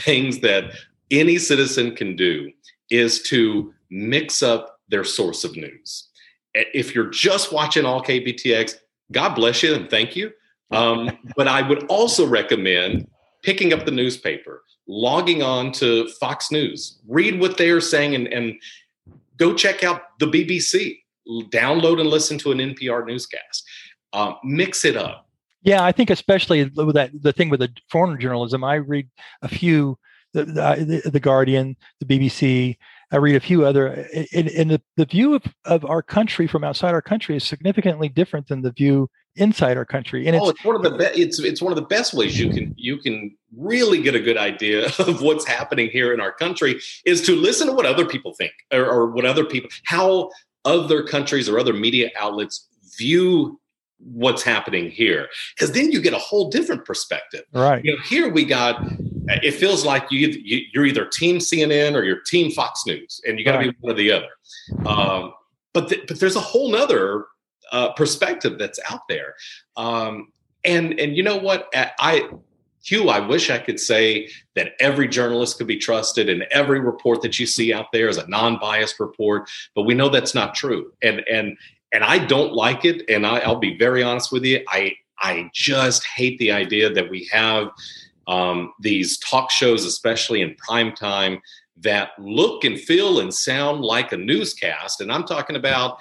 things 0.00 0.40
that 0.40 0.72
any 1.10 1.38
citizen 1.38 1.94
can 1.94 2.16
do 2.16 2.50
is 2.90 3.22
to 3.22 3.72
mix 3.90 4.42
up 4.42 4.80
their 4.88 5.04
source 5.04 5.44
of 5.44 5.56
news. 5.56 6.08
If 6.54 6.94
you're 6.94 7.10
just 7.10 7.52
watching 7.52 7.84
all 7.84 8.02
KBTX, 8.02 8.76
God 9.12 9.34
bless 9.34 9.62
you 9.62 9.74
and 9.74 9.88
thank 9.88 10.16
you. 10.16 10.32
Um, 10.70 11.18
but 11.36 11.48
I 11.48 11.66
would 11.66 11.84
also 11.86 12.26
recommend 12.26 13.08
picking 13.42 13.72
up 13.72 13.84
the 13.84 13.90
newspaper, 13.90 14.62
logging 14.88 15.42
on 15.42 15.72
to 15.72 16.08
Fox 16.20 16.50
News, 16.50 16.98
read 17.06 17.38
what 17.40 17.56
they 17.56 17.70
are 17.70 17.80
saying, 17.80 18.14
and, 18.14 18.26
and 18.28 18.54
go 19.36 19.54
check 19.54 19.84
out 19.84 20.18
the 20.18 20.26
BBC. 20.26 20.98
Download 21.50 22.00
and 22.00 22.08
listen 22.08 22.38
to 22.38 22.52
an 22.52 22.58
NPR 22.58 23.06
newscast. 23.06 23.64
Um, 24.12 24.36
mix 24.44 24.84
it 24.84 24.96
up. 24.96 25.28
Yeah, 25.62 25.84
I 25.84 25.90
think 25.90 26.10
especially 26.10 26.62
that 26.62 27.10
the 27.20 27.32
thing 27.32 27.48
with 27.48 27.60
the 27.60 27.70
foreign 27.90 28.20
journalism, 28.20 28.62
I 28.62 28.74
read 28.76 29.08
a 29.42 29.48
few 29.48 29.98
the 30.32 30.44
the, 30.44 31.10
the 31.10 31.20
Guardian, 31.20 31.76
the 32.00 32.06
BBC. 32.06 32.76
I 33.12 33.16
read 33.16 33.36
a 33.36 33.40
few 33.40 33.64
other, 33.64 33.86
and, 34.34 34.70
the, 34.70 34.82
the 34.96 35.04
view 35.04 35.34
of, 35.34 35.44
of 35.64 35.84
our 35.84 36.02
country 36.02 36.48
from 36.48 36.64
outside 36.64 36.92
our 36.92 37.02
country 37.02 37.36
is 37.36 37.44
significantly 37.44 38.08
different 38.08 38.48
than 38.48 38.62
the 38.62 38.72
view 38.72 39.08
inside 39.36 39.76
our 39.76 39.84
country. 39.84 40.26
And 40.26 40.36
oh, 40.36 40.48
it's, 40.48 40.58
it's 40.58 40.64
one 40.64 40.76
of 40.76 40.82
the 40.82 40.90
be- 40.90 41.22
it's 41.22 41.38
it's 41.38 41.62
one 41.62 41.72
of 41.72 41.76
the 41.76 41.82
best 41.82 42.14
ways 42.14 42.38
you 42.38 42.50
can 42.50 42.74
you 42.76 42.98
can 42.98 43.36
really 43.56 44.02
get 44.02 44.14
a 44.14 44.20
good 44.20 44.36
idea 44.36 44.86
of 44.98 45.20
what's 45.22 45.46
happening 45.46 45.88
here 45.88 46.12
in 46.12 46.20
our 46.20 46.32
country 46.32 46.80
is 47.04 47.22
to 47.22 47.36
listen 47.36 47.66
to 47.68 47.72
what 47.72 47.86
other 47.86 48.06
people 48.06 48.34
think 48.34 48.52
or, 48.72 48.84
or 48.84 49.10
what 49.10 49.24
other 49.24 49.44
people 49.44 49.70
how 49.84 50.30
other 50.64 51.02
countries 51.02 51.48
or 51.48 51.58
other 51.58 51.72
media 51.72 52.10
outlets 52.18 52.68
view 52.98 53.60
what's 53.98 54.42
happening 54.42 54.90
here 54.90 55.28
because 55.54 55.72
then 55.72 55.90
you 55.90 56.02
get 56.02 56.12
a 56.12 56.18
whole 56.18 56.50
different 56.50 56.84
perspective 56.84 57.44
right 57.54 57.82
you 57.82 57.92
know 57.92 58.02
here 58.02 58.28
we 58.28 58.44
got 58.44 58.78
it 59.42 59.52
feels 59.52 59.86
like 59.86 60.10
you, 60.10 60.28
you 60.28 60.80
are 60.80 60.84
either 60.84 61.06
team 61.06 61.38
cnn 61.38 61.94
or 61.94 62.04
you're 62.04 62.20
team 62.26 62.50
fox 62.50 62.84
news 62.86 63.22
and 63.26 63.38
you 63.38 63.44
got 63.44 63.52
to 63.52 63.58
right. 63.58 63.70
be 63.70 63.76
one 63.80 63.92
or 63.92 63.96
the 63.96 64.12
other 64.12 64.28
um, 64.84 65.32
but 65.72 65.88
th- 65.88 66.06
but 66.06 66.20
there's 66.20 66.36
a 66.36 66.40
whole 66.40 66.70
nother 66.70 67.24
uh, 67.72 67.92
perspective 67.92 68.58
that's 68.58 68.80
out 68.90 69.08
there. 69.08 69.34
Um, 69.76 70.32
and 70.64 70.98
and 70.98 71.16
you 71.16 71.22
know 71.22 71.36
what? 71.36 71.68
I 71.74 72.28
Hugh, 72.86 73.08
I 73.08 73.18
wish 73.18 73.50
I 73.50 73.58
could 73.58 73.80
say 73.80 74.28
that 74.54 74.74
every 74.78 75.08
journalist 75.08 75.58
could 75.58 75.66
be 75.66 75.76
trusted 75.76 76.28
and 76.28 76.44
every 76.52 76.78
report 76.78 77.20
that 77.22 77.38
you 77.38 77.44
see 77.44 77.72
out 77.72 77.90
there 77.92 78.08
is 78.08 78.16
a 78.16 78.28
non-biased 78.28 79.00
report, 79.00 79.50
but 79.74 79.82
we 79.82 79.94
know 79.94 80.08
that's 80.08 80.34
not 80.34 80.54
true. 80.54 80.92
And 81.02 81.22
and 81.28 81.56
and 81.92 82.04
I 82.04 82.18
don't 82.18 82.52
like 82.52 82.84
it. 82.84 83.02
And 83.08 83.26
I, 83.26 83.46
will 83.46 83.58
be 83.58 83.76
very 83.76 84.02
honest 84.02 84.30
with 84.30 84.44
you. 84.44 84.64
I 84.68 84.94
I 85.18 85.50
just 85.52 86.04
hate 86.06 86.38
the 86.38 86.52
idea 86.52 86.92
that 86.92 87.10
we 87.10 87.28
have 87.32 87.70
um, 88.28 88.72
these 88.80 89.18
talk 89.18 89.50
shows, 89.50 89.84
especially 89.84 90.42
in 90.42 90.54
prime 90.56 90.94
time, 90.94 91.40
that 91.78 92.10
look 92.18 92.64
and 92.64 92.78
feel 92.78 93.20
and 93.20 93.32
sound 93.32 93.82
like 93.82 94.12
a 94.12 94.16
newscast. 94.16 95.00
And 95.00 95.12
I'm 95.12 95.24
talking 95.24 95.56
about 95.56 95.98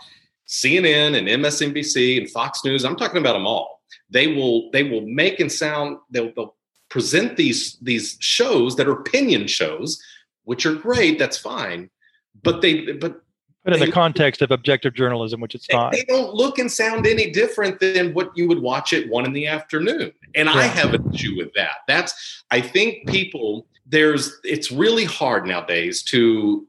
CNN 0.48 1.18
and 1.18 1.28
MSNBC 1.28 2.18
and 2.18 2.30
Fox 2.30 2.64
News. 2.64 2.86
I'm 2.86 2.96
talking 2.96 3.18
about 3.18 3.34
them 3.34 3.48
all. 3.48 3.82
They 4.10 4.28
will 4.28 4.70
they 4.72 4.84
will 4.84 5.02
make 5.02 5.40
and 5.40 5.52
sound 5.52 5.98
they'll, 6.10 6.32
they'll 6.36 6.56
present 6.90 7.38
these 7.38 7.78
these 7.82 8.18
shows 8.20 8.76
that 8.76 8.88
are 8.88 8.94
opinion 8.94 9.48
shows, 9.48 10.02
which 10.44 10.66
are 10.66 10.76
great. 10.76 11.18
That's 11.18 11.38
fine, 11.38 11.90
but 12.44 12.62
they 12.62 12.94
but 12.94 13.22
but 13.66 13.74
in 13.74 13.80
the 13.80 13.92
context 13.92 14.44
of 14.44 14.52
objective 14.52 14.94
journalism, 14.94 15.42
which 15.42 15.56
it's 15.56 15.68
not, 15.72 15.92
they 15.92 16.04
don't 16.04 16.36
look 16.36 16.60
and 16.60 16.72
sound 16.72 17.08
any 17.08 17.32
different 17.32 17.80
than 17.80 18.14
what 18.14 18.32
you 18.36 18.48
would 18.48 18.60
watch 18.60 18.94
at 18.94 19.10
one 19.10 19.26
in 19.26 19.34
the 19.34 19.48
afternoon. 19.48 20.12
And 20.36 20.48
yeah. 20.48 20.54
I 20.54 20.64
have 20.64 20.94
an 20.94 21.12
issue 21.12 21.36
with 21.36 21.52
that. 21.56 21.78
That's 21.88 22.44
I 22.52 22.62
think 22.62 23.08
people 23.08 23.66
there's 23.88 24.40
it's 24.44 24.72
really 24.72 25.06
hard 25.06 25.48
nowadays 25.48 26.04
to 26.04 26.68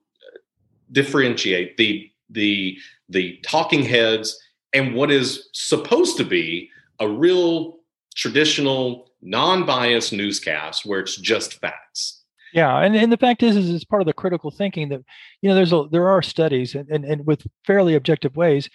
differentiate 0.91 1.77
the 1.77 2.11
the 2.31 2.79
the 3.09 3.39
talking 3.45 3.83
heads 3.83 4.39
and 4.73 4.95
what 4.95 5.11
is 5.11 5.49
supposed 5.53 6.17
to 6.19 6.25
be 6.25 6.71
a 7.01 7.09
real 7.09 7.79
traditional 8.15 9.11
non-biased 9.23 10.13
newscast 10.13 10.85
where 10.85 11.01
it's 11.01 11.17
just 11.17 11.61
facts. 11.61 12.23
Yeah 12.53 12.79
and, 12.79 12.97
and 12.97 13.13
the 13.13 13.17
fact 13.17 13.43
is 13.43 13.57
is 13.57 13.71
it's 13.71 13.85
part 13.85 14.03
of 14.03 14.07
the 14.07 14.13
critical 14.13 14.51
thinking 14.51 14.89
that 14.89 15.03
you 15.43 15.49
know 15.49 15.55
there's 15.55 15.73
a 15.73 15.87
there 15.91 16.09
are 16.09 16.23
studies 16.23 16.75
and, 16.75 16.89
and, 16.89 17.05
and 17.05 17.27
with 17.27 17.47
fairly 17.67 17.95
objective 17.95 18.37
ways 18.37 18.71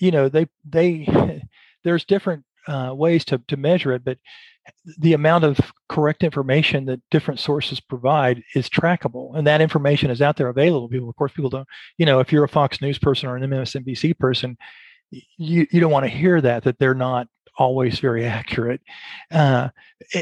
you 0.00 0.10
know 0.10 0.28
they 0.28 0.46
they 0.68 1.06
there's 1.84 2.04
different 2.04 2.44
uh, 2.66 2.92
ways 2.94 3.24
to, 3.26 3.38
to 3.48 3.56
measure 3.56 3.92
it 3.92 4.04
but 4.04 4.18
the 4.98 5.12
amount 5.12 5.44
of 5.44 5.58
correct 5.88 6.22
information 6.22 6.84
that 6.86 7.00
different 7.10 7.40
sources 7.40 7.80
provide 7.80 8.42
is 8.54 8.68
trackable 8.68 9.36
and 9.36 9.46
that 9.46 9.60
information 9.60 10.10
is 10.10 10.22
out 10.22 10.36
there 10.36 10.48
available 10.48 10.88
people 10.88 11.08
of 11.08 11.16
course 11.16 11.32
people 11.32 11.50
don't 11.50 11.66
you 11.98 12.06
know 12.06 12.20
if 12.20 12.32
you're 12.32 12.44
a 12.44 12.48
fox 12.48 12.80
news 12.80 12.98
person 12.98 13.28
or 13.28 13.36
an 13.36 13.42
msnbc 13.42 14.16
person 14.18 14.56
you, 15.10 15.66
you 15.70 15.80
don't 15.80 15.92
want 15.92 16.04
to 16.04 16.10
hear 16.10 16.40
that 16.40 16.64
that 16.64 16.78
they're 16.78 16.94
not 16.94 17.26
always 17.58 17.98
very 17.98 18.24
accurate. 18.40 18.80
Uh, 19.30 19.68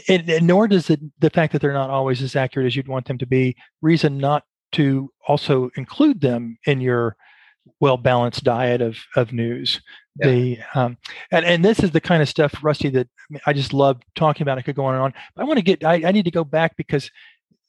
and, 0.09 0.29
and 0.29 0.47
nor 0.47 0.69
does 0.69 0.91
it, 0.91 1.01
the 1.21 1.31
fact 1.31 1.53
that 1.53 1.63
they're 1.63 1.73
not 1.73 1.91
always 1.91 2.23
as 2.23 2.37
accurate 2.37 2.67
as 2.67 2.77
you'd 2.77 2.89
want 2.89 3.07
them 3.07 3.19
to 3.19 3.27
be 3.27 3.57
reason 3.83 4.19
not 4.19 4.45
to 4.73 5.11
also 5.27 5.71
include 5.77 6.21
them 6.21 6.59
in 6.67 6.81
your 6.81 7.17
well 7.81 7.97
balanced 7.97 8.45
diet 8.45 8.81
of 8.81 8.99
of 9.17 9.33
news. 9.33 9.81
Yeah. 10.17 10.27
The 10.27 10.59
um, 10.75 10.99
and 11.31 11.45
and 11.45 11.65
this 11.65 11.81
is 11.81 11.91
the 11.91 12.01
kind 12.01 12.23
of 12.23 12.29
stuff, 12.29 12.55
Rusty, 12.63 12.89
that 12.91 13.09
I 13.47 13.53
just 13.53 13.73
love 13.73 14.01
talking 14.15 14.43
about. 14.43 14.59
I 14.59 14.63
could 14.63 14.77
go 14.77 14.85
on 14.85 14.95
and 14.95 15.03
on. 15.03 15.15
But 15.35 15.43
I 15.43 15.45
want 15.47 15.59
to 15.59 15.65
get. 15.65 15.85
I, 15.85 16.03
I 16.09 16.13
need 16.13 16.25
to 16.25 16.31
go 16.31 16.45
back 16.45 16.77
because 16.77 17.11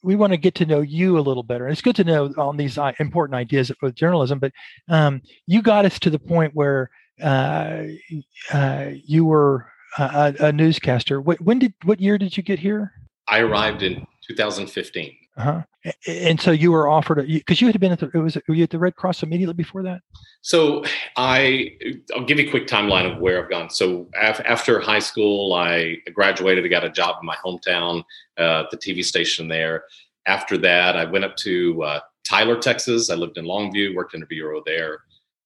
we 0.02 0.16
want 0.16 0.32
to 0.32 0.36
get 0.36 0.54
to 0.56 0.66
know 0.66 0.80
you 0.80 1.18
a 1.18 1.20
little 1.20 1.42
better. 1.42 1.64
And 1.64 1.72
it's 1.72 1.82
good 1.82 1.96
to 1.96 2.04
know 2.04 2.32
on 2.36 2.56
these 2.56 2.78
important 2.98 3.36
ideas 3.36 3.70
of 3.70 3.94
journalism. 3.94 4.38
But 4.38 4.52
um, 4.88 5.22
you 5.46 5.62
got 5.62 5.84
us 5.84 5.98
to 6.00 6.10
the 6.10 6.18
point 6.18 6.54
where 6.54 6.90
uh, 7.22 7.84
uh, 8.52 8.90
you 9.04 9.24
were 9.24 9.66
a, 9.98 10.34
a 10.40 10.52
newscaster. 10.52 11.20
What, 11.20 11.40
when 11.40 11.58
did 11.58 11.74
what 11.84 12.00
year 12.00 12.18
did 12.18 12.36
you 12.36 12.42
get 12.42 12.58
here? 12.58 12.92
I 13.28 13.40
arrived 13.40 13.82
in 13.82 14.06
2015. 14.26 15.16
Uh-huh. 15.36 15.62
And 16.06 16.40
so 16.40 16.50
you 16.50 16.70
were 16.70 16.88
offered 16.88 17.26
because 17.26 17.60
you 17.60 17.66
had 17.66 17.80
been 17.80 17.90
at 17.90 18.00
the 18.00 18.10
it 18.14 18.18
was 18.18 18.36
were 18.46 18.54
you 18.54 18.64
at 18.64 18.70
the 18.70 18.78
Red 18.78 18.96
Cross 18.96 19.22
immediately 19.22 19.54
before 19.54 19.82
that? 19.82 20.02
So 20.42 20.84
I 21.16 21.72
I'll 22.14 22.24
give 22.24 22.38
you 22.38 22.46
a 22.46 22.50
quick 22.50 22.66
timeline 22.66 23.10
of 23.10 23.18
where 23.18 23.42
I've 23.42 23.50
gone. 23.50 23.70
So 23.70 24.08
af- 24.14 24.42
after 24.44 24.78
high 24.78 24.98
school, 24.98 25.54
I 25.54 25.96
graduated. 26.14 26.64
I 26.64 26.68
got 26.68 26.84
a 26.84 26.90
job 26.90 27.16
in 27.20 27.26
my 27.26 27.36
hometown, 27.44 28.04
uh, 28.38 28.64
the 28.70 28.76
TV 28.76 29.04
station 29.04 29.48
there. 29.48 29.84
After 30.26 30.56
that, 30.58 30.96
I 30.96 31.04
went 31.04 31.24
up 31.24 31.36
to 31.38 31.82
uh, 31.82 32.00
Tyler, 32.28 32.58
Texas. 32.58 33.10
I 33.10 33.14
lived 33.14 33.38
in 33.38 33.46
Longview, 33.46 33.94
worked 33.94 34.14
in 34.14 34.22
a 34.22 34.26
bureau 34.26 34.62
there. 34.64 35.00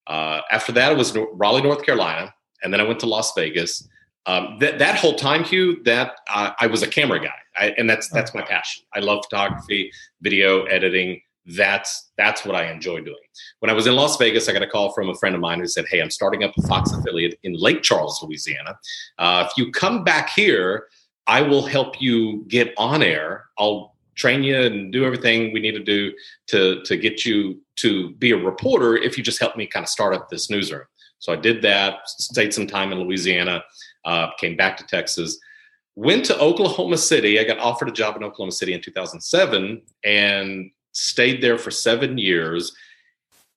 Uh, 0.07 0.41
after 0.51 0.72
that, 0.72 0.93
it 0.93 0.99
was 0.99 1.16
Raleigh, 1.32 1.62
North 1.62 1.84
Carolina, 1.84 2.34
and 2.62 2.72
then 2.72 2.80
I 2.80 2.84
went 2.84 3.01
to 3.01 3.07
Las 3.07 3.32
Vegas. 3.34 3.89
Um, 4.27 4.57
that 4.59 4.79
that 4.79 4.97
whole 4.97 5.14
time, 5.14 5.45
Hugh, 5.45 5.83
that 5.85 6.18
uh, 6.29 6.51
I 6.59 6.66
was 6.66 6.83
a 6.83 6.89
camera 6.89 7.20
guy, 7.20 7.35
I, 7.57 7.66
and 7.79 7.89
that's 7.89 8.09
that's 8.09 8.35
my 8.35 8.43
passion. 8.43 8.85
I 8.95 9.01
love 9.01 9.24
photography, 9.24 9.91
video 10.20 10.64
editing. 10.64 11.20
That's 11.47 12.11
that's 12.18 12.45
what 12.45 12.57
I 12.57 12.70
enjoy 12.70 13.01
doing. 13.03 13.16
When 13.61 13.70
I 13.70 13.72
was 13.72 13.87
in 13.87 13.95
Las 13.95 14.16
Vegas, 14.16 14.49
I 14.49 14.53
got 14.53 14.62
a 14.62 14.66
call 14.66 14.93
from 14.93 15.09
a 15.09 15.14
friend 15.14 15.37
of 15.37 15.41
mine 15.41 15.61
who 15.61 15.68
said, 15.68 15.85
"Hey, 15.89 16.01
I'm 16.01 16.11
starting 16.11 16.43
up 16.43 16.53
a 16.59 16.62
Fox 16.62 16.93
affiliate 16.93 17.39
in 17.45 17.55
Lake 17.55 17.83
Charles, 17.83 18.20
Louisiana. 18.20 18.77
Uh, 19.18 19.47
if 19.49 19.57
you 19.57 19.70
come 19.70 20.03
back 20.03 20.31
here, 20.31 20.89
I 21.29 21.43
will 21.43 21.64
help 21.64 22.01
you 22.01 22.45
get 22.49 22.74
on 22.77 23.05
air. 23.05 23.45
I'll 23.59 23.95
train 24.16 24.43
you 24.43 24.59
and 24.59 24.93
do 24.93 25.05
everything 25.05 25.53
we 25.53 25.61
need 25.61 25.72
to 25.72 25.85
do 25.85 26.12
to 26.49 26.83
to 26.83 26.97
get 26.97 27.24
you 27.24 27.61
to 27.77 28.11
be 28.14 28.33
a 28.33 28.37
reporter 28.37 28.97
if 28.97 29.16
you 29.16 29.22
just 29.22 29.39
help 29.39 29.57
me 29.57 29.66
kind 29.66 29.85
of 29.85 29.89
start 29.89 30.14
up 30.14 30.29
this 30.29 30.51
newsroom. 30.51 30.87
So 31.18 31.33
I 31.33 31.37
did 31.37 31.62
that, 31.62 32.09
stayed 32.09 32.53
some 32.53 32.66
time 32.66 32.93
in 32.93 33.01
Louisiana, 33.01 33.62
uh, 34.07 34.30
came 34.38 34.57
back 34.57 34.76
to 34.78 34.86
Texas, 34.86 35.38
went 35.96 36.24
to 36.26 36.38
Oklahoma 36.38 36.96
City. 36.96 37.38
I 37.38 37.44
got 37.44 37.59
offered 37.59 37.88
a 37.88 37.92
job 37.92 38.16
in 38.16 38.24
Oklahoma 38.24 38.52
City 38.52 38.72
in 38.72 38.80
2007 38.80 39.82
and 40.04 40.70
stayed 40.92 41.42
there 41.42 41.59
for 41.59 41.70
seven 41.70 42.16
years. 42.16 42.74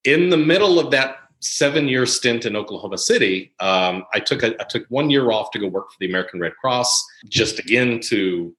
In 0.04 0.30
the 0.30 0.38
middle 0.38 0.80
of 0.80 0.92
that 0.92 1.18
seven 1.42 1.88
year 1.88 2.06
stint 2.06 2.46
in 2.46 2.56
Oklahoma 2.56 2.98
City, 2.98 3.54
um, 3.60 4.04
I 4.14 4.20
took 4.20 4.44
a, 4.44 4.60
I 4.60 4.66
took 4.66 4.86
one 4.90 5.10
year 5.10 5.32
off 5.32 5.52
to 5.52 5.60
go 5.60 5.68
work 5.68 5.92
for 5.92 5.98
the 6.00 6.08
American 6.08 6.40
Red 6.40 6.56
Cross, 6.58 7.06
just 7.30 7.60
again 7.60 8.00
to 8.06 8.54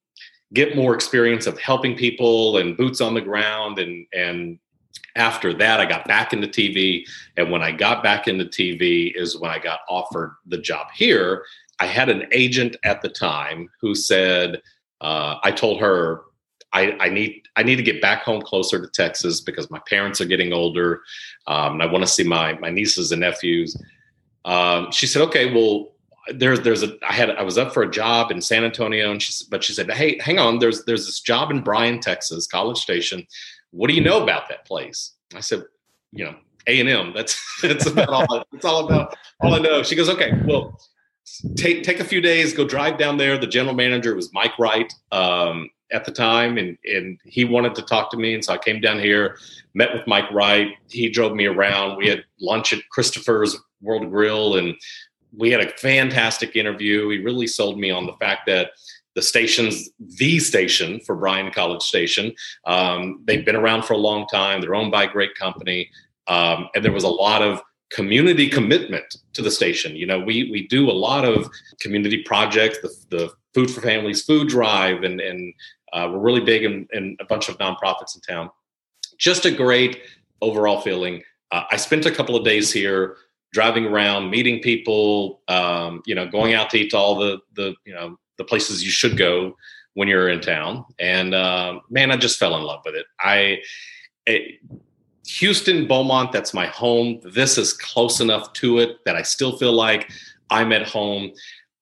get 0.53 0.75
more 0.75 0.95
experience 0.95 1.47
of 1.47 1.59
helping 1.61 1.97
people 1.97 2.57
and 2.59 2.77
boots 2.77 3.01
on 3.01 3.15
the 3.15 3.21
ground 3.21 3.79
and 3.79 4.07
and 4.13 4.59
after 5.17 5.53
that, 5.55 5.81
I 5.81 5.87
got 5.87 6.07
back 6.07 6.33
into 6.33 6.47
TV. 6.47 7.05
And 7.37 7.51
when 7.51 7.63
I 7.63 7.73
got 7.73 8.03
back 8.03 8.29
into 8.29 8.45
TV, 8.45 9.13
is 9.15 9.39
when 9.39 9.51
I 9.51 9.59
got 9.59 9.81
offered 9.89 10.37
the 10.47 10.59
job 10.59 10.89
here. 10.95 11.45
I 11.81 11.87
had 11.87 12.09
an 12.09 12.27
agent 12.33 12.77
at 12.85 13.03
the 13.03 13.09
time 13.09 13.69
who 13.81 13.95
said, 13.95 14.61
uh, 15.01 15.37
I 15.43 15.51
told 15.51 15.81
her, 15.81 16.23
I, 16.73 16.93
I, 17.01 17.09
need 17.09 17.43
I 17.57 17.65
need 17.65 17.77
to 17.77 17.83
get 17.83 18.01
back 18.01 18.23
home 18.23 18.43
closer 18.43 18.81
to 18.81 18.89
Texas 18.89 19.41
because 19.41 19.71
my 19.71 19.81
parents 19.89 20.21
are 20.21 20.27
getting 20.27 20.53
older. 20.53 21.01
Um, 21.49 21.75
and 21.75 21.83
I 21.83 21.87
want 21.87 22.05
to 22.05 22.11
see 22.11 22.23
my 22.23 22.53
my 22.61 22.71
nieces 22.71 23.11
and 23.11 23.23
nephews. 23.23 23.77
Um, 24.45 24.93
she 24.93 25.09
said, 25.09 25.21
"Okay, 25.23 25.53
well, 25.53 25.89
there's 26.33 26.61
there's 26.61 26.85
a 26.85 26.97
I 27.03 27.13
had 27.13 27.31
I 27.31 27.43
was 27.43 27.59
up 27.59 27.75
for 27.75 27.83
a 27.83 27.91
job 27.91 28.31
in 28.31 28.41
San 28.41 28.63
Antonio, 28.63 29.11
and 29.11 29.21
she 29.21 29.45
but 29.51 29.65
she 29.65 29.73
said, 29.73 29.91
hey, 29.91 30.17
hang 30.21 30.39
on, 30.39 30.61
there's 30.61 30.85
there's 30.85 31.07
this 31.07 31.19
job 31.19 31.51
in 31.51 31.61
Bryan, 31.61 31.99
Texas, 31.99 32.47
College 32.47 32.79
Station 32.79 33.27
what 33.71 33.89
do 33.89 33.95
you 33.95 34.01
know 34.03 34.23
about 34.23 34.49
that 34.49 34.67
place? 34.67 35.15
I 35.35 35.41
said, 35.41 35.65
you 36.13 36.25
know, 36.25 36.35
A 36.67 36.81
and 36.81 36.89
M. 36.89 37.13
That's 37.15 37.41
that's 37.63 37.87
about 37.87 38.09
all. 38.09 38.45
It's 38.53 38.65
all 38.65 38.87
about 38.87 39.17
all 39.41 39.55
I 39.55 39.59
know. 39.59 39.83
She 39.83 39.97
goes, 39.97 40.09
okay, 40.09 40.33
well, 40.45 40.79
take 41.57 41.83
take 41.83 42.01
a 42.01 42.05
few 42.05 42.21
days, 42.21 42.53
go 42.53 42.67
drive 42.67 42.99
down 42.99 43.17
there. 43.17 43.39
The 43.39 43.47
general 43.47 43.75
manager 43.75 44.15
was 44.15 44.33
Mike 44.33 44.59
Wright 44.59 44.93
um, 45.13 45.69
at 45.93 46.05
the 46.05 46.13
time, 46.13 46.59
and 46.59 46.77
and 46.85 47.19
he 47.25 47.45
wanted 47.45 47.75
to 47.77 47.83
talk 47.83 48.11
to 48.11 48.17
me, 48.17 48.35
and 48.35 48.45
so 48.45 48.55
I 48.55 48.59
came 48.59 48.81
down 48.81 48.99
here, 48.99 49.39
met 49.75 49.93
with 49.93 50.07
Mike 50.07 50.31
Wright. 50.31 50.69
He 50.89 51.09
drove 51.09 51.35
me 51.35 51.47
around. 51.47 51.97
We 51.97 52.09
had 52.09 52.25
lunch 52.41 52.73
at 52.73 52.89
Christopher's 52.91 53.57
World 53.81 54.11
Grille, 54.11 54.57
and 54.57 54.75
we 55.37 55.51
had 55.51 55.61
a 55.61 55.71
fantastic 55.77 56.57
interview. 56.57 57.09
He 57.11 57.19
really 57.19 57.47
sold 57.47 57.79
me 57.79 57.91
on 57.91 58.07
the 58.07 58.15
fact 58.21 58.47
that 58.47 58.73
the 59.15 59.23
station's 59.23 59.91
the 59.99 60.39
station 60.39 61.01
for 61.01 61.17
Bryan 61.17 61.51
College 61.53 61.83
Station. 61.83 62.33
Um, 62.67 63.23
they've 63.25 63.45
been 63.45 63.57
around 63.57 63.85
for 63.85 63.95
a 63.95 63.99
long 63.99 64.27
time. 64.29 64.61
They're 64.61 64.75
owned 64.75 64.93
by 64.93 65.05
a 65.05 65.11
great 65.11 65.35
company, 65.35 65.91
um, 66.27 66.69
and 66.75 66.85
there 66.85 66.93
was 66.93 67.05
a 67.05 67.09
lot 67.09 67.43
of 67.43 67.61
community 67.91 68.49
commitment 68.49 69.17
to 69.33 69.43
the 69.43 69.51
station. 69.51 69.97
You 69.97 70.07
know, 70.07 70.19
we 70.19 70.51
we 70.51 70.67
do 70.69 70.91
a 70.91 70.93
lot 70.93 71.25
of 71.25 71.51
community 71.81 72.23
projects, 72.23 72.79
the, 72.81 72.95
the 73.17 73.33
Food 73.53 73.71
for 73.71 73.81
Families 73.81 74.23
food 74.23 74.49
drive, 74.49 75.03
and 75.03 75.21
and 75.21 75.53
uh, 75.93 76.09
we're 76.11 76.21
really 76.21 76.41
big 76.41 76.65
in, 76.65 76.87
in, 76.93 77.17
a 77.21 77.25
bunch 77.25 77.49
of 77.49 77.59
nonprofits 77.59 78.15
in 78.15 78.21
town. 78.21 78.49
Just 79.19 79.45
a 79.45 79.51
great 79.51 80.03
overall 80.41 80.81
feeling. 80.81 81.23
Uh, 81.51 81.65
I 81.69 81.77
spent 81.77 82.07
a 82.07 82.13
couple 82.13 82.37
of 82.37 82.45
days 82.45 82.73
here 82.73 83.17
driving 83.53 83.87
around, 83.87 84.31
meeting 84.31 84.61
people, 84.61 85.41
um, 85.49 86.01
you 86.07 86.15
know, 86.15 86.29
going 86.29 86.55
out 86.55 86.71
to 86.71 86.79
eat 86.79 86.91
to 86.91 86.97
all 86.97 87.17
the 87.17 87.41
the 87.55 87.75
you 87.85 87.93
know 87.93 88.17
the 88.39 88.45
places 88.45 88.85
you 88.85 88.91
should 88.91 89.17
go 89.17 89.57
when 89.95 90.07
you're 90.07 90.29
in 90.29 90.41
town. 90.41 90.85
And 90.99 91.35
uh, 91.35 91.81
man, 91.91 92.13
I 92.13 92.17
just 92.17 92.39
fell 92.39 92.57
in 92.57 92.63
love 92.63 92.83
with 92.85 92.95
it. 92.95 93.07
I 93.19 93.59
it, 94.27 94.61
Houston, 95.39 95.87
Beaumont, 95.87 96.33
that's 96.33 96.53
my 96.53 96.67
home. 96.67 97.21
This 97.23 97.57
is 97.57 97.73
close 97.73 98.21
enough 98.21 98.53
to 98.55 98.79
it 98.79 99.05
that 99.05 99.15
I 99.15 99.23
still 99.23 99.57
feel 99.57 99.73
like 99.73 100.11
I'm 100.51 100.73
at 100.73 100.89
home. 100.89 101.31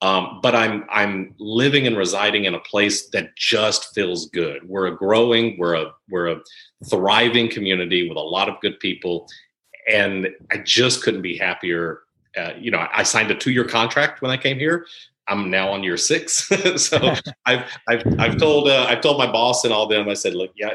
Um, 0.00 0.38
but 0.42 0.54
I'm 0.54 0.84
I'm 0.90 1.34
living 1.38 1.86
and 1.88 1.96
residing 1.96 2.44
in 2.44 2.54
a 2.54 2.60
place 2.60 3.08
that 3.08 3.34
just 3.34 3.92
feels 3.94 4.26
good. 4.26 4.68
We're 4.68 4.86
a 4.86 4.96
growing, 4.96 5.58
we're 5.58 5.74
a 5.74 5.92
we're 6.08 6.28
a 6.28 6.40
thriving 6.88 7.48
community 7.50 8.08
with 8.08 8.16
a 8.16 8.20
lot 8.20 8.48
of 8.48 8.60
good 8.60 8.78
people, 8.78 9.26
and 9.92 10.28
I 10.52 10.58
just 10.58 11.02
couldn't 11.02 11.22
be 11.22 11.36
happier. 11.36 12.02
Uh, 12.36 12.52
you 12.56 12.70
know, 12.70 12.86
I 12.92 13.02
signed 13.02 13.32
a 13.32 13.34
two 13.34 13.50
year 13.50 13.64
contract 13.64 14.22
when 14.22 14.30
I 14.30 14.36
came 14.36 14.58
here, 14.58 14.86
I'm 15.28 15.50
now 15.50 15.70
on 15.70 15.82
year 15.82 15.96
six. 15.96 16.48
so 16.76 17.14
I've, 17.46 17.64
I've, 17.88 18.02
I've 18.18 18.36
told, 18.36 18.68
uh, 18.68 18.86
I've 18.88 19.00
told 19.00 19.18
my 19.18 19.30
boss 19.30 19.64
and 19.64 19.72
all 19.72 19.86
them, 19.86 20.08
I 20.08 20.14
said, 20.14 20.34
look, 20.34 20.50
yeah, 20.56 20.70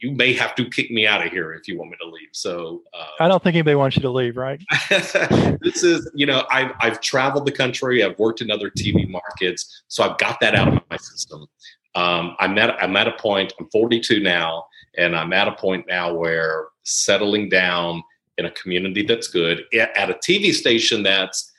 you 0.00 0.12
may 0.12 0.32
have 0.32 0.54
to 0.56 0.68
kick 0.68 0.90
me 0.90 1.06
out 1.06 1.24
of 1.24 1.32
here 1.32 1.52
if 1.54 1.66
you 1.68 1.78
want 1.78 1.90
me 1.90 1.96
to 2.02 2.08
leave. 2.08 2.28
So 2.32 2.82
uh, 2.92 3.06
I 3.20 3.28
don't 3.28 3.42
think 3.42 3.54
anybody 3.54 3.76
wants 3.76 3.96
you 3.96 4.02
to 4.02 4.10
leave, 4.10 4.36
right? 4.36 4.60
this 4.90 5.82
is, 5.82 6.10
you 6.14 6.26
know, 6.26 6.44
I've, 6.50 6.72
I've 6.80 7.00
traveled 7.00 7.46
the 7.46 7.52
country. 7.52 8.04
I've 8.04 8.18
worked 8.18 8.40
in 8.40 8.50
other 8.50 8.70
TV 8.70 9.08
markets. 9.08 9.84
So 9.88 10.04
I've 10.04 10.18
got 10.18 10.40
that 10.40 10.54
out 10.54 10.68
of 10.68 10.80
my 10.90 10.96
system. 10.96 11.46
Um, 11.94 12.36
I'm 12.38 12.56
at, 12.58 12.82
I'm 12.82 12.96
at 12.96 13.06
a 13.06 13.12
point, 13.12 13.52
I'm 13.60 13.68
42 13.70 14.20
now, 14.20 14.64
and 14.96 15.14
I'm 15.14 15.32
at 15.32 15.46
a 15.46 15.52
point 15.52 15.86
now 15.88 16.12
where 16.14 16.68
settling 16.84 17.48
down 17.48 18.02
in 18.38 18.46
a 18.46 18.50
community 18.52 19.04
that's 19.04 19.28
good 19.28 19.64
at 19.74 20.10
a 20.10 20.14
TV 20.14 20.52
station 20.52 21.02
that's, 21.02 21.51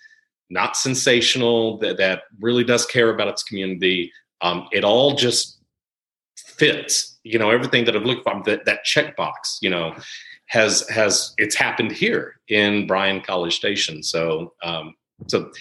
not 0.54 0.78
sensational, 0.78 1.78
that, 1.80 1.98
that 1.98 2.24
really 2.40 2.64
does 2.64 2.86
care 2.86 3.10
about 3.10 3.28
its 3.28 3.44
community. 3.44 4.12
Um, 4.42 4.68
it 4.72 4.84
all 4.84 5.16
just 5.16 5.60
fits, 6.38 7.20
you 7.24 7.40
know, 7.40 7.50
everything 7.50 7.86
that 7.86 7.96
I've 7.96 8.04
looked 8.04 8.24
for, 8.24 8.42
that, 8.46 8.66
that 8.66 8.86
checkbox, 8.86 9.58
you 9.62 9.70
know, 9.70 9.96
has, 10.46 10.88
has, 10.90 11.34
it's 11.38 11.56
happened 11.56 11.92
here 11.92 12.36
in 12.48 12.86
Bryan 12.86 13.22
College 13.22 13.56
Station. 13.56 14.04
So, 14.04 14.54
um, 14.64 14.96
so, 15.28 15.52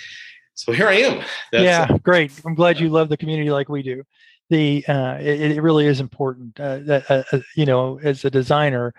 so 0.55 0.73
here 0.73 0.89
I 0.89 0.95
am. 0.95 1.25
That's, 1.51 1.65
yeah, 1.65 1.99
great. 2.03 2.31
I'm 2.45 2.55
glad 2.55 2.79
you 2.79 2.91
love 2.91 3.09
the 3.09 3.17
community 3.17 3.51
like 3.51 3.69
we 3.69 3.83
do. 3.83 4.05
The 4.51 4.85
uh, 4.87 5.17
it, 5.19 5.53
it 5.53 5.63
really 5.63 5.87
is 5.87 5.99
important 5.99 6.61
uh, 6.61 6.81
that 6.81 7.11
uh, 7.11 7.23
uh 7.33 7.41
you 7.57 7.65
know, 7.65 7.99
as 8.03 8.23
a 8.27 8.31
designer, 8.31 8.93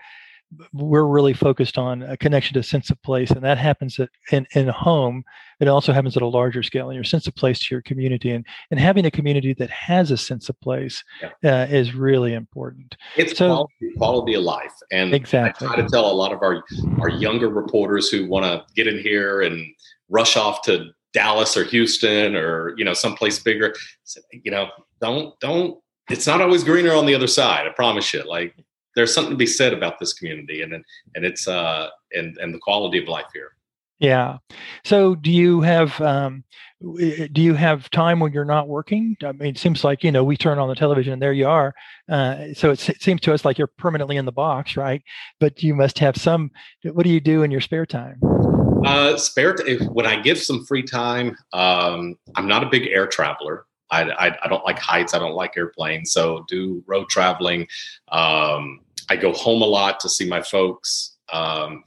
we're 0.72 1.04
really 1.04 1.32
focused 1.32 1.78
on 1.78 2.02
a 2.02 2.16
connection 2.16 2.54
to 2.54 2.62
sense 2.62 2.90
of 2.90 3.00
place, 3.02 3.30
and 3.30 3.42
that 3.42 3.58
happens 3.58 3.98
at, 3.98 4.08
in 4.32 4.46
in 4.54 4.68
a 4.68 4.72
home. 4.72 5.24
It 5.60 5.68
also 5.68 5.92
happens 5.92 6.16
at 6.16 6.22
a 6.22 6.26
larger 6.26 6.62
scale, 6.62 6.90
in 6.90 6.94
your 6.94 7.04
sense 7.04 7.26
of 7.26 7.34
place 7.34 7.58
to 7.60 7.74
your 7.74 7.82
community, 7.82 8.30
and 8.30 8.46
and 8.70 8.80
having 8.80 9.06
a 9.06 9.10
community 9.10 9.54
that 9.54 9.70
has 9.70 10.10
a 10.10 10.16
sense 10.16 10.48
of 10.48 10.60
place 10.60 11.02
yeah. 11.42 11.62
uh, 11.62 11.66
is 11.66 11.94
really 11.94 12.34
important. 12.34 12.96
It's 13.16 13.36
so, 13.36 13.46
quality, 13.46 13.96
quality 13.96 14.34
of 14.34 14.42
life, 14.42 14.74
and 14.90 15.14
exactly. 15.14 15.66
I 15.66 15.74
try 15.74 15.82
to 15.82 15.88
tell 15.88 16.10
a 16.10 16.12
lot 16.12 16.32
of 16.32 16.42
our 16.42 16.62
our 17.00 17.08
younger 17.08 17.48
reporters 17.48 18.08
who 18.08 18.26
want 18.26 18.44
to 18.44 18.64
get 18.74 18.86
in 18.86 18.98
here 18.98 19.42
and 19.42 19.66
rush 20.08 20.36
off 20.36 20.62
to 20.62 20.90
Dallas 21.12 21.56
or 21.56 21.64
Houston 21.64 22.36
or 22.36 22.74
you 22.76 22.84
know 22.84 22.94
someplace 22.94 23.38
bigger. 23.38 23.74
You 24.32 24.50
know, 24.50 24.68
don't 25.00 25.38
don't. 25.40 25.78
It's 26.10 26.26
not 26.26 26.42
always 26.42 26.64
greener 26.64 26.92
on 26.92 27.06
the 27.06 27.14
other 27.14 27.26
side. 27.26 27.66
I 27.66 27.70
promise 27.70 28.12
you. 28.12 28.28
Like 28.28 28.54
there's 28.94 29.12
something 29.12 29.32
to 29.32 29.36
be 29.36 29.46
said 29.46 29.72
about 29.72 29.98
this 29.98 30.12
community 30.12 30.62
and 30.62 30.72
and 30.72 31.24
it's 31.24 31.46
uh 31.48 31.88
and 32.12 32.36
and 32.38 32.54
the 32.54 32.58
quality 32.58 32.98
of 32.98 33.08
life 33.08 33.26
here. 33.32 33.52
Yeah. 33.98 34.38
So 34.84 35.14
do 35.14 35.30
you 35.30 35.60
have 35.60 35.98
um, 36.00 36.44
do 36.80 37.40
you 37.40 37.54
have 37.54 37.88
time 37.90 38.20
when 38.20 38.32
you're 38.32 38.44
not 38.44 38.68
working? 38.68 39.16
I 39.22 39.32
mean, 39.32 39.50
it 39.50 39.58
seems 39.58 39.84
like 39.84 40.02
you 40.02 40.12
know 40.12 40.24
we 40.24 40.36
turn 40.36 40.58
on 40.58 40.68
the 40.68 40.74
television 40.74 41.12
and 41.12 41.22
there 41.22 41.32
you 41.32 41.46
are. 41.46 41.74
Uh, 42.08 42.52
so 42.54 42.70
it, 42.70 42.88
it, 42.88 43.02
seems 43.02 43.20
to 43.22 43.32
us 43.32 43.44
like 43.44 43.56
you're 43.56 43.68
permanently 43.78 44.16
in 44.16 44.24
the 44.24 44.32
box, 44.32 44.76
right? 44.76 45.02
But 45.40 45.62
you 45.62 45.74
must 45.74 45.98
have 46.00 46.16
some. 46.16 46.50
What 46.82 47.04
do 47.04 47.10
you 47.10 47.20
do 47.20 47.42
in 47.42 47.50
your 47.50 47.60
spare 47.60 47.86
time? 47.86 48.20
Uh, 48.84 49.16
spare 49.16 49.54
t- 49.54 49.78
when 49.86 50.06
I 50.06 50.20
get 50.20 50.38
some 50.38 50.66
free 50.66 50.82
time, 50.82 51.36
um, 51.54 52.16
I'm 52.36 52.46
not 52.46 52.62
a 52.62 52.68
big 52.68 52.86
air 52.88 53.06
traveler. 53.06 53.64
I, 53.90 54.02
I, 54.02 54.36
I, 54.44 54.48
don't 54.48 54.64
like 54.64 54.78
heights. 54.78 55.14
I 55.14 55.18
don't 55.18 55.34
like 55.34 55.56
airplanes. 55.56 56.12
So 56.12 56.44
do 56.48 56.82
road 56.86 57.08
traveling. 57.08 57.66
Um, 58.08 58.80
I 59.08 59.16
go 59.16 59.32
home 59.32 59.62
a 59.62 59.66
lot 59.66 60.00
to 60.00 60.08
see 60.08 60.28
my 60.28 60.42
folks. 60.42 61.16
Um, 61.32 61.84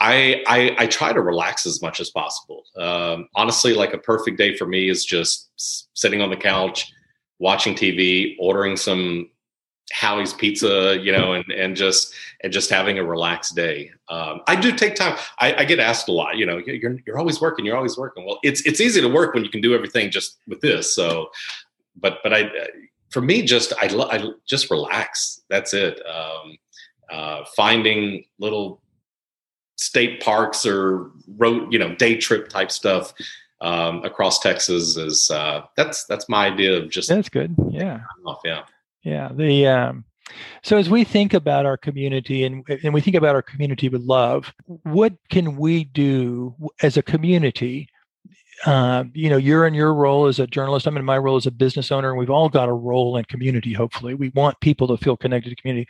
I, 0.00 0.42
I, 0.46 0.76
I 0.78 0.86
try 0.86 1.12
to 1.12 1.20
relax 1.20 1.66
as 1.66 1.80
much 1.80 2.00
as 2.00 2.10
possible. 2.10 2.64
Um, 2.76 3.28
honestly, 3.34 3.74
like 3.74 3.94
a 3.94 3.98
perfect 3.98 4.38
day 4.38 4.56
for 4.56 4.66
me 4.66 4.88
is 4.88 5.04
just 5.04 5.50
sitting 5.94 6.20
on 6.20 6.30
the 6.30 6.36
couch, 6.36 6.92
watching 7.38 7.74
TV, 7.74 8.36
ordering 8.38 8.76
some 8.76 9.30
Howie's 9.92 10.32
Pizza, 10.32 10.98
you 11.00 11.12
know, 11.12 11.34
and 11.34 11.44
and 11.52 11.76
just 11.76 12.14
and 12.42 12.52
just 12.52 12.70
having 12.70 12.98
a 12.98 13.04
relaxed 13.04 13.54
day. 13.54 13.90
Um, 14.08 14.40
I 14.46 14.56
do 14.56 14.72
take 14.72 14.94
time. 14.94 15.16
I, 15.38 15.54
I, 15.54 15.64
get 15.64 15.78
asked 15.78 16.08
a 16.08 16.12
lot. 16.12 16.36
You 16.36 16.46
know, 16.46 16.58
you're 16.58 16.96
you're 17.06 17.18
always 17.18 17.40
working. 17.40 17.66
You're 17.66 17.76
always 17.76 17.98
working. 17.98 18.24
Well, 18.24 18.38
it's 18.42 18.62
it's 18.62 18.80
easy 18.80 19.00
to 19.02 19.08
work 19.08 19.34
when 19.34 19.44
you 19.44 19.50
can 19.50 19.60
do 19.60 19.74
everything 19.74 20.10
just 20.10 20.38
with 20.48 20.60
this. 20.60 20.94
So, 20.94 21.30
but 21.96 22.18
but 22.22 22.32
I, 22.32 22.50
for 23.14 23.22
me, 23.22 23.42
just 23.42 23.72
I, 23.80 23.86
I 24.10 24.28
just 24.44 24.72
relax. 24.72 25.40
That's 25.48 25.72
it. 25.72 26.02
Um, 26.04 26.58
uh, 27.12 27.44
finding 27.56 28.24
little 28.40 28.82
state 29.76 30.20
parks 30.20 30.66
or 30.66 31.12
road, 31.36 31.72
you 31.72 31.78
know, 31.78 31.94
day 31.94 32.16
trip 32.16 32.48
type 32.48 32.72
stuff 32.72 33.14
um, 33.60 34.04
across 34.04 34.40
Texas 34.40 34.96
is 34.96 35.30
uh, 35.30 35.62
that's 35.76 36.06
that's 36.06 36.28
my 36.28 36.46
idea 36.48 36.76
of 36.76 36.90
just 36.90 37.08
that's 37.08 37.28
good. 37.28 37.54
Yeah. 37.70 38.00
Off, 38.26 38.40
yeah. 38.44 38.64
Yeah. 39.04 39.30
The 39.32 39.68
um, 39.68 40.04
so 40.64 40.76
as 40.76 40.90
we 40.90 41.04
think 41.04 41.34
about 41.34 41.66
our 41.66 41.76
community 41.76 42.42
and 42.42 42.68
and 42.82 42.92
we 42.92 43.00
think 43.00 43.16
about 43.16 43.36
our 43.36 43.42
community 43.42 43.88
with 43.88 44.02
love, 44.02 44.52
what 44.66 45.12
can 45.30 45.56
we 45.56 45.84
do 45.84 46.52
as 46.82 46.96
a 46.96 47.02
community? 47.02 47.88
Uh, 48.64 49.04
you 49.12 49.28
know, 49.28 49.36
you're 49.36 49.66
in 49.66 49.74
your 49.74 49.94
role 49.94 50.26
as 50.26 50.38
a 50.38 50.46
journalist. 50.46 50.86
I'm 50.86 50.96
in 50.96 51.04
my 51.04 51.18
role 51.18 51.36
as 51.36 51.46
a 51.46 51.50
business 51.50 51.92
owner, 51.92 52.10
and 52.10 52.18
we've 52.18 52.30
all 52.30 52.48
got 52.48 52.68
a 52.68 52.72
role 52.72 53.16
in 53.16 53.24
community. 53.26 53.72
Hopefully, 53.72 54.14
we 54.14 54.30
want 54.30 54.58
people 54.60 54.88
to 54.88 54.96
feel 54.96 55.16
connected 55.16 55.50
to 55.50 55.56
community 55.56 55.86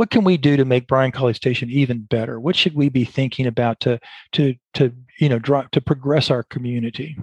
what 0.00 0.08
can 0.08 0.24
we 0.24 0.38
do 0.38 0.56
to 0.56 0.64
make 0.64 0.86
Bryan 0.86 1.12
College 1.12 1.36
Station 1.36 1.68
even 1.68 2.00
better? 2.00 2.40
What 2.40 2.56
should 2.56 2.74
we 2.74 2.88
be 2.88 3.04
thinking 3.04 3.46
about 3.46 3.80
to 3.80 4.00
to 4.32 4.54
to 4.72 4.94
you 5.18 5.28
know 5.28 5.38
drop 5.38 5.70
to 5.72 5.80
progress 5.82 6.30
our 6.30 6.42
community? 6.42 7.18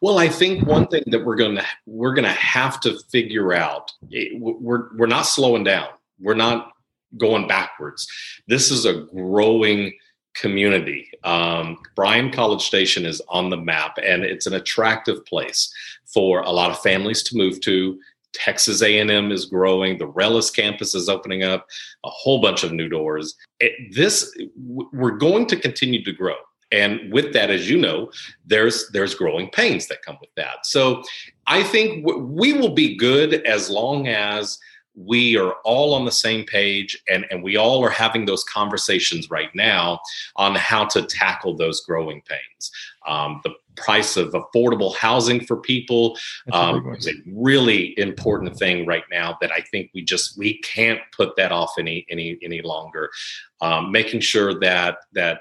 Well, 0.00 0.18
I 0.18 0.28
think 0.28 0.66
one 0.66 0.86
thing 0.86 1.04
that 1.08 1.24
we're 1.24 1.36
going 1.36 1.56
to 1.56 1.66
we're 1.86 2.14
going 2.14 2.24
to 2.24 2.30
have 2.30 2.80
to 2.80 2.98
figure 3.10 3.52
out 3.52 3.92
eh, 4.10 4.28
we're 4.34 4.96
we're 4.96 5.06
not 5.06 5.26
slowing 5.26 5.64
down. 5.64 5.88
We're 6.18 6.34
not 6.34 6.72
going 7.18 7.46
backwards. 7.46 8.08
This 8.48 8.70
is 8.70 8.86
a 8.86 9.02
growing 9.14 9.92
community. 10.34 11.10
Um, 11.24 11.78
Bryan 11.94 12.30
College 12.30 12.62
Station 12.62 13.04
is 13.04 13.20
on 13.28 13.50
the 13.50 13.56
map, 13.56 13.98
and 14.02 14.24
it's 14.24 14.46
an 14.46 14.54
attractive 14.54 15.24
place 15.26 15.72
for 16.04 16.40
a 16.40 16.50
lot 16.50 16.70
of 16.70 16.80
families 16.80 17.22
to 17.24 17.36
move 17.36 17.60
to. 17.62 17.98
Texas 18.32 18.82
A&M 18.82 19.30
is 19.30 19.44
growing. 19.44 19.98
The 19.98 20.08
Rellis 20.08 20.54
campus 20.54 20.94
is 20.94 21.08
opening 21.08 21.42
up. 21.42 21.66
A 22.04 22.10
whole 22.10 22.40
bunch 22.40 22.64
of 22.64 22.72
new 22.72 22.88
doors. 22.88 23.34
It, 23.60 23.94
this 23.94 24.34
we're 24.56 25.18
going 25.18 25.46
to 25.46 25.56
continue 25.56 26.02
to 26.04 26.12
grow. 26.12 26.36
And 26.72 27.12
with 27.12 27.34
that, 27.34 27.50
as 27.50 27.68
you 27.68 27.76
know, 27.76 28.10
there's 28.46 28.88
there's 28.92 29.14
growing 29.14 29.50
pains 29.50 29.86
that 29.88 30.02
come 30.02 30.16
with 30.20 30.30
that. 30.36 30.64
So 30.64 31.02
I 31.46 31.62
think 31.62 32.06
w- 32.06 32.24
we 32.24 32.54
will 32.54 32.74
be 32.74 32.96
good 32.96 33.46
as 33.46 33.68
long 33.68 34.08
as 34.08 34.58
we 34.94 35.36
are 35.36 35.54
all 35.64 35.94
on 35.94 36.04
the 36.04 36.12
same 36.12 36.44
page 36.44 37.00
and, 37.08 37.24
and 37.30 37.42
we 37.42 37.56
all 37.56 37.82
are 37.82 37.90
having 37.90 38.26
those 38.26 38.44
conversations 38.44 39.30
right 39.30 39.54
now 39.54 40.00
on 40.36 40.54
how 40.54 40.84
to 40.84 41.02
tackle 41.02 41.56
those 41.56 41.80
growing 41.80 42.22
pains. 42.22 42.70
Um, 43.06 43.40
the 43.42 43.54
price 43.76 44.16
of 44.16 44.32
affordable 44.32 44.94
housing 44.94 45.44
for 45.44 45.56
people 45.56 46.18
um, 46.52 46.94
is 46.94 47.08
a 47.08 47.14
really 47.26 47.98
important 47.98 48.56
thing 48.56 48.86
right 48.86 49.04
now 49.10 49.36
that 49.40 49.50
I 49.50 49.60
think 49.70 49.90
we 49.94 50.02
just 50.02 50.36
we 50.38 50.58
can't 50.58 51.00
put 51.16 51.34
that 51.36 51.52
off 51.52 51.72
any 51.78 52.06
any 52.10 52.38
any 52.42 52.60
longer. 52.60 53.10
Um, 53.60 53.90
making 53.90 54.20
sure 54.20 54.58
that 54.60 54.98
that 55.14 55.40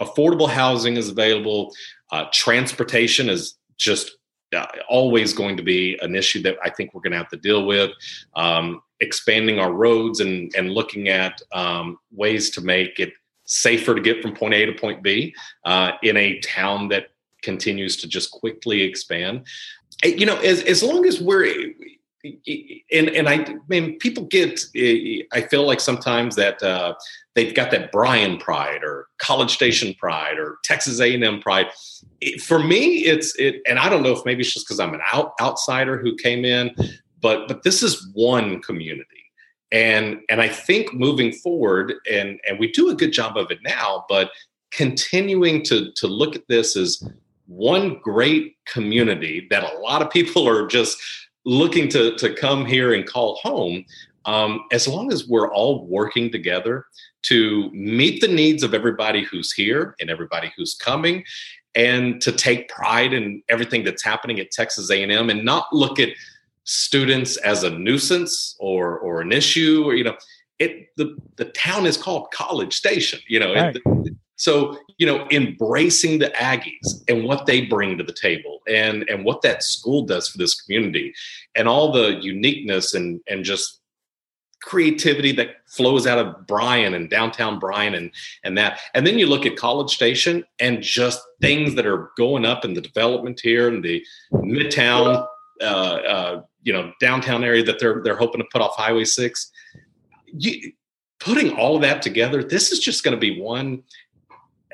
affordable 0.00 0.48
housing 0.48 0.96
is 0.96 1.08
available, 1.08 1.74
uh, 2.10 2.26
transportation 2.32 3.28
is 3.28 3.56
just 3.76 4.12
always 4.88 5.32
going 5.32 5.56
to 5.56 5.62
be 5.62 5.98
an 6.02 6.14
issue 6.14 6.42
that 6.42 6.56
I 6.62 6.70
think 6.70 6.94
we're 6.94 7.00
going 7.00 7.12
to 7.12 7.18
have 7.18 7.28
to 7.30 7.36
deal 7.36 7.66
with. 7.66 7.90
Um, 8.34 8.82
expanding 9.00 9.58
our 9.58 9.72
roads 9.72 10.20
and 10.20 10.52
and 10.56 10.70
looking 10.70 11.08
at 11.08 11.40
um, 11.52 11.98
ways 12.10 12.50
to 12.50 12.60
make 12.60 12.98
it 12.98 13.12
safer 13.44 13.94
to 13.94 14.00
get 14.00 14.22
from 14.22 14.34
point 14.34 14.54
A 14.54 14.66
to 14.66 14.72
point 14.72 15.02
B 15.02 15.34
uh, 15.64 15.92
in 16.02 16.16
a 16.16 16.38
town 16.40 16.88
that 16.88 17.08
continues 17.42 17.96
to 17.98 18.08
just 18.08 18.30
quickly 18.30 18.82
expand. 18.82 19.46
You 20.04 20.26
know, 20.26 20.36
as 20.38 20.62
as 20.62 20.82
long 20.82 21.06
as 21.06 21.20
we're 21.20 21.73
and 22.24 23.08
and 23.10 23.28
I 23.28 23.46
mean, 23.68 23.98
people 23.98 24.24
get. 24.24 24.60
I 25.32 25.42
feel 25.42 25.66
like 25.66 25.80
sometimes 25.80 26.36
that 26.36 26.62
uh, 26.62 26.94
they've 27.34 27.54
got 27.54 27.70
that 27.72 27.92
Bryan 27.92 28.38
pride 28.38 28.82
or 28.82 29.08
College 29.18 29.52
Station 29.52 29.94
pride 29.94 30.38
or 30.38 30.58
Texas 30.64 31.00
A 31.00 31.14
and 31.14 31.22
M 31.22 31.40
pride. 31.40 31.66
It, 32.20 32.40
for 32.40 32.58
me, 32.58 33.04
it's 33.04 33.34
it, 33.36 33.60
and 33.68 33.78
I 33.78 33.88
don't 33.88 34.02
know 34.02 34.12
if 34.12 34.24
maybe 34.24 34.40
it's 34.40 34.54
just 34.54 34.66
because 34.66 34.80
I'm 34.80 34.94
an 34.94 35.02
out, 35.12 35.34
outsider 35.40 35.98
who 35.98 36.16
came 36.16 36.44
in, 36.44 36.74
but 37.20 37.46
but 37.46 37.62
this 37.62 37.82
is 37.82 38.08
one 38.14 38.62
community, 38.62 39.24
and 39.70 40.20
and 40.30 40.40
I 40.40 40.48
think 40.48 40.94
moving 40.94 41.32
forward, 41.32 41.94
and 42.10 42.40
and 42.48 42.58
we 42.58 42.70
do 42.70 42.88
a 42.88 42.94
good 42.94 43.12
job 43.12 43.36
of 43.36 43.50
it 43.50 43.58
now, 43.62 44.06
but 44.08 44.30
continuing 44.70 45.62
to 45.64 45.92
to 45.92 46.06
look 46.06 46.34
at 46.34 46.48
this 46.48 46.76
as 46.76 47.06
one 47.46 47.98
great 48.02 48.56
community 48.64 49.46
that 49.50 49.62
a 49.62 49.78
lot 49.78 50.00
of 50.00 50.10
people 50.10 50.48
are 50.48 50.66
just 50.66 50.98
looking 51.44 51.88
to, 51.90 52.14
to 52.16 52.34
come 52.34 52.64
here 52.64 52.94
and 52.94 53.06
call 53.06 53.36
home, 53.36 53.84
um, 54.24 54.64
as 54.72 54.88
long 54.88 55.12
as 55.12 55.28
we're 55.28 55.52
all 55.52 55.86
working 55.86 56.30
together 56.30 56.86
to 57.22 57.70
meet 57.72 58.20
the 58.20 58.28
needs 58.28 58.62
of 58.62 58.74
everybody 58.74 59.22
who's 59.22 59.52
here 59.52 59.94
and 60.00 60.10
everybody 60.10 60.52
who's 60.56 60.74
coming 60.74 61.24
and 61.74 62.20
to 62.20 62.30
take 62.32 62.68
pride 62.68 63.12
in 63.12 63.42
everything 63.48 63.82
that's 63.84 64.04
happening 64.04 64.38
at 64.40 64.50
Texas 64.50 64.90
A&M 64.90 65.30
and 65.30 65.44
not 65.44 65.66
look 65.72 65.98
at 65.98 66.10
students 66.64 67.36
as 67.38 67.62
a 67.62 67.70
nuisance 67.70 68.56
or 68.58 68.98
or 68.98 69.20
an 69.20 69.32
issue 69.32 69.82
or 69.84 69.94
you 69.94 70.04
know 70.04 70.16
it 70.58 70.88
the 70.96 71.14
the 71.36 71.44
town 71.46 71.84
is 71.84 71.98
called 71.98 72.30
College 72.30 72.74
Station 72.74 73.20
you 73.28 73.38
know 73.38 73.54
right. 73.54 73.76
it, 73.76 74.14
so, 74.36 74.78
you 74.98 75.06
know, 75.06 75.26
embracing 75.30 76.18
the 76.18 76.30
Aggies 76.30 77.02
and 77.08 77.24
what 77.24 77.46
they 77.46 77.66
bring 77.66 77.98
to 77.98 78.04
the 78.04 78.12
table 78.12 78.60
and 78.68 79.08
and 79.08 79.24
what 79.24 79.42
that 79.42 79.62
school 79.62 80.02
does 80.02 80.28
for 80.28 80.38
this 80.38 80.60
community 80.60 81.14
and 81.54 81.68
all 81.68 81.92
the 81.92 82.18
uniqueness 82.20 82.94
and 82.94 83.20
and 83.28 83.44
just 83.44 83.80
creativity 84.60 85.30
that 85.32 85.56
flows 85.66 86.06
out 86.06 86.18
of 86.18 86.46
Bryan 86.46 86.94
and 86.94 87.10
downtown 87.10 87.58
Bryan 87.58 87.94
and 87.94 88.10
and 88.44 88.56
that. 88.58 88.80
And 88.94 89.06
then 89.06 89.18
you 89.18 89.26
look 89.26 89.46
at 89.46 89.56
College 89.56 89.94
Station 89.94 90.44
and 90.58 90.82
just 90.82 91.20
things 91.40 91.74
that 91.74 91.86
are 91.86 92.10
going 92.16 92.44
up 92.44 92.64
in 92.64 92.74
the 92.74 92.80
development 92.80 93.40
here 93.42 93.68
in 93.68 93.82
the 93.82 94.04
Midtown 94.32 95.26
uh, 95.60 95.64
uh, 95.64 96.42
you 96.62 96.72
know, 96.72 96.92
downtown 97.00 97.44
area 97.44 97.62
that 97.62 97.78
they're 97.78 98.02
they're 98.02 98.16
hoping 98.16 98.40
to 98.40 98.48
put 98.50 98.60
off 98.60 98.74
Highway 98.76 99.04
6. 99.04 99.52
You, 100.32 100.72
putting 101.20 101.52
all 101.56 101.76
of 101.76 101.82
that 101.82 102.02
together, 102.02 102.42
this 102.42 102.72
is 102.72 102.80
just 102.80 103.04
going 103.04 103.14
to 103.14 103.20
be 103.20 103.40
one 103.40 103.82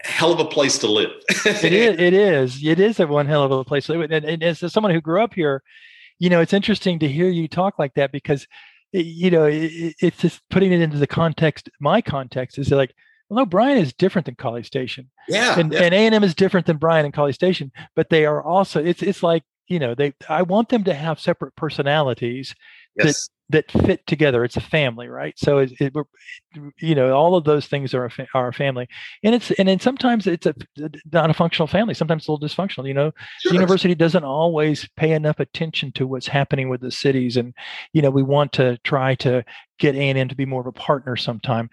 hell 0.04 0.32
of 0.32 0.40
a 0.40 0.44
place 0.44 0.78
to 0.78 0.86
live. 0.86 1.10
it 1.46 1.72
is. 1.72 2.00
It 2.00 2.14
is. 2.14 2.64
It 2.64 2.80
is 2.80 3.00
a 3.00 3.06
one 3.06 3.26
hell 3.26 3.42
of 3.42 3.52
a 3.52 3.64
place 3.64 3.86
to 3.86 3.94
live. 3.94 4.10
And, 4.10 4.24
and 4.24 4.42
as 4.42 4.60
someone 4.72 4.92
who 4.92 5.00
grew 5.00 5.22
up 5.22 5.34
here, 5.34 5.62
you 6.18 6.30
know, 6.30 6.40
it's 6.40 6.52
interesting 6.52 6.98
to 7.00 7.08
hear 7.08 7.28
you 7.28 7.48
talk 7.48 7.78
like 7.78 7.94
that 7.94 8.12
because, 8.12 8.46
you 8.92 9.30
know, 9.30 9.44
it, 9.44 9.94
it's 10.00 10.18
just 10.18 10.42
putting 10.50 10.72
it 10.72 10.80
into 10.80 10.98
the 10.98 11.06
context. 11.06 11.70
My 11.80 12.00
context 12.00 12.58
is 12.58 12.70
like, 12.70 12.94
well, 13.28 13.38
no, 13.38 13.46
Bryan 13.46 13.78
is 13.78 13.92
different 13.92 14.26
than 14.26 14.34
College 14.34 14.66
Station. 14.66 15.10
Yeah. 15.28 15.58
And 15.58 15.72
yeah. 15.72 15.82
and 15.82 15.94
A 15.94 15.98
and 15.98 16.14
M 16.14 16.24
is 16.24 16.34
different 16.34 16.66
than 16.66 16.78
Bryan 16.78 17.04
and 17.04 17.14
College 17.14 17.36
Station, 17.36 17.70
but 17.94 18.10
they 18.10 18.26
are 18.26 18.42
also. 18.42 18.82
It's 18.82 19.02
it's 19.02 19.22
like 19.22 19.44
you 19.68 19.78
know 19.78 19.94
they. 19.94 20.14
I 20.28 20.42
want 20.42 20.68
them 20.68 20.82
to 20.84 20.94
have 20.94 21.20
separate 21.20 21.54
personalities. 21.54 22.54
Yes. 22.96 23.06
that 23.06 23.30
fit 23.70 24.06
together. 24.06 24.44
It's 24.44 24.56
a 24.56 24.60
family, 24.60 25.08
right? 25.08 25.38
So 25.38 25.58
it, 25.58 25.72
it 25.80 25.92
you 26.78 26.94
know, 26.94 27.12
all 27.12 27.36
of 27.36 27.44
those 27.44 27.66
things 27.66 27.94
are 27.94 28.04
a, 28.04 28.10
fa- 28.10 28.28
are 28.34 28.48
a 28.48 28.52
family, 28.52 28.88
and 29.22 29.34
it's 29.34 29.50
and 29.52 29.68
then 29.68 29.80
sometimes 29.80 30.26
it's 30.26 30.46
a 30.46 30.54
not 31.12 31.30
a 31.30 31.34
functional 31.34 31.66
family. 31.66 31.94
Sometimes 31.94 32.22
it's 32.22 32.28
a 32.28 32.32
little 32.32 32.48
dysfunctional. 32.48 32.86
You 32.86 32.94
know, 32.94 33.12
sure. 33.40 33.50
the 33.50 33.54
university 33.54 33.94
doesn't 33.94 34.24
always 34.24 34.88
pay 34.96 35.12
enough 35.12 35.40
attention 35.40 35.92
to 35.92 36.06
what's 36.06 36.28
happening 36.28 36.68
with 36.68 36.80
the 36.80 36.90
cities, 36.90 37.36
and 37.36 37.54
you 37.92 38.02
know, 38.02 38.10
we 38.10 38.22
want 38.22 38.52
to 38.54 38.78
try 38.84 39.14
to 39.16 39.44
get 39.78 39.94
A 39.94 40.08
and 40.10 40.18
M 40.18 40.28
to 40.28 40.36
be 40.36 40.46
more 40.46 40.60
of 40.60 40.66
a 40.66 40.72
partner 40.72 41.16
sometime 41.16 41.70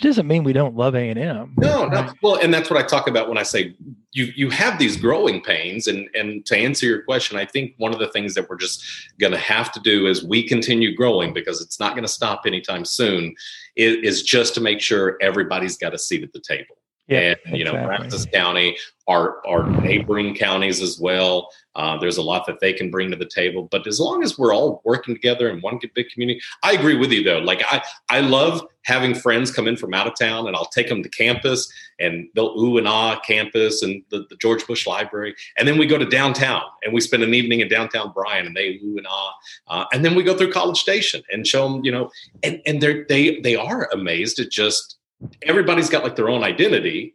it 0.00 0.04
doesn't 0.04 0.26
mean 0.26 0.44
we 0.44 0.54
don't 0.54 0.74
love 0.76 0.94
A 0.94 1.10
and 1.10 1.18
M. 1.18 1.52
No, 1.58 1.86
no. 1.86 2.10
Well, 2.22 2.36
and 2.36 2.54
that's 2.54 2.70
what 2.70 2.82
I 2.82 2.86
talk 2.86 3.06
about 3.06 3.28
when 3.28 3.36
I 3.36 3.42
say 3.42 3.74
you 4.12 4.32
you 4.34 4.48
have 4.48 4.78
these 4.78 4.96
growing 4.96 5.42
pains. 5.42 5.86
And 5.86 6.08
and 6.14 6.44
to 6.46 6.56
answer 6.56 6.86
your 6.86 7.02
question, 7.02 7.36
I 7.36 7.44
think 7.44 7.74
one 7.76 7.92
of 7.92 7.98
the 7.98 8.08
things 8.08 8.32
that 8.34 8.48
we're 8.48 8.56
just 8.56 8.82
going 9.20 9.32
to 9.32 9.38
have 9.38 9.70
to 9.72 9.80
do 9.80 10.08
as 10.08 10.24
we 10.24 10.48
continue 10.48 10.96
growing 10.96 11.34
because 11.34 11.60
it's 11.60 11.78
not 11.78 11.92
going 11.92 12.04
to 12.04 12.08
stop 12.08 12.42
anytime 12.46 12.86
soon, 12.86 13.34
is, 13.76 13.96
is 13.96 14.22
just 14.22 14.54
to 14.54 14.62
make 14.62 14.80
sure 14.80 15.18
everybody's 15.20 15.76
got 15.76 15.92
a 15.92 15.98
seat 15.98 16.22
at 16.22 16.32
the 16.32 16.40
table. 16.40 16.76
Yeah, 17.10 17.34
and 17.44 17.56
you 17.56 17.62
exactly. 17.62 17.80
know, 17.80 17.86
Brazos 17.86 18.26
County, 18.26 18.76
our 19.08 19.44
our 19.44 19.68
neighboring 19.68 20.36
counties 20.36 20.80
as 20.80 21.00
well. 21.00 21.50
Uh, 21.74 21.98
there's 21.98 22.18
a 22.18 22.22
lot 22.22 22.46
that 22.46 22.60
they 22.60 22.72
can 22.72 22.88
bring 22.88 23.10
to 23.10 23.16
the 23.16 23.26
table. 23.26 23.66
But 23.68 23.86
as 23.88 23.98
long 23.98 24.22
as 24.22 24.38
we're 24.38 24.54
all 24.54 24.80
working 24.84 25.14
together 25.16 25.48
in 25.48 25.60
one 25.60 25.80
big 25.94 26.08
community, 26.10 26.40
I 26.62 26.72
agree 26.72 26.96
with 26.96 27.10
you 27.10 27.24
though. 27.24 27.38
Like 27.38 27.62
I 27.68 27.82
I 28.08 28.20
love 28.20 28.64
having 28.84 29.12
friends 29.12 29.50
come 29.50 29.66
in 29.66 29.76
from 29.76 29.92
out 29.92 30.06
of 30.06 30.16
town, 30.16 30.46
and 30.46 30.54
I'll 30.54 30.66
take 30.66 30.88
them 30.88 31.02
to 31.02 31.08
campus, 31.08 31.68
and 31.98 32.28
they'll 32.36 32.56
ooh 32.56 32.78
and 32.78 32.86
ah 32.86 33.18
campus 33.26 33.82
and 33.82 34.04
the, 34.10 34.24
the 34.30 34.36
George 34.36 34.64
Bush 34.64 34.86
Library, 34.86 35.34
and 35.58 35.66
then 35.66 35.78
we 35.78 35.86
go 35.86 35.98
to 35.98 36.06
downtown 36.06 36.62
and 36.84 36.94
we 36.94 37.00
spend 37.00 37.24
an 37.24 37.34
evening 37.34 37.58
in 37.58 37.66
downtown 37.66 38.12
Bryan, 38.12 38.46
and 38.46 38.56
they 38.56 38.78
ooh 38.84 38.98
and 38.98 39.06
ah, 39.10 39.34
uh, 39.66 39.84
and 39.92 40.04
then 40.04 40.14
we 40.14 40.22
go 40.22 40.38
through 40.38 40.52
College 40.52 40.78
Station 40.78 41.22
and 41.32 41.44
show 41.44 41.68
them, 41.68 41.84
you 41.84 41.90
know, 41.90 42.08
and 42.44 42.60
and 42.66 42.80
they 42.80 43.02
they 43.08 43.40
they 43.40 43.56
are 43.56 43.88
amazed 43.92 44.38
at 44.38 44.52
just 44.52 44.99
everybody's 45.42 45.90
got 45.90 46.02
like 46.04 46.16
their 46.16 46.28
own 46.28 46.42
identity, 46.42 47.14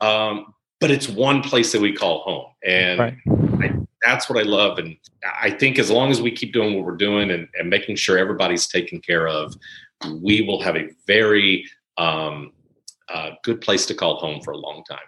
um, 0.00 0.54
but 0.80 0.90
it's 0.90 1.08
one 1.08 1.42
place 1.42 1.72
that 1.72 1.80
we 1.80 1.92
call 1.92 2.20
home, 2.20 2.46
and 2.64 2.98
right. 3.00 3.16
I, 3.60 3.74
that's 4.04 4.28
what 4.28 4.38
I 4.38 4.42
love. 4.42 4.78
And 4.78 4.96
I 5.40 5.50
think 5.50 5.78
as 5.78 5.90
long 5.90 6.10
as 6.10 6.20
we 6.20 6.30
keep 6.30 6.52
doing 6.52 6.74
what 6.74 6.84
we're 6.84 6.96
doing 6.96 7.30
and, 7.30 7.48
and 7.58 7.70
making 7.70 7.96
sure 7.96 8.18
everybody's 8.18 8.66
taken 8.66 9.00
care 9.00 9.26
of, 9.26 9.54
we 10.20 10.42
will 10.42 10.60
have 10.62 10.76
a 10.76 10.88
very 11.06 11.66
um, 11.96 12.52
uh, 13.08 13.30
good 13.42 13.60
place 13.60 13.86
to 13.86 13.94
call 13.94 14.16
home 14.16 14.40
for 14.42 14.52
a 14.52 14.56
long 14.56 14.84
time. 14.84 14.98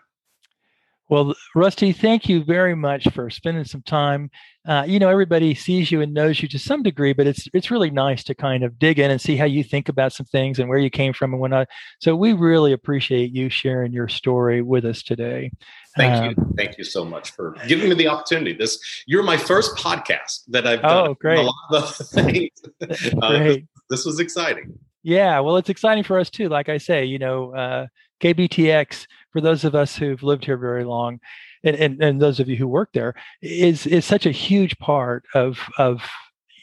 Well, 1.09 1.35
Rusty, 1.55 1.93
thank 1.93 2.29
you 2.29 2.43
very 2.43 2.75
much 2.75 3.07
for 3.13 3.31
spending 3.31 3.65
some 3.65 3.83
time. 3.83 4.29
Uh, 4.67 4.85
you 4.89 4.99
know, 4.99 5.09
everybody 5.09 5.55
sees 5.55 5.93
you 5.93 6.01
and 6.01 6.13
knows 6.13 6.43
you 6.43 6.49
to 6.49 6.59
some 6.59 6.83
degree, 6.83 7.13
but 7.13 7.29
it's 7.29 7.47
it's 7.55 7.71
really 7.71 7.91
nice 7.91 8.25
to 8.25 8.35
kind 8.35 8.65
of 8.65 8.77
dig 8.81 8.99
in 8.99 9.13
and 9.13 9.21
see 9.21 9.37
how 9.37 9.45
you 9.45 9.63
think 9.63 9.89
about 9.89 10.13
some 10.13 10.27
things 10.27 10.59
and 10.59 10.69
where 10.69 10.79
you 10.79 10.91
came 10.91 11.13
from 11.13 11.33
and 11.33 11.41
whatnot. 11.41 11.69
So 12.01 12.17
we 12.17 12.33
really 12.33 12.73
appreciate 12.73 13.33
you 13.33 13.49
sharing 13.49 13.93
your 13.93 14.09
story 14.09 14.63
with 14.63 14.85
us 14.85 15.05
today. 15.05 15.53
Thank 15.97 16.15
um, 16.15 16.25
you, 16.31 16.55
thank 16.57 16.77
you 16.77 16.83
so 16.83 17.05
much 17.05 17.31
for 17.31 17.55
giving 17.69 17.89
me 17.89 17.95
the 17.95 18.09
opportunity. 18.09 18.55
This 18.55 18.81
you're 19.07 19.23
my 19.23 19.37
first 19.37 19.77
podcast 19.77 20.43
that 20.49 20.67
I've 20.67 20.83
done. 20.83 21.09
Oh, 21.11 21.15
great! 21.15 21.39
A 21.39 21.43
lot 21.43 21.55
of 21.71 21.97
things. 22.09 22.51
uh, 23.23 23.39
great. 23.39 23.67
This, 23.89 24.01
this 24.01 24.05
was 24.07 24.19
exciting. 24.19 24.77
Yeah, 25.05 25.39
well, 25.39 25.57
it's 25.57 25.71
exciting 25.71 26.03
for 26.03 26.19
us 26.19 26.31
too. 26.31 26.49
Like 26.49 26.69
I 26.69 26.79
say, 26.79 27.05
you 27.05 27.21
know, 27.21 27.55
uh, 27.55 27.87
KBTX 28.21 29.07
for 29.37 29.43
those 29.43 29.65
of 29.65 29.75
us 29.75 29.95
who've 29.95 30.23
lived 30.23 30.47
here 30.47 30.57
very 30.57 30.83
long, 30.83 31.21
and, 31.63 31.77
and, 31.77 32.03
and 32.03 32.23
those 32.23 32.41
of 32.41 32.49
you 32.49 32.57
who 32.57 32.67
work 32.67 32.89
there, 32.95 33.15
is 33.43 33.87
is 33.87 34.07
such 34.07 34.25
a 34.25 34.31
huge 34.31 34.79
part 34.79 35.27
of 35.35 35.61
of 35.77 36.03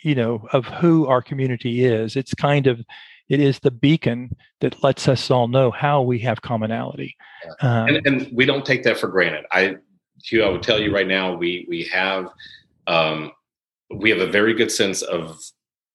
you 0.02 0.16
know 0.16 0.48
of 0.54 0.66
who 0.66 1.06
our 1.06 1.22
community 1.22 1.86
is. 1.86 2.16
It's 2.16 2.34
kind 2.34 2.66
of 2.66 2.84
it 3.30 3.40
is 3.40 3.60
the 3.60 3.70
beacon 3.70 4.36
that 4.62 4.82
lets 4.82 5.08
us 5.08 5.30
all 5.30 5.48
know 5.48 5.70
how 5.70 6.02
we 6.02 6.18
have 6.22 6.42
commonality. 6.42 7.16
Um, 7.62 7.90
and, 7.90 8.08
and, 8.08 8.30
we 8.34 8.44
don't 8.44 8.66
take 8.66 8.82
that 8.84 8.98
for 8.98 9.08
granted. 9.08 9.46
I, 9.52 9.76
Hugh, 10.24 10.44
I 10.44 10.50
would 10.50 10.64
tell 10.64 10.82
you 10.82 10.92
right 10.92 11.08
now, 11.08 11.36
we 11.36 11.68
we 11.70 11.84
have 11.94 12.30
um, 12.88 13.34
we 13.94 14.10
have 14.10 14.20
a 14.20 14.32
very 14.32 14.56
good 14.56 14.72
sense 14.72 15.04
of 15.04 15.40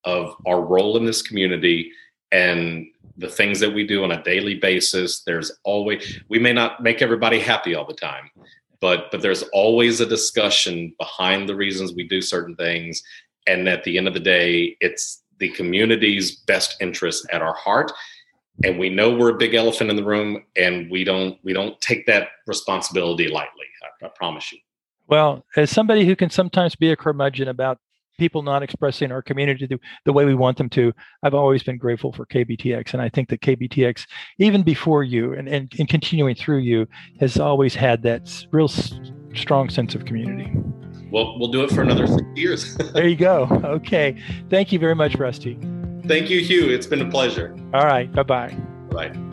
of 0.04 0.36
our 0.46 0.60
role 0.60 0.96
in 0.96 1.04
this 1.04 1.22
community 1.22 1.90
and 2.32 2.86
the 3.16 3.28
things 3.28 3.58
that 3.60 3.74
we 3.74 3.86
do 3.86 4.04
on 4.04 4.12
a 4.12 4.22
daily 4.22 4.54
basis 4.54 5.22
there's 5.24 5.50
always 5.64 6.20
we 6.28 6.38
may 6.38 6.52
not 6.52 6.82
make 6.82 7.02
everybody 7.02 7.40
happy 7.40 7.74
all 7.74 7.86
the 7.86 7.94
time 7.94 8.30
but 8.80 9.10
but 9.10 9.22
there's 9.22 9.42
always 9.52 10.00
a 10.00 10.06
discussion 10.06 10.94
behind 10.98 11.48
the 11.48 11.56
reasons 11.56 11.92
we 11.92 12.06
do 12.06 12.20
certain 12.20 12.54
things. 12.56 13.02
And 13.46 13.68
at 13.68 13.84
the 13.84 13.98
end 13.98 14.08
of 14.08 14.14
the 14.14 14.20
day 14.20 14.76
it's 14.80 15.22
the 15.38 15.48
community's 15.50 16.36
best 16.36 16.76
interest 16.80 17.26
at 17.32 17.42
our 17.42 17.54
heart. 17.54 17.92
And 18.64 18.78
we 18.78 18.88
know 18.88 19.14
we're 19.14 19.34
a 19.34 19.38
big 19.38 19.54
elephant 19.54 19.90
in 19.90 19.96
the 19.96 20.04
room 20.04 20.44
and 20.56 20.90
we 20.90 21.04
don't 21.04 21.38
we 21.42 21.52
don't 21.52 21.80
take 21.80 22.06
that 22.06 22.28
responsibility 22.46 23.28
lightly 23.28 23.66
I, 23.82 24.06
I 24.06 24.10
promise 24.14 24.52
you. 24.52 24.58
Well 25.06 25.44
as 25.56 25.70
somebody 25.70 26.04
who 26.04 26.16
can 26.16 26.30
sometimes 26.30 26.76
be 26.76 26.90
a 26.90 26.96
curmudgeon 26.96 27.48
about 27.48 27.78
people 28.18 28.42
not 28.42 28.62
expressing 28.62 29.10
our 29.10 29.22
community 29.22 29.66
the, 29.66 29.78
the, 30.04 30.12
way 30.12 30.24
we 30.24 30.34
want 30.34 30.58
them 30.58 30.68
to. 30.70 30.92
I've 31.22 31.34
always 31.34 31.62
been 31.62 31.78
grateful 31.78 32.12
for 32.12 32.26
KBTX. 32.26 32.92
And 32.92 33.00
I 33.00 33.08
think 33.08 33.28
that 33.30 33.40
KBTX, 33.40 34.06
even 34.38 34.62
before 34.62 35.04
you 35.04 35.32
and, 35.32 35.48
and, 35.48 35.72
and 35.78 35.88
continuing 35.88 36.34
through 36.34 36.58
you, 36.58 36.86
has 37.20 37.38
always 37.38 37.74
had 37.74 38.02
that 38.02 38.46
real 38.50 38.66
s- 38.68 38.92
strong 39.34 39.70
sense 39.70 39.94
of 39.94 40.04
community. 40.04 40.52
Well, 41.10 41.38
we'll 41.38 41.50
do 41.50 41.62
it 41.62 41.70
for 41.70 41.82
another 41.82 42.06
six 42.06 42.24
years. 42.34 42.76
there 42.92 43.08
you 43.08 43.16
go. 43.16 43.48
Okay. 43.64 44.20
Thank 44.50 44.72
you 44.72 44.78
very 44.78 44.94
much, 44.94 45.14
Rusty. 45.14 45.58
Thank 46.06 46.28
you, 46.28 46.40
Hugh. 46.40 46.70
It's 46.70 46.86
been 46.86 47.02
a 47.02 47.10
pleasure. 47.10 47.56
All 47.72 47.84
right. 47.84 48.10
Bye 48.12 48.22
bye. 48.22 48.56
Bye. 48.90 49.27